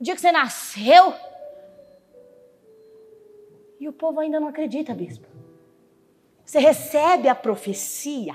o 0.00 0.04
dia 0.04 0.14
que 0.14 0.20
você 0.20 0.30
nasceu. 0.30 1.12
E 3.80 3.88
o 3.88 3.92
povo 3.92 4.20
ainda 4.20 4.38
não 4.38 4.48
acredita, 4.48 4.94
bispo. 4.94 5.26
Você 6.44 6.58
recebe 6.58 7.28
a 7.28 7.34
profecia, 7.34 8.34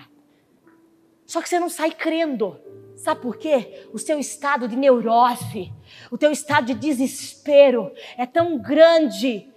só 1.25 1.41
que 1.41 1.49
você 1.49 1.59
não 1.59 1.69
sai 1.69 1.91
crendo. 1.91 2.59
Sabe 2.97 3.21
por 3.21 3.37
quê? 3.37 3.87
O 3.91 3.99
seu 3.99 4.19
estado 4.19 4.67
de 4.67 4.75
neurose, 4.75 5.71
o 6.11 6.17
teu 6.17 6.31
estado 6.31 6.67
de 6.67 6.73
desespero 6.73 7.93
é 8.17 8.25
tão 8.25 8.57
grande 8.57 9.53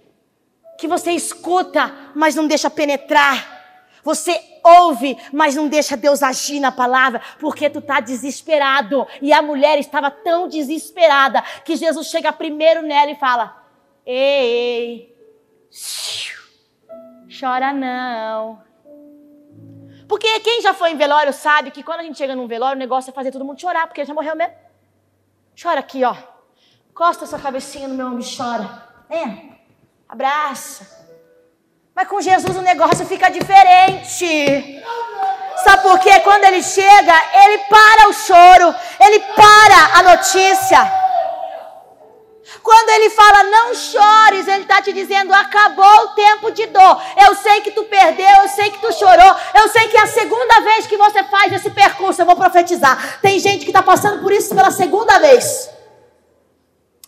que 0.79 0.87
você 0.87 1.11
escuta, 1.11 1.93
mas 2.15 2.35
não 2.35 2.47
deixa 2.47 2.69
penetrar. 2.69 3.59
Você 4.01 4.41
ouve, 4.63 5.17
mas 5.31 5.53
não 5.53 5.67
deixa 5.67 5.97
Deus 5.97 6.23
agir 6.23 6.61
na 6.61 6.71
palavra, 6.71 7.21
porque 7.37 7.69
tu 7.69 7.79
está 7.79 7.99
desesperado. 7.99 9.05
E 9.21 9.33
a 9.33 9.41
mulher 9.41 9.77
estava 9.77 10.09
tão 10.09 10.47
desesperada 10.47 11.41
que 11.65 11.75
Jesus 11.75 12.07
chega 12.07 12.31
primeiro 12.31 12.81
nela 12.81 13.11
e 13.11 13.15
fala: 13.15 13.61
Ei, 14.05 14.15
ei, 14.45 15.15
chora 17.39 17.73
não. 17.73 18.63
Porque 20.07 20.39
quem 20.39 20.61
já 20.61 20.73
foi 20.73 20.91
em 20.91 20.97
velório 20.97 21.33
sabe 21.33 21.71
que 21.71 21.83
quando 21.83 21.99
a 21.99 22.03
gente 22.03 22.17
chega 22.17 22.35
num 22.35 22.47
velório, 22.47 22.77
o 22.77 22.79
negócio 22.79 23.11
é 23.11 23.13
fazer 23.13 23.31
todo 23.31 23.45
mundo 23.45 23.59
chorar, 23.59 23.85
porque 23.85 24.05
já 24.05 24.13
morreu 24.13 24.35
mesmo. 24.35 24.55
Chora 25.61 25.81
aqui, 25.81 26.05
ó. 26.05 26.15
Costa 26.93 27.25
sua 27.25 27.37
cabecinha 27.37 27.87
no 27.87 27.95
meu 27.95 28.07
ombro 28.07 28.23
e 28.23 28.37
chora. 28.37 28.87
É 29.09 29.58
abraça. 30.09 30.87
Mas 31.95 32.07
com 32.07 32.19
Jesus 32.19 32.57
o 32.57 32.61
negócio 32.61 33.05
fica 33.05 33.29
diferente. 33.29 34.81
Sabe 35.63 35.83
por 35.83 35.99
quê? 35.99 36.19
Quando 36.21 36.45
ele 36.45 36.63
chega, 36.63 37.13
ele 37.43 37.59
para 37.69 38.09
o 38.09 38.13
choro, 38.13 38.75
ele 38.99 39.19
para 39.35 39.99
a 39.99 40.03
notícia. 40.15 40.99
Quando 42.63 42.89
ele 42.89 43.09
fala 43.11 43.43
não 43.43 43.75
chores, 43.75 44.47
ele 44.47 44.63
está 44.63 44.81
te 44.81 44.91
dizendo 44.91 45.31
acabou 45.31 46.05
o 46.05 46.07
tempo 46.15 46.51
de 46.51 46.65
dor. 46.65 47.01
Eu 47.27 47.35
sei 47.35 47.61
que 47.61 47.71
tu 47.71 47.83
perdeu, 47.83 48.41
eu 48.41 48.47
sei 48.49 48.71
que 48.71 48.79
tu 48.79 48.91
chorou, 48.93 49.35
eu 49.53 49.67
sei 49.69 49.87
que 49.87 49.97
é 49.97 50.01
a 50.01 50.07
segunda 50.07 50.61
vez 50.61 50.87
que 50.87 50.97
você 50.97 51.23
faz 51.25 51.53
esse 51.53 51.69
percurso, 51.69 52.21
eu 52.21 52.25
vou 52.25 52.35
profetizar. 52.35 53.19
Tem 53.21 53.37
gente 53.39 53.63
que 53.63 53.69
está 53.69 53.83
passando 53.83 54.21
por 54.23 54.31
isso 54.31 54.55
pela 54.55 54.71
segunda 54.71 55.19
vez. 55.19 55.69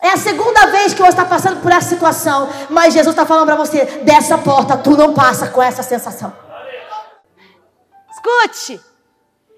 É 0.01 0.09
a 0.09 0.17
segunda 0.17 0.65
vez 0.67 0.95
que 0.95 0.99
você 0.99 1.09
está 1.09 1.23
passando 1.23 1.61
por 1.61 1.71
essa 1.71 1.89
situação, 1.89 2.49
mas 2.71 2.93
Jesus 2.93 3.13
está 3.13 3.23
falando 3.23 3.45
para 3.45 3.55
você: 3.55 3.85
dessa 4.01 4.35
porta 4.35 4.75
tu 4.75 4.97
não 4.97 5.13
passa 5.13 5.47
com 5.49 5.61
essa 5.61 5.83
sensação. 5.83 6.35
Escute, 8.09 8.81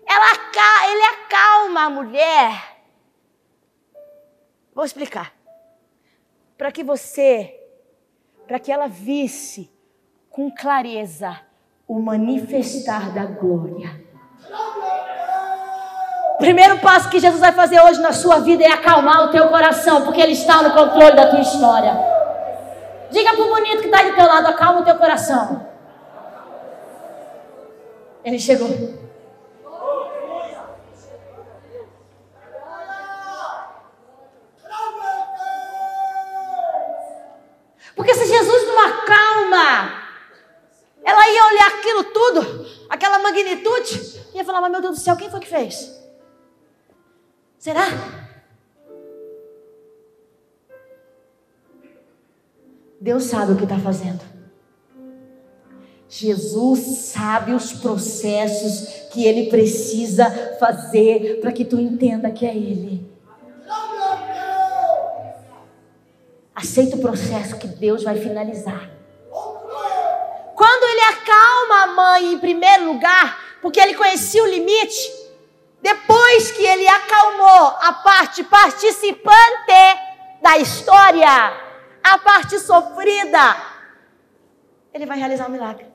ela, 0.06 0.89
ele 0.91 1.04
acalma 1.04 1.84
a 1.86 1.89
mulher. 1.89 2.74
Vou 4.76 4.84
explicar. 4.84 5.32
Para 6.58 6.72
que 6.72 6.84
você, 6.84 7.58
para 8.46 8.60
que 8.60 8.72
ela 8.72 8.88
visse 8.88 9.72
com 10.30 10.52
clareza 10.52 11.39
o 11.88 12.00
manifestar 12.00 13.14
da 13.14 13.26
glória 13.26 14.04
primeiro 16.38 16.80
passo 16.80 17.10
que 17.10 17.20
Jesus 17.20 17.40
vai 17.40 17.52
fazer 17.52 17.82
hoje 17.82 18.02
na 18.02 18.12
sua 18.12 18.40
vida 18.40 18.64
é 18.64 18.72
acalmar 18.72 19.26
o 19.26 19.32
teu 19.32 19.48
coração, 19.50 20.04
porque 20.04 20.22
Ele 20.22 20.34
está 20.34 20.62
no 20.62 20.72
controle 20.72 21.16
da 21.16 21.28
tua 21.28 21.42
história. 21.42 21.98
Diga 23.12 23.34
pro 23.34 23.48
bonito 23.48 23.82
que 23.82 23.86
está 23.88 24.04
de 24.04 24.14
teu 24.14 24.26
lado, 24.26 24.48
acalma 24.48 24.82
o 24.82 24.86
teu 24.86 24.96
coração. 24.96 25.68
Ele 28.24 28.40
chegou. 28.40 28.70
Porque 37.96 38.16
se 38.16 38.26
Jesus 38.26 38.68
não 38.68 38.80
acalma, 38.80 40.04
ela 41.04 41.30
ia 41.30 41.46
olhar 41.46 41.68
aquilo 41.68 42.04
tudo, 42.06 42.66
aquela 42.90 43.20
magnitude, 43.20 44.20
e 44.34 44.38
ia 44.38 44.44
falar: 44.44 44.62
Mas 44.62 44.72
meu 44.72 44.82
Deus 44.82 44.98
do 44.98 45.04
céu, 45.04 45.16
quem 45.16 45.30
foi 45.30 45.40
que 45.40 45.48
fez? 45.48 46.03
Será? 47.64 47.88
Deus 52.99 53.24
sabe 53.24 53.53
o 53.53 53.55
que 53.55 53.64
está 53.64 53.80
fazendo. 53.80 54.20
Jesus 56.09 56.80
sabe 56.80 57.53
os 57.53 57.72
processos 57.72 59.07
que 59.14 59.26
ele 59.26 59.49
precisa 59.49 60.30
fazer 60.59 61.39
para 61.39 61.53
que 61.53 61.64
tu 61.64 61.80
entenda 61.80 62.30
que 62.32 62.45
é 62.45 62.53
ele. 62.53 63.09
Aceita 66.53 66.97
o 66.97 66.99
processo 66.99 67.57
que 67.57 67.68
Deus 67.68 68.03
vai 68.03 68.18
finalizar. 68.18 68.91
Quando 70.53 70.84
ele 70.84 71.01
acalma 71.16 71.84
a 71.84 71.88
mãe 71.95 72.34
em 72.34 72.39
primeiro 72.39 72.91
lugar, 72.91 73.57
porque 73.61 73.80
ele 73.80 73.95
conhecia 73.95 74.43
o 74.43 74.47
limite, 74.47 75.22
depois 75.84 76.50
que 76.52 76.66
ele 76.66 76.88
acalmou 76.88 77.78
a 77.82 77.92
parte 78.02 78.42
participante 78.42 79.74
da 80.42 80.58
história, 80.58 81.54
a 82.02 82.18
parte 82.20 82.58
sofrida, 82.58 83.58
ele 84.94 85.06
vai 85.06 85.18
realizar 85.18 85.48
um 85.48 85.52
milagre. 85.52 85.86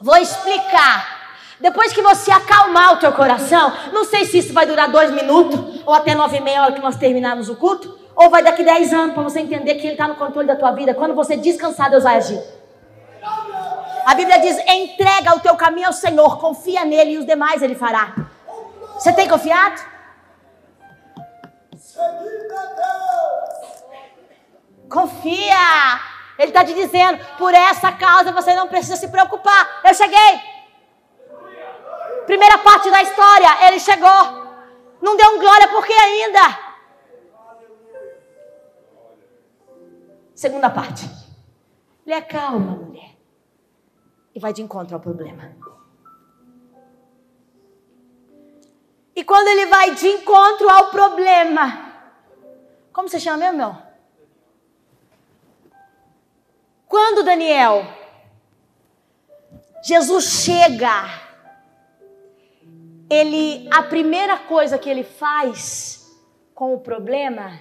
Vou 0.00 0.16
explicar. 0.16 1.12
Depois 1.58 1.92
que 1.92 2.02
você 2.02 2.30
acalmar 2.30 2.92
o 2.92 2.98
teu 2.98 3.10
coração, 3.12 3.72
não 3.92 4.04
sei 4.04 4.26
se 4.26 4.38
isso 4.38 4.52
vai 4.52 4.66
durar 4.66 4.88
dois 4.88 5.10
minutos 5.10 5.82
ou 5.84 5.92
até 5.92 6.14
nove 6.14 6.36
e 6.36 6.40
meia 6.40 6.62
hora 6.62 6.72
que 6.72 6.80
nós 6.80 6.96
terminarmos 6.96 7.48
o 7.48 7.56
culto, 7.56 7.98
ou 8.14 8.30
vai 8.30 8.44
daqui 8.44 8.62
dez 8.62 8.92
anos 8.92 9.12
para 9.12 9.24
você 9.24 9.40
entender 9.40 9.74
que 9.74 9.80
Ele 9.80 9.94
está 9.94 10.06
no 10.06 10.14
controle 10.14 10.46
da 10.46 10.54
tua 10.54 10.70
vida. 10.70 10.94
Quando 10.94 11.16
você 11.16 11.36
descansar, 11.36 11.90
Deus 11.90 12.04
vai 12.04 12.18
agir. 12.18 12.40
A 14.04 14.14
Bíblia 14.14 14.38
diz: 14.40 14.58
entrega 14.66 15.34
o 15.34 15.40
teu 15.40 15.56
caminho 15.56 15.86
ao 15.86 15.92
Senhor, 15.92 16.38
confia 16.38 16.84
nele 16.84 17.12
e 17.12 17.18
os 17.18 17.26
demais 17.26 17.62
ele 17.62 17.74
fará. 17.74 18.14
Você 18.94 19.12
tem 19.12 19.28
confiado? 19.28 19.82
Confia. 24.88 26.00
Ele 26.38 26.48
está 26.48 26.64
te 26.64 26.74
dizendo: 26.74 27.24
por 27.38 27.54
essa 27.54 27.92
causa 27.92 28.32
você 28.32 28.54
não 28.54 28.68
precisa 28.68 28.96
se 28.96 29.08
preocupar. 29.08 29.80
Eu 29.84 29.94
cheguei. 29.94 30.40
Primeira 32.26 32.58
parte 32.58 32.90
da 32.90 33.02
história, 33.02 33.66
ele 33.66 33.78
chegou. 33.78 34.44
Não 35.00 35.16
deu 35.16 35.30
um 35.30 35.38
glória 35.38 35.68
porque 35.68 35.92
ainda. 35.92 36.58
Segunda 40.34 40.70
parte. 40.70 41.08
Ele 42.06 42.14
é 42.14 42.22
calma, 42.22 42.72
mulher. 42.76 43.13
E 44.34 44.40
vai 44.40 44.52
de 44.52 44.62
encontro 44.62 44.94
ao 44.94 45.00
problema. 45.00 45.54
E 49.16 49.22
quando 49.22 49.46
ele 49.48 49.66
vai 49.66 49.94
de 49.94 50.08
encontro 50.08 50.68
ao 50.68 50.90
problema, 50.90 51.92
como 52.92 53.08
você 53.08 53.20
chama 53.20 53.38
mesmo, 53.38 53.58
meu? 53.58 53.76
Quando 56.88 57.24
Daniel, 57.24 57.84
Jesus 59.82 60.24
chega, 60.24 61.04
ele, 63.08 63.68
a 63.72 63.82
primeira 63.82 64.38
coisa 64.38 64.78
que 64.78 64.90
ele 64.90 65.04
faz 65.04 66.12
com 66.54 66.74
o 66.74 66.80
problema 66.80 67.60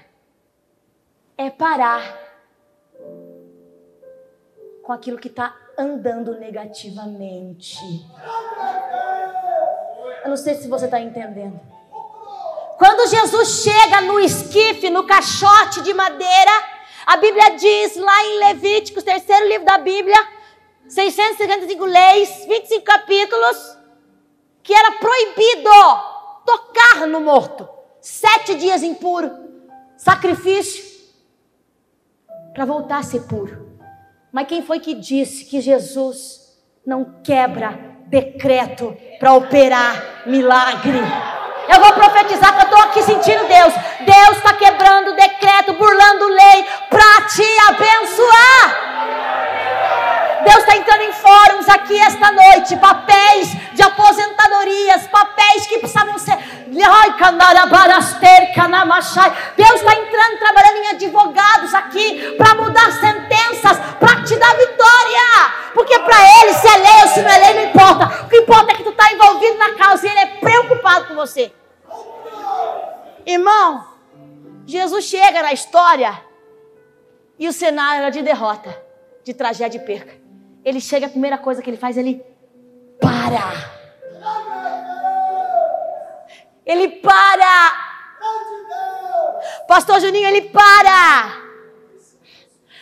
é 1.38 1.50
parar 1.50 2.02
com 4.82 4.92
aquilo 4.92 5.18
que 5.18 5.28
está 5.28 5.63
andando 5.78 6.40
negativamente. 6.40 7.78
Eu 10.24 10.30
não 10.30 10.38
sei 10.38 10.56
se 10.56 10.68
você 10.68 10.86
está 10.86 11.00
entendendo. 11.00 11.60
Quando 12.78 13.10
Jesus 13.10 13.64
chega 13.64 14.02
no 14.02 14.20
esquife, 14.20 14.90
no 14.90 15.06
caixote 15.06 15.82
de 15.82 15.94
madeira, 15.94 16.52
a 17.06 17.18
Bíblia 17.18 17.56
diz 17.56 17.96
lá 17.96 18.26
em 18.26 18.40
Levíticos, 18.40 19.04
terceiro 19.04 19.48
livro 19.48 19.66
da 19.66 19.78
Bíblia, 19.78 20.18
655 20.88 21.86
leis, 21.86 22.46
25 22.48 22.84
capítulos, 22.84 23.78
que 24.62 24.74
era 24.74 24.92
proibido 24.94 25.70
tocar 26.46 27.08
no 27.08 27.22
morto. 27.22 27.68
Sete 28.02 28.56
dias 28.56 28.84
impuro, 28.84 29.32
sacrifício, 29.96 30.84
para 32.54 32.66
voltar 32.66 32.98
a 32.98 33.04
ser 33.04 33.22
puro. 33.22 33.73
Mas 34.34 34.48
quem 34.48 34.64
foi 34.64 34.80
que 34.80 34.96
disse 34.96 35.46
que 35.46 35.62
Jesus 35.62 36.42
não 36.84 37.22
quebra 37.24 37.80
decreto 38.08 38.98
para 39.20 39.34
operar 39.34 40.24
milagre. 40.26 41.00
Eu 41.72 41.80
vou 41.80 41.94
profetizar 41.94 42.54
que 42.56 42.62
eu 42.62 42.66
estou 42.66 42.80
aqui 42.80 43.04
sentindo 43.04 43.48
Deus. 43.48 43.74
Deus 44.06 44.38
está 44.38 44.54
quebrando 44.56 45.16
decreto, 45.16 45.74
burlando 45.74 46.28
lei 46.28 46.66
para 46.90 47.28
te 47.28 47.46
abençoar. 47.70 48.93
Deus 50.44 50.58
está 50.58 50.76
entrando 50.76 51.02
em 51.02 51.14
fóruns 51.14 51.70
aqui 51.70 51.98
esta 52.00 52.32
noite, 52.32 52.76
papéis 52.78 53.50
de 53.74 53.82
aposentadorias, 53.82 55.08
papéis 55.08 55.68
que 55.68 55.80
precisavam 55.80 56.18
ser. 56.18 56.38
Deus 59.56 59.76
está 59.76 59.94
entrando, 59.94 60.40
trabalhando 60.40 60.78
em 60.78 60.88
advogados 60.90 61.74
aqui 61.74 62.36
para 62.38 62.56
mudar 62.56 62.92
sentenças, 62.92 63.78
para 64.00 64.24
te 64.24 64.36
dar 64.36 64.56
vitória. 64.56 65.54
Porque 65.74 65.98
para 66.00 66.42
Ele, 66.42 66.54
se 66.54 66.68
é 66.68 66.78
lei 66.78 67.02
ou 67.04 67.08
se 67.08 67.22
não 67.22 67.30
é 67.30 67.38
lei, 67.38 67.54
não 67.54 67.64
importa. 67.70 68.24
O 68.26 68.30
que 68.30 68.38
importa 68.38 68.72
é 68.72 68.76
que 68.76 68.84
tu 68.84 68.90
está 68.90 69.12
envolvido 69.12 69.58
na 69.58 69.74
causa 69.74 70.06
e 70.06 70.10
Ele 70.10 70.20
é 70.20 70.26
preocupado 70.26 71.08
com 71.08 71.16
você. 71.16 71.54
Irmão, 73.26 73.88
Jesus 74.66 75.06
chega 75.06 75.42
na 75.42 75.54
história 75.54 76.22
e 77.40 77.48
o 77.48 77.54
cenário 77.54 78.02
era 78.02 78.10
de 78.10 78.22
derrota, 78.22 78.76
de 79.24 79.34
tragédia 79.34 79.78
e 79.78 79.86
perca. 79.86 80.23
Ele 80.64 80.80
chega, 80.80 81.08
a 81.08 81.10
primeira 81.10 81.38
coisa 81.38 81.62
que 81.62 81.70
ele 81.70 81.78
faz, 81.78 81.98
ele 81.98 82.24
para. 83.00 83.74
Ele 86.66 86.88
para. 86.88 87.84
Pastor 89.68 90.00
Juninho, 90.00 90.28
ele 90.28 90.44
para. 90.50 91.44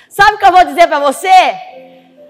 Sabe 0.09 0.35
o 0.35 0.37
que 0.37 0.45
eu 0.45 0.51
vou 0.51 0.65
dizer 0.65 0.87
para 0.87 0.99
você? 0.99 1.55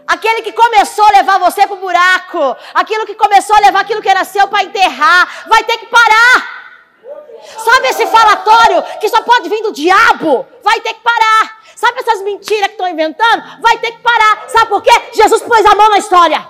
Aquele 0.07 0.41
que 0.41 0.53
começou 0.53 1.05
a 1.05 1.17
levar 1.17 1.39
você 1.39 1.65
para 1.65 1.75
o 1.75 1.79
buraco, 1.79 2.55
aquilo 2.73 3.05
que 3.05 3.15
começou 3.15 3.55
a 3.55 3.59
levar 3.59 3.81
aquilo 3.81 4.01
que 4.01 4.09
era 4.09 4.23
seu 4.23 4.47
para 4.47 4.63
enterrar, 4.63 5.45
vai 5.47 5.63
ter 5.63 5.77
que 5.77 5.87
parar. 5.87 6.61
Sabe 7.57 7.87
esse 7.87 8.05
falatório 8.07 8.83
que 8.99 9.09
só 9.09 9.21
pode 9.23 9.49
vir 9.49 9.63
do 9.63 9.71
diabo? 9.71 10.45
Vai 10.63 10.79
ter 10.81 10.93
que 10.93 11.01
parar. 11.01 11.60
Sabe 11.81 11.99
essas 11.99 12.21
mentiras 12.21 12.67
que 12.67 12.73
estão 12.73 12.87
inventando? 12.87 13.59
Vai 13.59 13.75
ter 13.79 13.93
que 13.93 14.03
parar. 14.03 14.47
Sabe 14.49 14.67
por 14.69 14.83
quê? 14.83 14.91
Jesus 15.13 15.41
pôs 15.41 15.65
a 15.65 15.73
mão 15.73 15.89
na 15.89 15.97
história. 15.97 16.47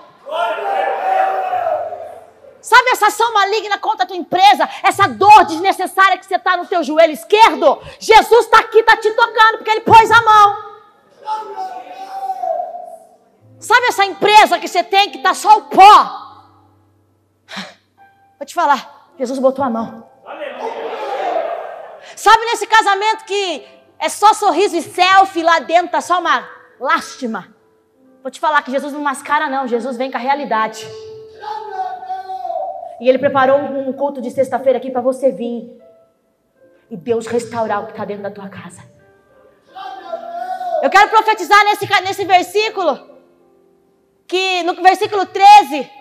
Sabe 2.61 2.89
essa 2.89 3.07
ação 3.07 3.31
maligna 3.31 3.77
contra 3.77 4.03
a 4.03 4.05
tua 4.05 4.17
empresa? 4.17 4.67
Essa 4.83 5.07
dor 5.07 5.45
desnecessária 5.45 6.17
que 6.17 6.25
você 6.25 6.35
está 6.35 6.57
no 6.57 6.65
teu 6.65 6.83
joelho 6.83 7.13
esquerdo? 7.13 7.81
Jesus 7.97 8.43
está 8.43 8.59
aqui, 8.59 8.79
está 8.79 8.97
te 8.97 9.09
tocando, 9.11 9.59
porque 9.59 9.71
Ele 9.71 9.79
pôs 9.79 10.11
a 10.11 10.21
mão. 10.21 10.57
Sabe 13.57 13.85
essa 13.85 14.03
empresa 14.03 14.59
que 14.59 14.67
você 14.67 14.83
tem 14.83 15.11
que 15.11 15.17
está 15.19 15.33
só 15.33 15.59
o 15.59 15.61
pó? 15.61 16.43
Vou 18.37 18.45
te 18.45 18.53
falar, 18.53 19.13
Jesus 19.17 19.39
botou 19.39 19.63
a 19.63 19.69
mão. 19.69 20.11
Sabe 22.17 22.45
nesse 22.47 22.67
casamento 22.67 23.23
que 23.23 23.80
é 24.01 24.09
só 24.09 24.33
sorriso 24.33 24.75
e 24.75 24.81
selfie 24.81 25.43
lá 25.43 25.59
dentro, 25.59 25.91
tá 25.91 26.01
só 26.01 26.19
uma 26.19 26.49
lástima. 26.79 27.55
Vou 28.23 28.31
te 28.31 28.39
falar 28.39 28.63
que 28.63 28.71
Jesus 28.71 28.91
não 28.93 29.01
mascara, 29.01 29.47
não. 29.47 29.67
Jesus 29.67 29.95
vem 29.95 30.09
com 30.09 30.17
a 30.17 30.19
realidade. 30.19 30.87
E 32.99 33.07
ele 33.07 33.19
preparou 33.19 33.59
um 33.59 33.93
culto 33.93 34.19
de 34.19 34.31
sexta-feira 34.31 34.79
aqui 34.79 34.89
para 34.89 35.01
você 35.01 35.31
vir. 35.31 35.79
E 36.89 36.97
Deus 36.97 37.27
restaurar 37.27 37.83
o 37.83 37.85
que 37.85 37.91
está 37.91 38.03
dentro 38.03 38.23
da 38.23 38.31
tua 38.31 38.49
casa. 38.49 38.81
Eu 40.81 40.89
quero 40.89 41.09
profetizar 41.09 41.63
nesse, 41.65 41.87
nesse 42.01 42.25
versículo. 42.25 43.07
Que 44.27 44.63
no 44.63 44.81
versículo 44.81 45.27
13, 45.27 45.91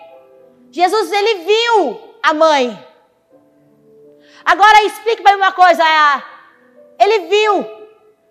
Jesus 0.71 1.11
ele 1.11 1.43
viu 1.43 2.15
a 2.23 2.33
mãe. 2.33 2.87
Agora 4.43 4.83
explique 4.85 5.21
para 5.21 5.33
mim 5.37 5.43
uma 5.43 5.51
coisa. 5.51 5.83
Ele 6.99 7.27
viu 7.27 7.80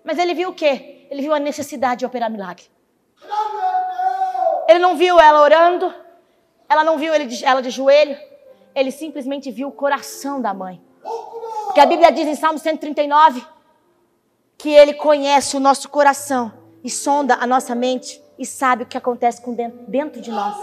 mas 0.05 0.19
ele 0.19 0.35
viu 0.35 0.51
o 0.51 0.55
quê? 0.55 1.07
Ele 1.11 1.23
viu 1.23 1.35
a 1.35 1.39
necessidade 1.39 2.01
de 2.01 2.07
operar 2.07 2.31
milagre. 2.31 2.65
Ele 4.69 4.79
não 4.79 4.97
viu 4.97 5.19
ela 5.19 5.41
orando, 5.43 5.93
ela 6.69 6.85
não 6.85 6.97
viu 6.97 7.13
ela 7.13 7.61
de 7.61 7.71
joelho, 7.71 8.17
ele 8.75 8.91
simplesmente 8.91 9.51
viu 9.51 9.69
o 9.69 9.73
coração 9.73 10.41
da 10.41 10.55
mãe. 10.55 10.81
Porque 11.65 11.81
a 11.81 11.87
Bíblia 11.87 12.11
diz 12.11 12.27
em 12.27 12.35
Salmo 12.35 12.59
139 12.59 13.45
que 14.57 14.71
ele 14.71 14.95
conhece 14.95 15.57
o 15.57 15.61
nosso 15.61 15.89
coração 15.89 16.53
e 16.85 16.91
sonda 16.91 17.35
a 17.41 17.47
nossa 17.47 17.75
mente 17.75 18.23
e 18.39 18.45
sabe 18.45 18.85
o 18.85 18.87
que 18.87 18.97
acontece 18.97 19.43
dentro 19.89 20.21
de 20.21 20.31
nós. 20.31 20.57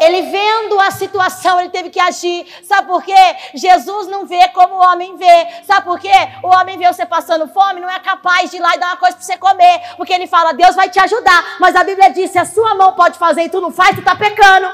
Ele 0.00 0.22
vendo 0.22 0.78
a 0.80 0.90
situação, 0.90 1.58
ele 1.58 1.70
teve 1.70 1.90
que 1.90 1.98
agir. 1.98 2.46
Sabe 2.64 2.86
por 2.86 3.02
quê? 3.02 3.36
Jesus 3.54 4.06
não 4.08 4.26
vê 4.26 4.48
como 4.48 4.74
o 4.74 4.92
homem 4.92 5.16
vê. 5.16 5.48
Sabe 5.64 5.86
por 5.86 5.98
quê? 5.98 6.12
O 6.42 6.48
homem 6.48 6.78
vê 6.78 6.86
você 6.86 7.06
passando 7.06 7.48
fome, 7.48 7.80
não 7.80 7.90
é 7.90 7.98
capaz 7.98 8.50
de 8.50 8.56
ir 8.56 8.60
lá 8.60 8.74
e 8.74 8.78
dar 8.78 8.88
uma 8.88 8.96
coisa 8.96 9.16
para 9.16 9.24
você 9.24 9.36
comer. 9.38 9.80
Porque 9.96 10.12
ele 10.12 10.26
fala, 10.26 10.52
Deus 10.52 10.74
vai 10.74 10.88
te 10.88 10.98
ajudar. 11.00 11.56
Mas 11.58 11.74
a 11.74 11.84
Bíblia 11.84 12.10
diz, 12.10 12.30
se 12.30 12.38
a 12.38 12.44
sua 12.44 12.74
mão 12.74 12.92
pode 12.94 13.18
fazer 13.18 13.42
e 13.42 13.48
tu 13.48 13.60
não 13.60 13.72
faz, 13.72 13.90
tu 13.90 14.00
está 14.00 14.14
pecando. 14.14 14.70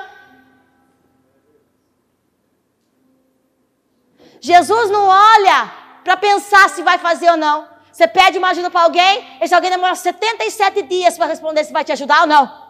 Jesus 4.41 4.91
não 4.91 5.07
olha 5.07 5.71
para 6.03 6.17
pensar 6.17 6.69
se 6.69 6.83
vai 6.83 6.99
fazer 6.99 7.31
ou 7.31 7.37
não. 7.37 7.69
Você 7.93 8.09
pede 8.09 8.39
uma 8.39 8.49
ajuda 8.49 8.71
para 8.71 8.83
alguém, 8.83 9.39
esse 9.41 9.55
alguém 9.55 9.71
demora 9.71 9.95
77 9.95 10.83
dias 10.83 11.17
para 11.17 11.27
responder 11.27 11.63
se 11.63 11.73
vai 11.73 11.85
te 11.85 11.93
ajudar 11.93 12.23
ou 12.23 12.27
não. 12.27 12.62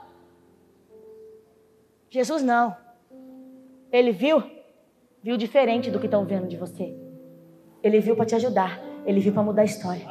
Jesus 2.12 2.42
não. 2.42 2.76
Ele 3.90 4.12
viu, 4.12 4.42
viu 5.22 5.38
diferente 5.38 5.90
do 5.90 5.98
que 5.98 6.04
estão 6.04 6.26
vendo 6.26 6.46
de 6.46 6.58
você. 6.58 6.94
Ele 7.82 8.00
viu 8.00 8.14
para 8.14 8.26
te 8.26 8.34
ajudar. 8.34 8.78
Ele 9.06 9.18
viu 9.18 9.32
para 9.32 9.42
mudar 9.42 9.62
a 9.62 9.64
história. 9.64 10.06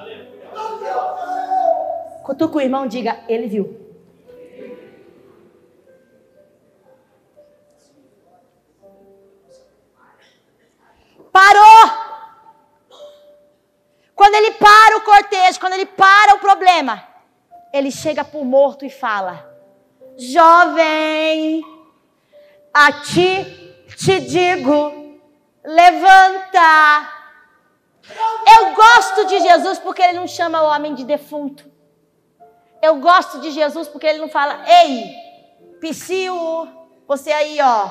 Cutuca 2.24 2.58
o 2.58 2.62
irmão, 2.62 2.88
diga, 2.88 3.24
ele 3.30 3.46
viu. 3.46 3.80
Parou! 11.32 12.02
Quando 14.16 14.34
ele 14.34 14.52
para 14.54 14.98
o 14.98 15.02
cortejo, 15.02 15.60
quando 15.60 15.74
ele 15.74 15.86
para 15.86 16.34
o 16.34 16.40
problema, 16.40 17.08
ele 17.72 17.92
chega 17.92 18.26
o 18.34 18.44
morto 18.44 18.86
e 18.86 18.90
fala: 18.90 19.56
Jovem, 20.18 21.64
a 22.74 22.92
ti 23.02 23.86
te 23.98 24.20
digo, 24.20 25.20
levanta. 25.64 27.10
Eu 28.58 28.74
gosto 28.74 29.26
de 29.28 29.40
Jesus 29.40 29.80
porque 29.80 30.02
ele 30.02 30.20
não 30.20 30.28
chama 30.28 30.62
o 30.62 30.68
homem 30.68 30.94
de 30.96 31.04
defunto. 31.04 31.70
Eu 32.82 32.96
gosto 32.96 33.40
de 33.40 33.52
Jesus 33.52 33.88
porque 33.88 34.08
ele 34.08 34.20
não 34.20 34.28
fala, 34.28 34.64
ei, 34.68 35.14
Psyu, 35.82 36.68
você 37.08 37.32
aí, 37.32 37.60
ó. 37.60 37.90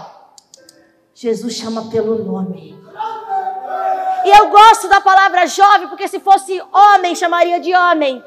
Jesus 1.13 1.55
chama 1.55 1.91
pelo 1.91 2.25
nome. 2.25 2.79
E 4.25 4.31
eu 4.31 4.49
gosto 4.49 4.89
da 4.89 5.01
palavra 5.01 5.47
jovem 5.47 5.89
porque 5.89 6.07
se 6.07 6.21
fosse 6.21 6.63
homem, 6.73 7.17
chamaria 7.17 7.59
de 7.59 7.75
homem. 7.75 8.25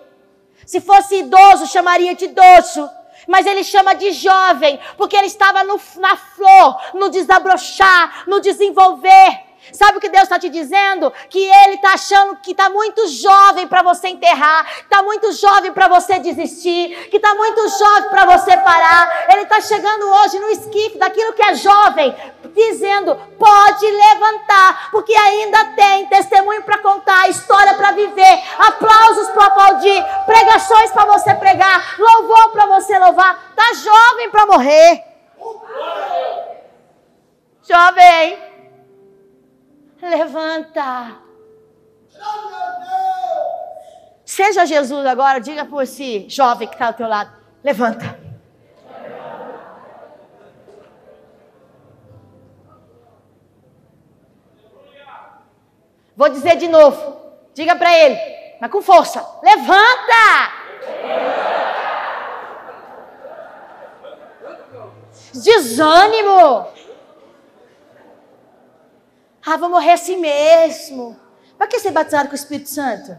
Se 0.65 0.81
fosse 0.81 1.19
idoso, 1.19 1.65
chamaria 1.67 2.13
de 2.13 2.25
idoso. 2.25 2.89
Mas 3.27 3.45
ele 3.45 3.63
chama 3.63 3.93
de 3.93 4.11
jovem, 4.11 4.79
porque 4.97 5.15
ele 5.15 5.27
estava 5.27 5.63
no, 5.63 5.79
na 5.97 6.15
flor, 6.15 6.77
no 6.93 7.09
desabrochar, 7.09 8.23
no 8.27 8.39
desenvolver. 8.39 9.52
Sabe 9.71 9.97
o 9.97 10.01
que 10.01 10.09
Deus 10.09 10.23
está 10.23 10.37
te 10.37 10.49
dizendo? 10.49 11.11
Que 11.29 11.39
Ele 11.39 11.75
está 11.75 11.93
achando 11.93 12.35
que 12.37 12.51
está 12.51 12.69
muito 12.69 13.07
jovem 13.07 13.67
para 13.67 13.81
você 13.81 14.09
enterrar, 14.09 14.67
está 14.81 15.01
muito 15.01 15.31
jovem 15.31 15.71
para 15.71 15.87
você 15.87 16.19
desistir, 16.19 17.07
que 17.09 17.17
está 17.17 17.33
muito 17.35 17.69
jovem 17.69 18.09
para 18.09 18.25
você 18.25 18.57
parar. 18.57 19.27
Ele 19.31 19.43
está 19.43 19.61
chegando 19.61 20.05
hoje 20.05 20.39
no 20.39 20.49
esquife 20.49 20.97
daquilo 20.97 21.33
que 21.33 21.43
é 21.43 21.55
jovem, 21.55 22.13
dizendo: 22.53 23.15
pode 23.39 23.85
levantar, 23.85 24.89
porque 24.91 25.15
ainda 25.15 25.65
tem 25.75 26.07
testemunho 26.07 26.63
para 26.63 26.79
contar, 26.79 27.29
história 27.29 27.73
para 27.75 27.91
viver, 27.91 28.43
aplausos 28.59 29.29
para 29.29 29.45
aplaudir, 29.45 30.05
pregações 30.25 30.91
para 30.91 31.05
você 31.05 31.33
pregar, 31.35 31.95
louvor 31.97 32.51
para 32.51 32.65
você 32.65 32.99
louvar. 32.99 33.39
Está 33.49 33.73
jovem 33.75 34.29
para 34.29 34.45
morrer. 34.45 35.03
Jovem. 37.65 38.52
Levanta. 40.09 41.17
Seja 44.25 44.65
Jesus 44.65 45.05
agora, 45.05 45.39
diga 45.39 45.63
por 45.63 45.87
si, 45.87 46.27
jovem 46.29 46.67
que 46.67 46.75
está 46.75 46.87
ao 46.87 46.93
teu 46.93 47.07
lado. 47.07 47.31
Levanta. 47.63 48.19
Vou 56.15 56.29
dizer 56.29 56.57
de 56.57 56.67
novo. 56.67 57.21
Diga 57.53 57.75
para 57.75 57.97
ele, 57.97 58.17
mas 58.59 58.69
com 58.69 58.81
força. 58.81 59.25
Levanta! 59.41 60.51
Desânimo. 65.33 66.72
Ah, 69.45 69.57
vou 69.57 69.69
morrer 69.69 69.91
assim 69.91 70.17
mesmo. 70.17 71.19
Para 71.57 71.67
que 71.67 71.79
ser 71.79 71.91
batizado 71.91 72.27
com 72.27 72.33
o 72.33 72.35
Espírito 72.35 72.69
Santo? 72.69 73.17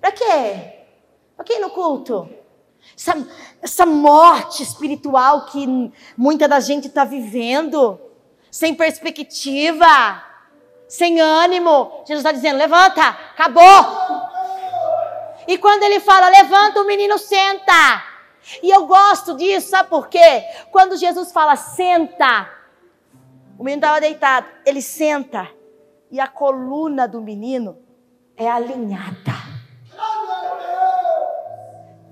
Para 0.00 0.12
quê? 0.12 0.84
Para 1.36 1.44
que 1.44 1.54
ir 1.54 1.58
no 1.58 1.70
culto? 1.70 2.28
Essa, 2.96 3.26
essa 3.60 3.86
morte 3.86 4.62
espiritual 4.62 5.46
que 5.46 5.92
muita 6.16 6.48
da 6.48 6.60
gente 6.60 6.88
está 6.88 7.04
vivendo, 7.04 8.00
sem 8.50 8.74
perspectiva, 8.74 10.22
sem 10.88 11.20
ânimo. 11.20 12.02
Jesus 12.06 12.18
está 12.24 12.32
dizendo: 12.32 12.58
levanta, 12.58 13.02
acabou. 13.02 14.26
E 15.46 15.58
quando 15.58 15.82
ele 15.82 16.00
fala, 16.00 16.28
levanta, 16.28 16.80
o 16.80 16.86
menino 16.86 17.18
senta. 17.18 18.04
E 18.62 18.70
eu 18.70 18.86
gosto 18.86 19.36
disso, 19.36 19.70
sabe 19.70 19.88
por 19.88 20.08
quê? 20.08 20.44
Quando 20.70 20.96
Jesus 20.96 21.32
fala, 21.32 21.56
senta, 21.56 22.48
o 23.58 23.64
menino 23.64 23.82
estava 23.82 24.00
deitado, 24.00 24.46
ele 24.64 24.80
senta 24.82 25.48
e 26.10 26.18
a 26.20 26.26
coluna 26.26 27.06
do 27.08 27.20
menino 27.20 27.76
é 28.36 28.50
alinhada. 28.50 29.36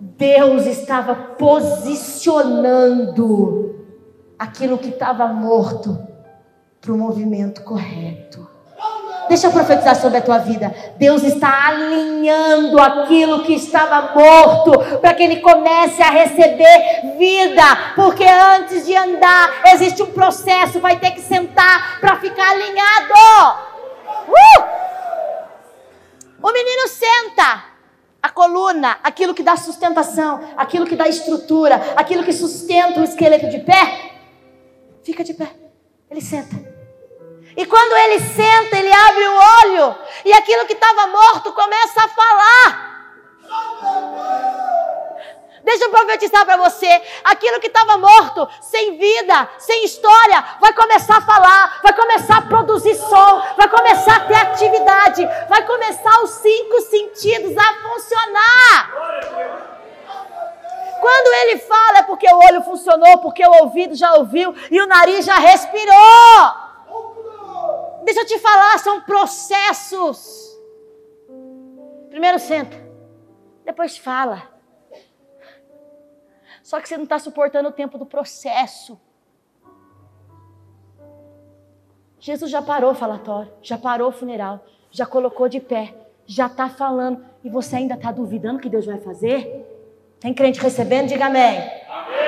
Deus 0.01 0.67
estava 0.67 1.15
posicionando 1.15 3.75
aquilo 4.39 4.79
que 4.79 4.89
estava 4.89 5.27
morto 5.27 5.99
para 6.81 6.93
o 6.93 6.99
movimento 6.99 7.63
correto. 7.63 8.54
Deixa 9.29 9.47
eu 9.47 9.53
profetizar 9.53 9.97
sobre 9.97 10.19
a 10.19 10.23
tua 10.23 10.39
vida. 10.39 10.75
Deus 10.97 11.23
está 11.23 11.69
alinhando 11.69 12.81
aquilo 12.81 13.43
que 13.43 13.55
estava 13.55 14.15
morto 14.15 14.73
para 15.01 15.15
que 15.15 15.23
ele 15.23 15.41
comece 15.41 16.03
a 16.03 16.11
receber 16.11 17.17
vida. 17.17 17.63
Porque 17.97 18.25
antes 18.25 18.87
de 18.87 18.95
andar, 18.97 19.63
existe 19.73 20.03
um 20.03 20.13
processo, 20.13 20.81
vai 20.81 20.99
ter 20.99 21.13
que 21.13 21.21
sentar 21.21 22.01
para 22.01 22.17
ficar 22.17 22.51
alinhado. 22.51 23.15
Uh! 24.29 24.65
O 26.43 26.53
menino 26.53 26.89
senta. 26.89 27.65
A 28.23 28.31
coluna, 28.31 28.99
aquilo 29.03 29.35
que 29.35 29.43
dá 29.43 29.55
sustentação, 29.55 30.41
aquilo 30.57 30.87
que 30.87 30.97
dá 30.97 31.07
estrutura, 31.07 31.93
aquilo 31.95 32.25
que 32.25 32.33
sustenta 32.33 33.01
o 33.01 33.05
esqueleto 33.05 33.51
de 33.51 33.59
pé, 33.59 34.13
fica 35.03 35.23
de 35.23 35.35
pé. 35.35 35.51
Ele 36.11 36.23
senta. 36.23 36.74
E 37.57 37.65
quando 37.67 37.97
ele 37.97 38.21
senta, 38.21 38.77
ele 38.77 38.93
abre 38.93 39.29
o 39.29 39.35
olho 39.35 39.97
e 40.25 40.33
aquilo 40.33 40.67
que 40.67 40.73
estava 40.73 41.07
morto 41.07 41.53
começa 41.53 42.01
a 42.03 42.09
falar. 42.09 42.95
Deixa 45.65 45.85
eu 45.85 45.91
profetizar 45.91 46.45
para 46.45 46.57
você: 46.59 47.03
aquilo 47.25 47.59
que 47.59 47.69
estava 47.69 47.97
morto, 47.97 48.47
sem 48.61 48.99
vida, 48.99 49.49
sem 49.59 49.85
história, 49.85 50.45
vai 50.61 50.73
começar 50.75 51.17
a 51.19 51.23
falar, 51.23 51.81
vai 51.83 51.93
começar 51.95 52.37
a 52.39 52.43
produzir 52.43 52.95
som, 52.97 53.43
vai 53.57 53.69
começar 53.69 54.17
a 54.17 54.21
ter 54.21 54.35
atividade, 54.35 55.27
vai 55.49 55.67
começar 55.67 56.23
os 56.23 56.31
cinco 56.31 56.81
sentidos 56.83 57.57
a 57.57 57.75
funcionar. 57.89 58.91
Quando 61.01 61.35
ele 61.43 61.59
fala 61.59 61.99
é 61.99 62.03
porque 62.03 62.27
o 62.29 62.39
olho 62.47 62.63
funcionou, 62.63 63.19
porque 63.19 63.47
o 63.47 63.63
ouvido 63.63 63.95
já 63.95 64.15
ouviu 64.15 64.55
e 64.71 64.81
o 64.81 64.87
nariz 64.87 65.25
já 65.25 65.37
respirou. 65.37 66.64
Deixa 68.05 68.21
eu 68.21 68.27
te 68.27 68.39
falar, 68.39 68.79
são 68.79 69.01
processos. 69.01 70.55
Primeiro 72.11 72.39
senta, 72.39 72.77
depois 73.65 73.97
fala. 73.97 74.51
Só 76.63 76.81
que 76.81 76.89
você 76.89 76.97
não 76.97 77.05
está 77.05 77.19
suportando 77.19 77.69
o 77.69 77.73
tempo 77.73 77.99
do 77.99 78.07
processo. 78.07 79.01
Jesus 82.19 82.51
já 82.51 82.63
parou 82.63 82.93
o 82.93 82.95
falatório, 82.95 83.53
já 83.61 83.77
parou 83.77 84.09
o 84.09 84.13
funeral, 84.13 84.65
já 84.91 85.05
colocou 85.05 85.49
de 85.49 85.61
pé, 85.61 85.95
já 86.25 86.47
está 86.47 86.71
falando 86.71 87.25
e 87.43 87.51
você 87.51 87.77
ainda 87.77 87.95
está 87.95 88.11
duvidando 88.11 88.61
que 88.61 88.71
Deus 88.71 88.87
vai 88.87 88.99
fazer? 88.99 89.67
Tem 90.21 90.33
crente 90.33 90.59
recebendo? 90.59 91.09
Diga 91.09 91.27
amém. 91.27 91.59
amém. 91.59 92.25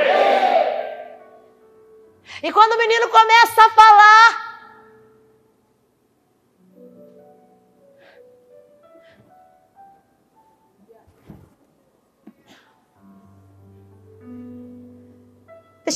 E 2.43 2.53
quando 2.53 2.73
o 2.73 2.79
menino 2.79 3.09
começa 3.09 3.63
a 3.63 3.71
falar, 3.71 4.46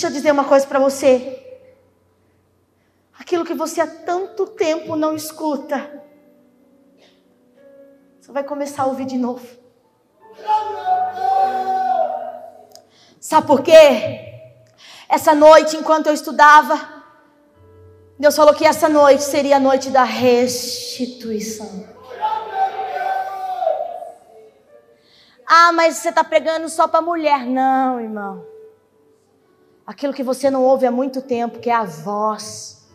Deixa 0.00 0.14
eu 0.14 0.16
dizer 0.16 0.32
uma 0.32 0.44
coisa 0.44 0.66
para 0.66 0.78
você. 0.78 1.60
Aquilo 3.18 3.44
que 3.44 3.52
você 3.52 3.82
há 3.82 3.86
tanto 3.86 4.46
tempo 4.46 4.96
não 4.96 5.14
escuta, 5.14 6.02
você 8.18 8.32
vai 8.32 8.42
começar 8.42 8.84
a 8.84 8.86
ouvir 8.86 9.04
de 9.04 9.18
novo. 9.18 9.46
Sabe 13.20 13.46
por 13.46 13.60
quê? 13.60 14.48
Essa 15.06 15.34
noite, 15.34 15.76
enquanto 15.76 16.06
eu 16.06 16.14
estudava, 16.14 16.80
Deus 18.18 18.34
falou 18.34 18.54
que 18.54 18.64
essa 18.64 18.88
noite 18.88 19.22
seria 19.22 19.56
a 19.56 19.60
noite 19.60 19.90
da 19.90 20.04
restituição. 20.04 21.86
Ah, 25.46 25.72
mas 25.72 25.96
você 25.96 26.08
está 26.08 26.24
pregando 26.24 26.70
só 26.70 26.88
para 26.88 27.02
mulher. 27.02 27.44
Não, 27.44 28.00
irmão 28.00 28.59
aquilo 29.90 30.14
que 30.14 30.22
você 30.22 30.48
não 30.52 30.62
ouve 30.62 30.86
há 30.86 30.90
muito 30.92 31.20
tempo, 31.20 31.58
que 31.58 31.68
é 31.68 31.74
a 31.74 31.82
voz, 31.82 32.88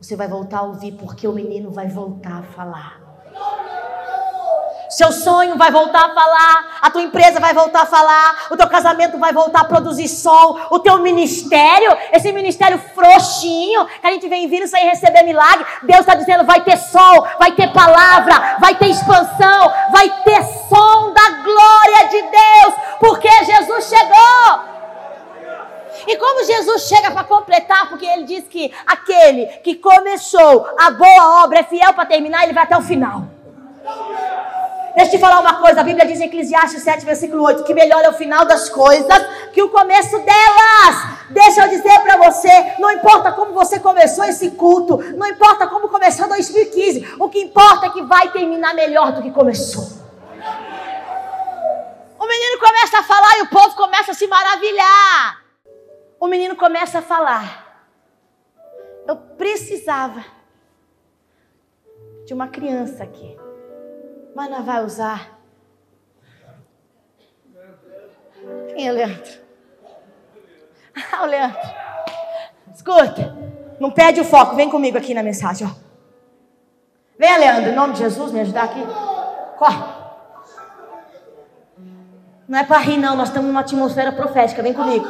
você 0.00 0.16
vai 0.16 0.26
voltar 0.26 0.60
a 0.60 0.62
ouvir, 0.62 0.92
porque 0.92 1.28
o 1.28 1.32
menino 1.32 1.70
vai 1.70 1.86
voltar 1.86 2.38
a 2.38 2.42
falar. 2.42 2.98
Seu 4.88 5.12
sonho 5.12 5.56
vai 5.58 5.70
voltar 5.70 6.06
a 6.06 6.14
falar, 6.14 6.78
a 6.80 6.90
tua 6.90 7.02
empresa 7.02 7.38
vai 7.38 7.52
voltar 7.52 7.82
a 7.82 7.86
falar, 7.86 8.46
o 8.50 8.56
teu 8.56 8.68
casamento 8.68 9.18
vai 9.18 9.34
voltar 9.34 9.60
a 9.60 9.64
produzir 9.64 10.08
som, 10.08 10.58
o 10.70 10.78
teu 10.78 10.98
ministério, 10.98 11.94
esse 12.10 12.32
ministério 12.32 12.78
frouxinho, 12.94 13.84
que 13.86 14.06
a 14.06 14.12
gente 14.12 14.28
vem 14.28 14.48
vindo 14.48 14.66
sem 14.66 14.88
receber 14.88 15.22
milagre, 15.24 15.66
Deus 15.82 16.00
está 16.00 16.14
dizendo: 16.14 16.44
vai 16.44 16.62
ter 16.64 16.78
sol, 16.78 17.26
vai 17.38 17.52
ter 17.52 17.70
palavra, 17.70 18.56
vai 18.58 18.74
ter 18.76 18.88
expansão, 18.88 19.72
vai 19.90 20.08
ter 20.24 20.42
som 20.42 21.12
da 21.12 21.30
glória 21.42 22.08
de 22.08 22.22
Deus, 22.22 22.74
porque 22.98 23.28
Jesus 23.44 23.88
chegou. 23.90 24.71
Jesus 26.52 26.82
chega 26.82 27.10
para 27.10 27.24
completar, 27.24 27.88
porque 27.88 28.06
ele 28.06 28.24
diz 28.24 28.44
que 28.48 28.72
aquele 28.86 29.46
que 29.64 29.76
começou 29.76 30.66
a 30.78 30.90
boa 30.90 31.44
obra 31.44 31.60
é 31.60 31.62
fiel 31.64 31.92
para 31.92 32.06
terminar, 32.06 32.44
ele 32.44 32.52
vai 32.52 32.64
até 32.64 32.76
o 32.76 32.82
final. 32.82 33.24
Deixa 34.94 35.12
eu 35.12 35.18
te 35.18 35.18
falar 35.18 35.40
uma 35.40 35.54
coisa, 35.54 35.80
a 35.80 35.84
Bíblia 35.84 36.06
diz 36.06 36.20
em 36.20 36.24
Eclesiastes 36.24 36.82
7, 36.82 37.06
versículo 37.06 37.42
8, 37.44 37.64
que 37.64 37.72
melhor 37.72 38.04
é 38.04 38.10
o 38.10 38.12
final 38.12 38.44
das 38.44 38.68
coisas 38.68 39.26
que 39.52 39.62
o 39.62 39.70
começo 39.70 40.18
delas. 40.18 41.22
Deixa 41.30 41.62
eu 41.62 41.68
dizer 41.68 41.98
para 42.00 42.18
você, 42.18 42.74
não 42.78 42.90
importa 42.90 43.32
como 43.32 43.54
você 43.54 43.80
começou 43.80 44.24
esse 44.24 44.50
culto, 44.50 44.98
não 45.16 45.26
importa 45.26 45.66
como 45.66 45.88
começou 45.88 46.28
2015, 46.28 47.14
o 47.18 47.28
que 47.30 47.40
importa 47.40 47.86
é 47.86 47.90
que 47.90 48.02
vai 48.02 48.30
terminar 48.32 48.74
melhor 48.74 49.12
do 49.12 49.22
que 49.22 49.30
começou. 49.30 50.02
O 52.18 52.26
menino 52.26 52.58
começa 52.60 52.98
a 52.98 53.02
falar 53.02 53.38
e 53.38 53.42
o 53.42 53.48
povo 53.48 53.74
começa 53.74 54.12
a 54.12 54.14
se 54.14 54.26
maravilhar. 54.26 55.41
O 56.22 56.28
menino 56.28 56.54
começa 56.54 57.00
a 57.00 57.02
falar. 57.02 57.86
Eu 59.06 59.16
precisava 59.16 60.24
de 62.24 62.32
uma 62.32 62.46
criança 62.46 63.02
aqui 63.02 63.36
mas 64.34 64.50
não 64.50 64.62
vai 64.62 64.84
usar. 64.84 65.38
Quem 68.74 68.88
é 68.88 68.92
Leandro? 68.92 69.42
Ah, 71.12 71.22
o 71.22 71.26
Leandro. 71.26 71.60
Escuta, 72.74 73.36
não 73.78 73.90
perde 73.90 74.20
o 74.20 74.24
foco, 74.24 74.56
vem 74.56 74.68
comigo 74.68 74.98
aqui 74.98 75.14
na 75.14 75.22
mensagem, 75.22 75.66
ó. 75.66 75.70
Venha, 77.18 77.38
Leandro, 77.38 77.70
em 77.70 77.74
nome 77.74 77.92
de 77.92 78.00
Jesus, 78.00 78.32
me 78.32 78.40
ajudar 78.40 78.64
aqui. 78.64 78.80
Corre. 79.58 80.02
Não 82.48 82.58
é 82.58 82.64
para 82.64 82.78
rir, 82.78 82.96
não, 82.96 83.16
nós 83.16 83.28
estamos 83.28 83.48
numa 83.48 83.60
atmosfera 83.60 84.12
profética, 84.12 84.62
vem 84.62 84.74
comigo. 84.74 85.06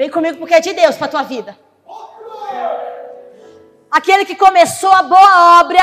Vem 0.00 0.08
comigo 0.08 0.38
porque 0.38 0.54
é 0.54 0.60
de 0.60 0.72
Deus 0.72 0.96
para 0.96 1.08
tua 1.08 1.22
vida. 1.24 1.54
Aquele 3.90 4.24
que 4.24 4.34
começou 4.34 4.90
a 4.90 5.02
boa 5.02 5.60
obra 5.60 5.82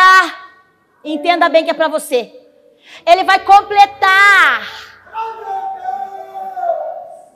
Entenda 1.03 1.47
bem 1.47 1.63
que 1.63 1.69
é 1.69 1.73
para 1.75 1.87
você. 1.87 2.33
Ele 3.05 3.23
vai 3.23 3.45
completar. 3.45 4.67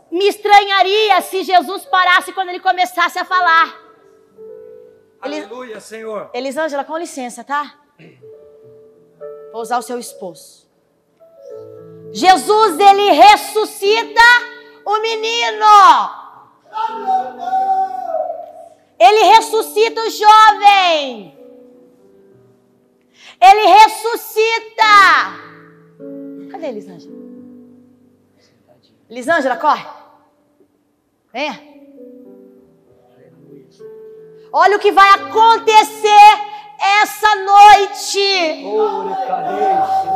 Me 0.09 0.27
estranharia 0.27 1.21
se 1.21 1.43
Jesus 1.43 1.85
parasse 1.85 2.33
quando 2.33 2.49
ele 2.49 2.59
começasse 2.59 3.19
a 3.19 3.25
falar. 3.25 3.79
Aleluia, 5.21 5.79
Senhor. 5.79 6.31
Elisângela, 6.33 6.83
com 6.83 6.97
licença, 6.97 7.43
tá? 7.43 7.75
Vou 9.51 9.61
usar 9.61 9.77
o 9.77 9.83
seu 9.83 9.99
esposo. 9.99 10.67
Jesus, 12.11 12.79
ele 12.79 13.11
ressuscita 13.11 14.27
o 14.83 14.99
menino. 14.99 16.20
Ele 18.99 19.23
ressuscita 19.35 20.01
o 20.01 20.09
jovem. 20.09 21.37
Ele 23.41 23.65
ressuscita. 23.79 24.83
Cadê 26.51 26.67
Elisângela? 26.67 27.15
Elisângela, 29.09 29.57
corre. 29.57 29.85
Venha. 31.33 31.59
Olha 34.53 34.77
o 34.77 34.79
que 34.79 34.91
vai 34.91 35.09
acontecer 35.15 36.51
essa 37.01 37.35
noite. 37.35 38.19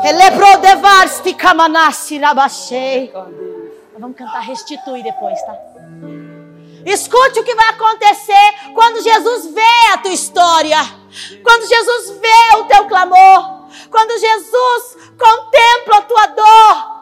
Elebrou 0.08 0.58
devarsti 0.60 1.34
kamanassi 1.34 2.20
rabachei. 2.20 3.12
Vamos 3.98 4.18
cantar 4.18 4.42
restitui 4.42 5.02
depois, 5.02 5.42
tá? 5.44 5.75
Escute 6.86 7.40
o 7.40 7.44
que 7.44 7.56
vai 7.56 7.70
acontecer 7.70 8.54
quando 8.74 9.02
Jesus 9.02 9.48
vê 9.48 9.94
a 9.94 9.98
tua 9.98 10.12
história. 10.12 10.78
Quando 11.44 11.68
Jesus 11.68 12.20
vê 12.20 12.58
o 12.58 12.66
teu 12.66 12.86
clamor. 12.86 13.66
Quando 13.90 14.20
Jesus 14.20 14.98
contempla 15.18 15.98
a 15.98 16.02
tua 16.02 16.26
dor. 16.28 16.96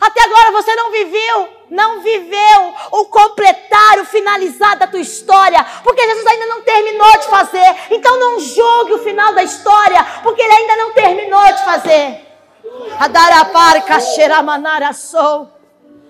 Até 0.00 0.24
agora 0.24 0.50
você 0.52 0.74
não 0.74 0.90
viveu, 0.90 1.48
não 1.70 2.00
viveu 2.00 2.74
o 2.90 3.04
completar, 3.06 3.98
o 3.98 4.04
finalizar 4.06 4.76
da 4.78 4.86
tua 4.86 5.00
história, 5.00 5.64
porque 5.82 6.06
Jesus 6.06 6.26
ainda 6.26 6.46
não 6.46 6.62
terminou 6.62 7.18
de 7.18 7.26
fazer. 7.26 7.76
Então 7.90 8.18
não 8.18 8.40
julgue 8.40 8.94
o 8.94 9.04
final 9.04 9.34
da 9.34 9.42
história, 9.42 10.02
porque 10.22 10.40
ele 10.40 10.52
ainda 10.52 10.76
não 10.76 10.92
terminou 10.92 11.44
de 11.44 11.64
fazer. 11.64 12.26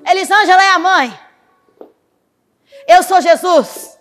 Elisângela 0.07 0.63
é 0.63 0.71
a 0.71 0.79
mãe. 0.79 1.24
Eu 2.87 3.03
sou 3.03 3.21
Jesus. 3.21 3.99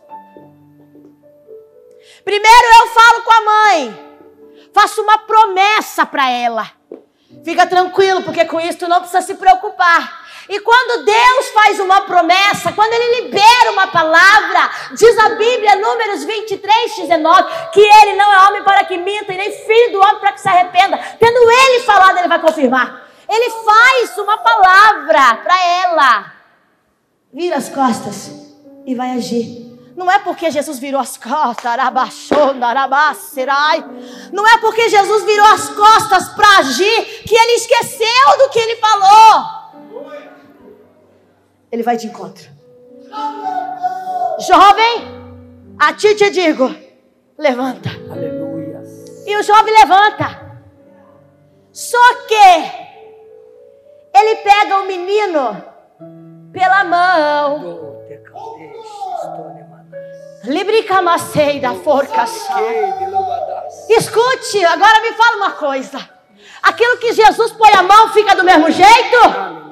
Primeiro 2.23 2.67
eu 2.79 2.88
falo 2.88 3.21
com 3.23 3.34
a 3.34 3.41
mãe, 3.41 4.15
faço 4.73 5.01
uma 5.01 5.17
promessa 5.19 6.05
para 6.05 6.29
ela. 6.29 6.71
Fica 7.43 7.65
tranquilo, 7.67 8.23
porque 8.23 8.45
com 8.45 8.59
isso 8.59 8.79
tu 8.79 8.88
não 8.88 8.99
precisa 8.99 9.21
se 9.21 9.36
preocupar. 9.36 10.23
E 10.47 10.59
quando 10.59 11.05
Deus 11.05 11.47
faz 11.53 11.79
uma 11.79 12.01
promessa, 12.01 12.71
quando 12.73 12.93
Ele 12.93 13.21
libera 13.21 13.71
uma 13.71 13.88
palavra, 13.88 14.69
diz 14.91 15.17
a 15.17 15.29
Bíblia, 15.29 15.75
Números 15.77 16.23
23, 16.23 16.95
19, 16.95 17.69
que 17.71 17.81
Ele 17.81 18.15
não 18.15 18.34
é 18.34 18.47
homem 18.47 18.63
para 18.63 18.84
que 18.86 18.97
minta, 18.97 19.34
e 19.34 19.38
nem 19.38 19.51
filho 19.51 19.93
do 19.93 19.99
homem 19.99 20.19
para 20.19 20.34
que 20.34 20.41
se 20.41 20.47
arrependa. 20.47 20.97
Tendo 21.19 21.49
Ele 21.49 21.84
falado, 21.84 22.17
Ele 22.17 22.27
vai 22.27 22.39
confirmar. 22.39 23.07
Ele 23.27 23.49
faz 23.49 24.17
uma 24.17 24.38
palavra 24.38 25.36
para 25.43 25.61
ela. 25.61 26.34
Vira 27.34 27.57
as 27.57 27.69
costas 27.69 28.53
e 28.86 28.95
vai 28.95 29.11
agir. 29.11 29.73
Não 29.95 30.09
é 30.09 30.19
porque 30.19 30.49
Jesus 30.49 30.79
virou 30.79 30.99
as 30.99 31.17
costas, 31.17 31.73
não 34.31 34.47
é 34.47 34.57
porque 34.57 34.89
Jesus 34.89 35.23
virou 35.23 35.45
as 35.45 35.69
costas 35.69 36.29
para 36.29 36.57
agir 36.57 37.23
que 37.27 37.36
ele 37.36 37.51
esqueceu 37.53 38.38
do 38.39 38.49
que 38.49 38.59
ele 38.59 38.75
falou. 38.77 39.63
Ele 41.71 41.84
vai 41.84 41.95
de 41.95 42.07
encontro. 42.07 42.49
Jovem, 44.39 45.23
a 45.79 45.93
ti 45.93 46.15
te 46.15 46.31
digo, 46.31 46.75
levanta. 47.38 47.89
Aleluia. 48.11 48.81
E 49.25 49.38
o 49.38 49.43
jovem 49.43 49.73
levanta. 49.73 50.57
Só 51.71 52.13
que 52.27 52.34
ele 54.15 54.36
pega 54.38 54.79
o 54.79 54.88
menino 54.88 55.72
pela 56.54 56.84
mão. 56.84 57.97
Libricamacei 60.45 61.60
da 61.60 61.74
forcação. 61.74 62.62
Escute, 63.89 64.64
agora 64.66 65.01
me 65.01 65.14
fala 65.14 65.38
uma 65.38 65.51
coisa. 65.51 66.10
Aquilo 66.62 66.97
que 66.97 67.12
Jesus 67.12 67.51
põe 67.54 67.74
a 67.74 67.84
mão 67.84 68.14
fica 68.14 68.36
do 68.36 68.43
mesmo 68.43 68.70
jeito? 68.70 69.62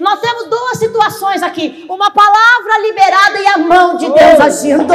Nós 0.00 0.20
temos 0.20 0.48
duas 0.48 0.78
situações 0.78 1.42
aqui: 1.42 1.86
uma 1.88 2.10
palavra 2.10 2.78
liberada 2.82 3.38
e 3.38 3.46
a 3.46 3.58
mão 3.58 3.96
de 3.96 4.06
Deus 4.06 4.40
agindo. 4.40 4.94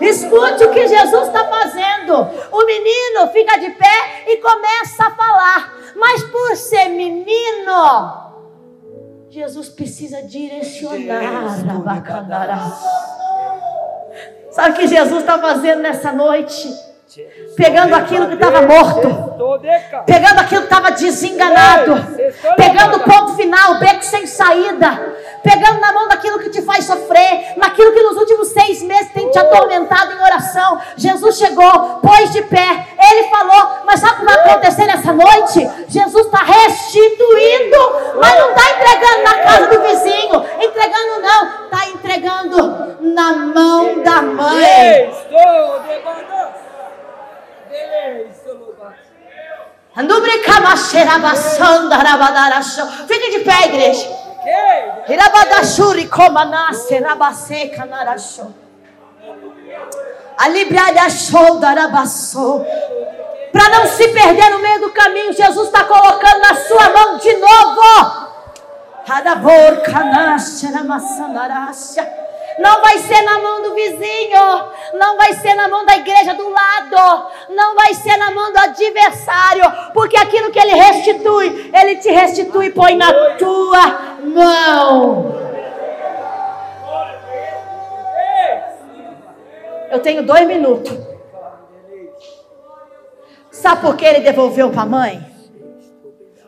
Escute 0.00 0.64
o 0.64 0.70
que 0.70 0.88
Jesus 0.88 1.26
está 1.26 1.44
fazendo. 1.44 2.14
O 2.50 2.66
menino 2.66 3.28
fica 3.32 3.58
de 3.58 3.70
pé 3.70 4.24
e 4.26 4.36
começa 4.38 5.06
a 5.06 5.10
falar. 5.10 5.74
Mas 5.96 6.22
por 6.24 6.56
ser 6.56 6.88
menino, 6.88 8.30
Jesus 9.28 9.68
precisa 9.68 10.22
direcionar 10.22 11.54
a 11.68 11.74
bacanara. 11.74 12.58
Sabe 14.50 14.70
o 14.70 14.74
que 14.74 14.88
Jesus 14.88 15.20
está 15.20 15.38
fazendo 15.38 15.82
nessa 15.82 16.12
noite? 16.12 16.89
Pegando 17.56 17.94
aquilo 17.94 18.28
que 18.28 18.34
estava 18.34 18.62
morto, 18.62 19.00
pegando 20.06 20.38
aquilo 20.38 20.60
que 20.60 20.66
estava 20.66 20.92
desenganado, 20.92 21.96
pegando 22.56 22.98
o 22.98 23.00
ponto 23.00 23.34
final, 23.34 23.78
beco 23.80 24.04
sem 24.04 24.26
saída, 24.26 25.16
pegando 25.42 25.80
na 25.80 25.92
mão 25.92 26.08
daquilo 26.08 26.38
que 26.38 26.50
te 26.50 26.62
faz 26.62 26.84
sofrer, 26.84 27.54
naquilo 27.56 27.92
que 27.92 28.02
nos 28.02 28.16
últimos 28.16 28.48
seis 28.48 28.82
meses 28.82 29.12
tem 29.12 29.28
te 29.30 29.38
atormentado 29.38 30.12
em 30.12 30.22
oração. 30.22 30.80
Jesus 30.96 31.36
chegou, 31.36 32.00
pôs 32.00 32.32
de 32.32 32.42
pé, 32.42 32.86
ele 33.10 33.28
falou, 33.28 33.80
mas 33.84 33.98
sabe 33.98 34.14
o 34.14 34.18
que 34.18 34.24
vai 34.24 34.34
acontecer 34.34 34.86
nessa 34.86 35.12
noite? 35.12 35.68
Jesus 35.88 36.26
está 36.26 36.44
restituindo, 36.44 37.76
mas 38.20 38.38
não 38.38 38.50
está 38.50 38.70
entregando 38.70 39.22
na 39.24 39.34
casa 39.38 39.66
do 39.66 39.82
vizinho, 39.82 40.44
entregando 40.60 41.20
não, 41.20 41.64
está 41.64 41.88
entregando 41.88 42.96
na 43.00 43.32
mão 43.32 44.02
da 44.02 44.22
mãe. 44.22 45.10
Estou. 45.10 46.59
Fique 53.08 53.30
de 53.30 53.40
pé, 53.40 53.66
igreja. 53.66 54.08
Irabadashuri 55.08 56.06
komanase 56.08 57.00
rabaseca 57.00 57.84
narasho. 57.84 58.54
Alibrada 60.38 61.10
show 61.10 61.58
darabasso. 61.58 62.64
para 63.52 63.68
não 63.68 63.86
se 63.86 64.08
perder 64.08 64.50
no 64.50 64.60
meio 64.60 64.80
do 64.80 64.90
caminho, 64.92 65.32
Jesus 65.32 65.66
está 65.66 65.84
colocando 65.84 66.40
na 66.40 66.54
sua 66.54 66.88
mão 66.90 67.18
de 67.18 67.36
novo. 67.36 68.30
Não 72.58 72.80
vai 72.82 72.98
ser 72.98 73.22
na 73.22 73.38
mão 73.38 73.62
do 73.62 73.74
vizinho, 73.74 74.70
não 74.94 75.16
vai 75.16 75.32
ser 75.34 75.54
na 75.54 75.68
mão 75.68 75.84
da 75.84 75.96
igreja 75.96 76.34
do 76.34 76.48
lado, 76.48 77.30
não 77.50 77.74
vai 77.74 77.94
ser 77.94 78.16
na 78.16 78.30
mão 78.30 78.52
do 78.52 78.58
adversário, 78.58 79.64
porque 79.94 80.16
aquilo 80.16 80.50
que 80.50 80.58
ele 80.58 80.74
restitui, 80.74 81.70
ele 81.72 81.96
te 81.96 82.10
restitui 82.10 82.66
e 82.66 82.70
põe 82.70 82.96
na 82.96 83.12
tua 83.36 84.18
mão. 84.24 85.40
Eu 89.90 90.00
tenho 90.00 90.24
dois 90.24 90.46
minutos. 90.46 90.96
Sabe 93.50 93.82
por 93.82 93.96
que 93.96 94.04
ele 94.04 94.20
devolveu 94.20 94.70
para 94.70 94.82
a 94.82 94.86
mãe? 94.86 95.26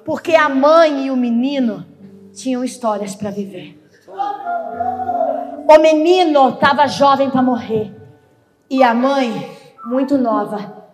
Porque 0.05 0.35
a 0.35 0.49
mãe 0.49 1.07
e 1.07 1.11
o 1.11 1.17
menino 1.17 1.85
tinham 2.33 2.65
histórias 2.65 3.15
para 3.15 3.31
viver. 3.31 3.79
O 5.75 5.79
menino 5.79 6.51
estava 6.51 6.87
jovem 6.87 7.31
para 7.31 7.41
morrer. 7.41 7.97
E 8.69 8.83
a 8.83 8.93
mãe, 8.93 9.57
muito 9.87 10.19
nova, 10.19 10.85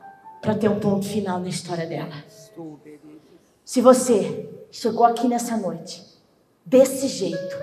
para 0.40 0.54
ter 0.54 0.68
um 0.68 0.78
ponto 0.78 1.04
final 1.04 1.40
na 1.40 1.48
história 1.48 1.84
dela. 1.84 2.14
Se 3.64 3.80
você 3.80 4.48
chegou 4.70 5.04
aqui 5.04 5.26
nessa 5.26 5.56
noite, 5.56 6.00
desse 6.64 7.08
jeito, 7.08 7.56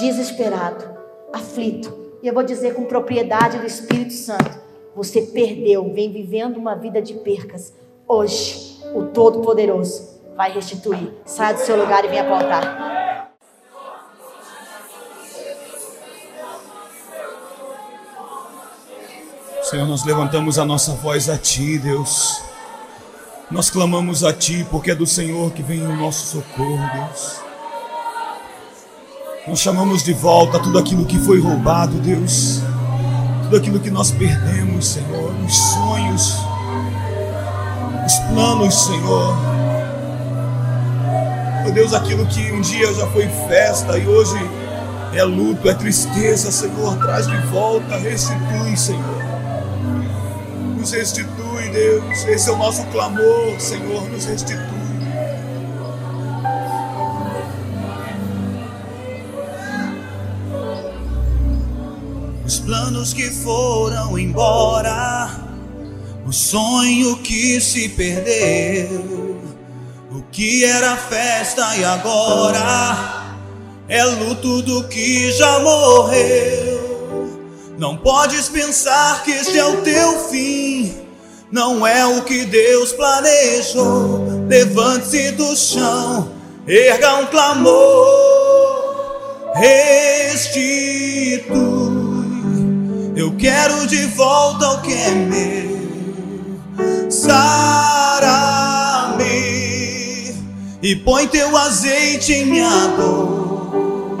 desesperado, 0.00 0.84
aflito, 1.32 1.96
e 2.24 2.26
eu 2.26 2.34
vou 2.34 2.42
dizer 2.42 2.74
com 2.74 2.86
propriedade 2.86 3.58
do 3.58 3.66
Espírito 3.66 4.14
Santo: 4.14 4.58
você 4.96 5.22
perdeu, 5.22 5.92
vem 5.94 6.10
vivendo 6.10 6.56
uma 6.56 6.74
vida 6.74 7.00
de 7.00 7.14
percas. 7.14 7.72
Hoje, 8.04 8.80
o 8.96 9.04
Todo-Poderoso 9.04 10.20
vai 10.34 10.50
restituir. 10.50 11.14
Saia 11.24 11.54
do 11.54 11.60
seu 11.60 11.76
lugar 11.76 12.04
e 12.04 12.08
venha 12.08 12.28
altar. 12.28 12.97
Senhor, 19.68 19.86
nós 19.86 20.02
levantamos 20.02 20.58
a 20.58 20.64
nossa 20.64 20.92
voz 20.92 21.28
a 21.28 21.36
Ti, 21.36 21.78
Deus. 21.78 22.42
Nós 23.50 23.68
clamamos 23.68 24.24
a 24.24 24.32
Ti, 24.32 24.66
porque 24.70 24.92
é 24.92 24.94
do 24.94 25.06
Senhor 25.06 25.50
que 25.52 25.62
vem 25.62 25.86
o 25.86 25.94
nosso 25.94 26.38
socorro, 26.38 26.90
Deus. 26.94 27.36
Nós 29.46 29.58
chamamos 29.58 30.02
de 30.02 30.14
volta 30.14 30.58
tudo 30.58 30.78
aquilo 30.78 31.04
que 31.04 31.18
foi 31.18 31.38
roubado, 31.38 31.98
Deus. 31.98 32.62
Tudo 33.42 33.58
aquilo 33.58 33.78
que 33.78 33.90
nós 33.90 34.10
perdemos, 34.10 34.86
Senhor. 34.86 35.34
Os 35.44 35.54
sonhos, 35.54 36.34
os 38.06 38.18
planos, 38.30 38.74
Senhor. 38.74 39.36
Oh 41.66 41.70
Deus, 41.72 41.92
aquilo 41.92 42.24
que 42.24 42.50
um 42.52 42.62
dia 42.62 42.90
já 42.94 43.06
foi 43.08 43.28
festa 43.46 43.98
e 43.98 44.08
hoje 44.08 44.38
é 45.12 45.22
luto, 45.22 45.68
é 45.68 45.74
tristeza, 45.74 46.50
Senhor. 46.50 46.96
Traz 46.96 47.26
de 47.26 47.36
volta, 47.48 47.98
restitui, 47.98 48.74
Senhor. 48.74 49.27
Nos 50.78 50.92
restitui, 50.92 51.68
Deus. 51.72 52.24
Esse 52.24 52.48
é 52.48 52.52
o 52.52 52.56
nosso 52.56 52.84
clamor, 52.86 53.60
Senhor. 53.60 54.08
Nos 54.10 54.24
restitui. 54.24 54.78
planos 62.68 63.14
que 63.14 63.30
foram 63.30 64.18
embora, 64.18 65.30
o 66.26 66.30
sonho 66.30 67.16
que 67.22 67.58
se 67.62 67.88
perdeu, 67.88 69.40
o 70.12 70.20
que 70.30 70.66
era 70.66 70.94
festa 70.94 71.76
e 71.78 71.84
agora 71.86 73.34
é 73.88 74.04
luto 74.04 74.60
do 74.60 74.86
que 74.86 75.32
já 75.32 75.60
morreu. 75.60 76.77
Não 77.78 77.96
podes 77.96 78.48
pensar 78.48 79.22
que 79.22 79.30
este 79.30 79.56
é 79.56 79.64
o 79.64 79.82
teu 79.82 80.28
fim, 80.28 80.92
não 81.48 81.86
é 81.86 82.04
o 82.04 82.22
que 82.22 82.44
Deus 82.44 82.90
planejou. 82.92 84.26
Levante-se 84.48 85.30
do 85.32 85.54
chão, 85.54 86.32
erga 86.66 87.14
um 87.18 87.26
clamor, 87.26 87.72
restitui. 89.54 90.58
Eu 93.14 93.36
quero 93.36 93.86
de 93.86 94.06
volta 94.06 94.70
o 94.72 94.82
que 94.82 94.94
é 94.94 95.10
meu. 95.10 95.68
Sara-me 97.08 97.38
e 100.82 100.96
põe 100.96 101.28
teu 101.28 101.56
azeite 101.56 102.32
em 102.32 102.44
minha 102.46 102.88
dor. 102.96 104.18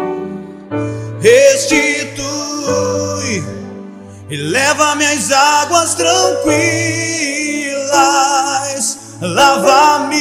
Restitui 1.20 1.87
e 4.30 4.36
leva-me 4.36 5.04
às 5.06 5.30
águas 5.30 5.94
tranquilas. 5.94 6.48
Lava-me 9.20 10.18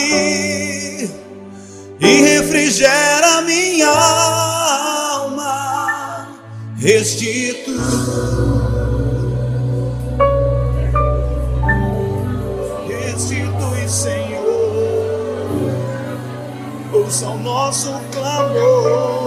e 2.00 2.22
refrigera 2.22 3.42
minha 3.42 3.90
alma. 3.90 5.48
Restitui. 6.78 7.78
ouça 17.08 17.30
o 17.30 17.38
nosso 17.38 17.90
clamor. 18.12 19.27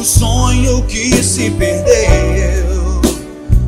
O 0.00 0.04
sonho 0.04 0.82
que 0.84 1.22
se 1.22 1.50
perdeu, 1.50 3.02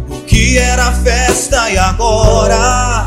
o 0.08 0.20
que 0.26 0.56
era 0.56 0.90
festa 0.92 1.70
e 1.70 1.76
agora 1.76 3.06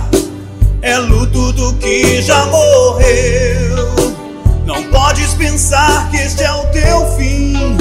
é 0.84 0.98
luto 1.00 1.52
do 1.54 1.74
que 1.74 2.22
já 2.22 2.46
morreu. 2.46 3.96
Não 4.66 4.84
podes 4.92 5.34
pensar 5.34 6.10
que 6.12 6.18
este 6.18 6.44
é 6.44 6.52
o 6.52 6.68
teu 6.68 7.18
fim 7.18 7.76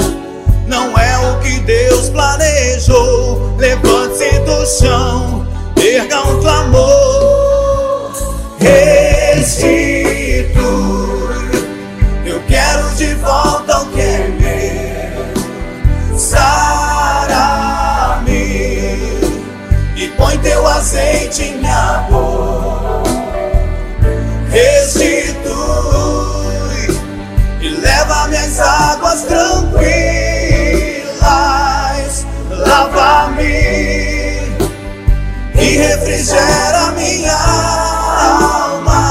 não 0.67 0.97
é 0.97 1.17
o 1.19 1.39
que 1.41 1.59
Deus 1.59 2.09
planejou. 2.09 3.55
Levante-se 3.57 4.39
do 4.39 4.65
chão, 4.65 5.47
erga 5.77 6.21
um 6.27 6.41
clamor, 6.41 8.11
restitui. 8.59 10.04
Põe 20.85 20.91
teu 20.91 21.01
azeite 21.01 21.43
em 21.43 21.57
minha 21.57 22.05
boca. 22.09 23.09
Restitui 24.49 25.53
e 27.61 27.69
leva-me 27.69 28.37
águas 28.59 29.23
tranquilas 29.23 29.85
lava-me 32.49 33.43
e 35.55 35.77
refrigera 35.77 36.91
minha 36.91 37.33
alma. 38.17 39.03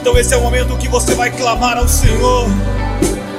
Então 0.00 0.18
esse 0.18 0.34
é 0.34 0.36
o 0.36 0.42
momento 0.42 0.76
que 0.76 0.88
você 0.88 1.14
vai 1.14 1.30
clamar 1.30 1.78
ao 1.78 1.88
Senhor. 1.88 2.48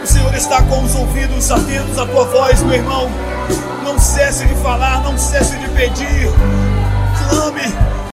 O 0.02 0.08
Senhor 0.08 0.34
está 0.34 0.64
com 0.64 0.84
os 0.84 0.96
ouvidos 0.96 1.52
atentos 1.52 2.00
à 2.00 2.06
tua 2.06 2.26
voz, 2.26 2.64
meu 2.64 2.76
irmão. 2.76 3.12
Não 4.00 4.06
cesse 4.06 4.46
de 4.46 4.56
falar, 4.56 5.04
não 5.04 5.18
cesse 5.18 5.58
de 5.58 5.68
pedir. 5.72 6.32
Clame 7.28 7.99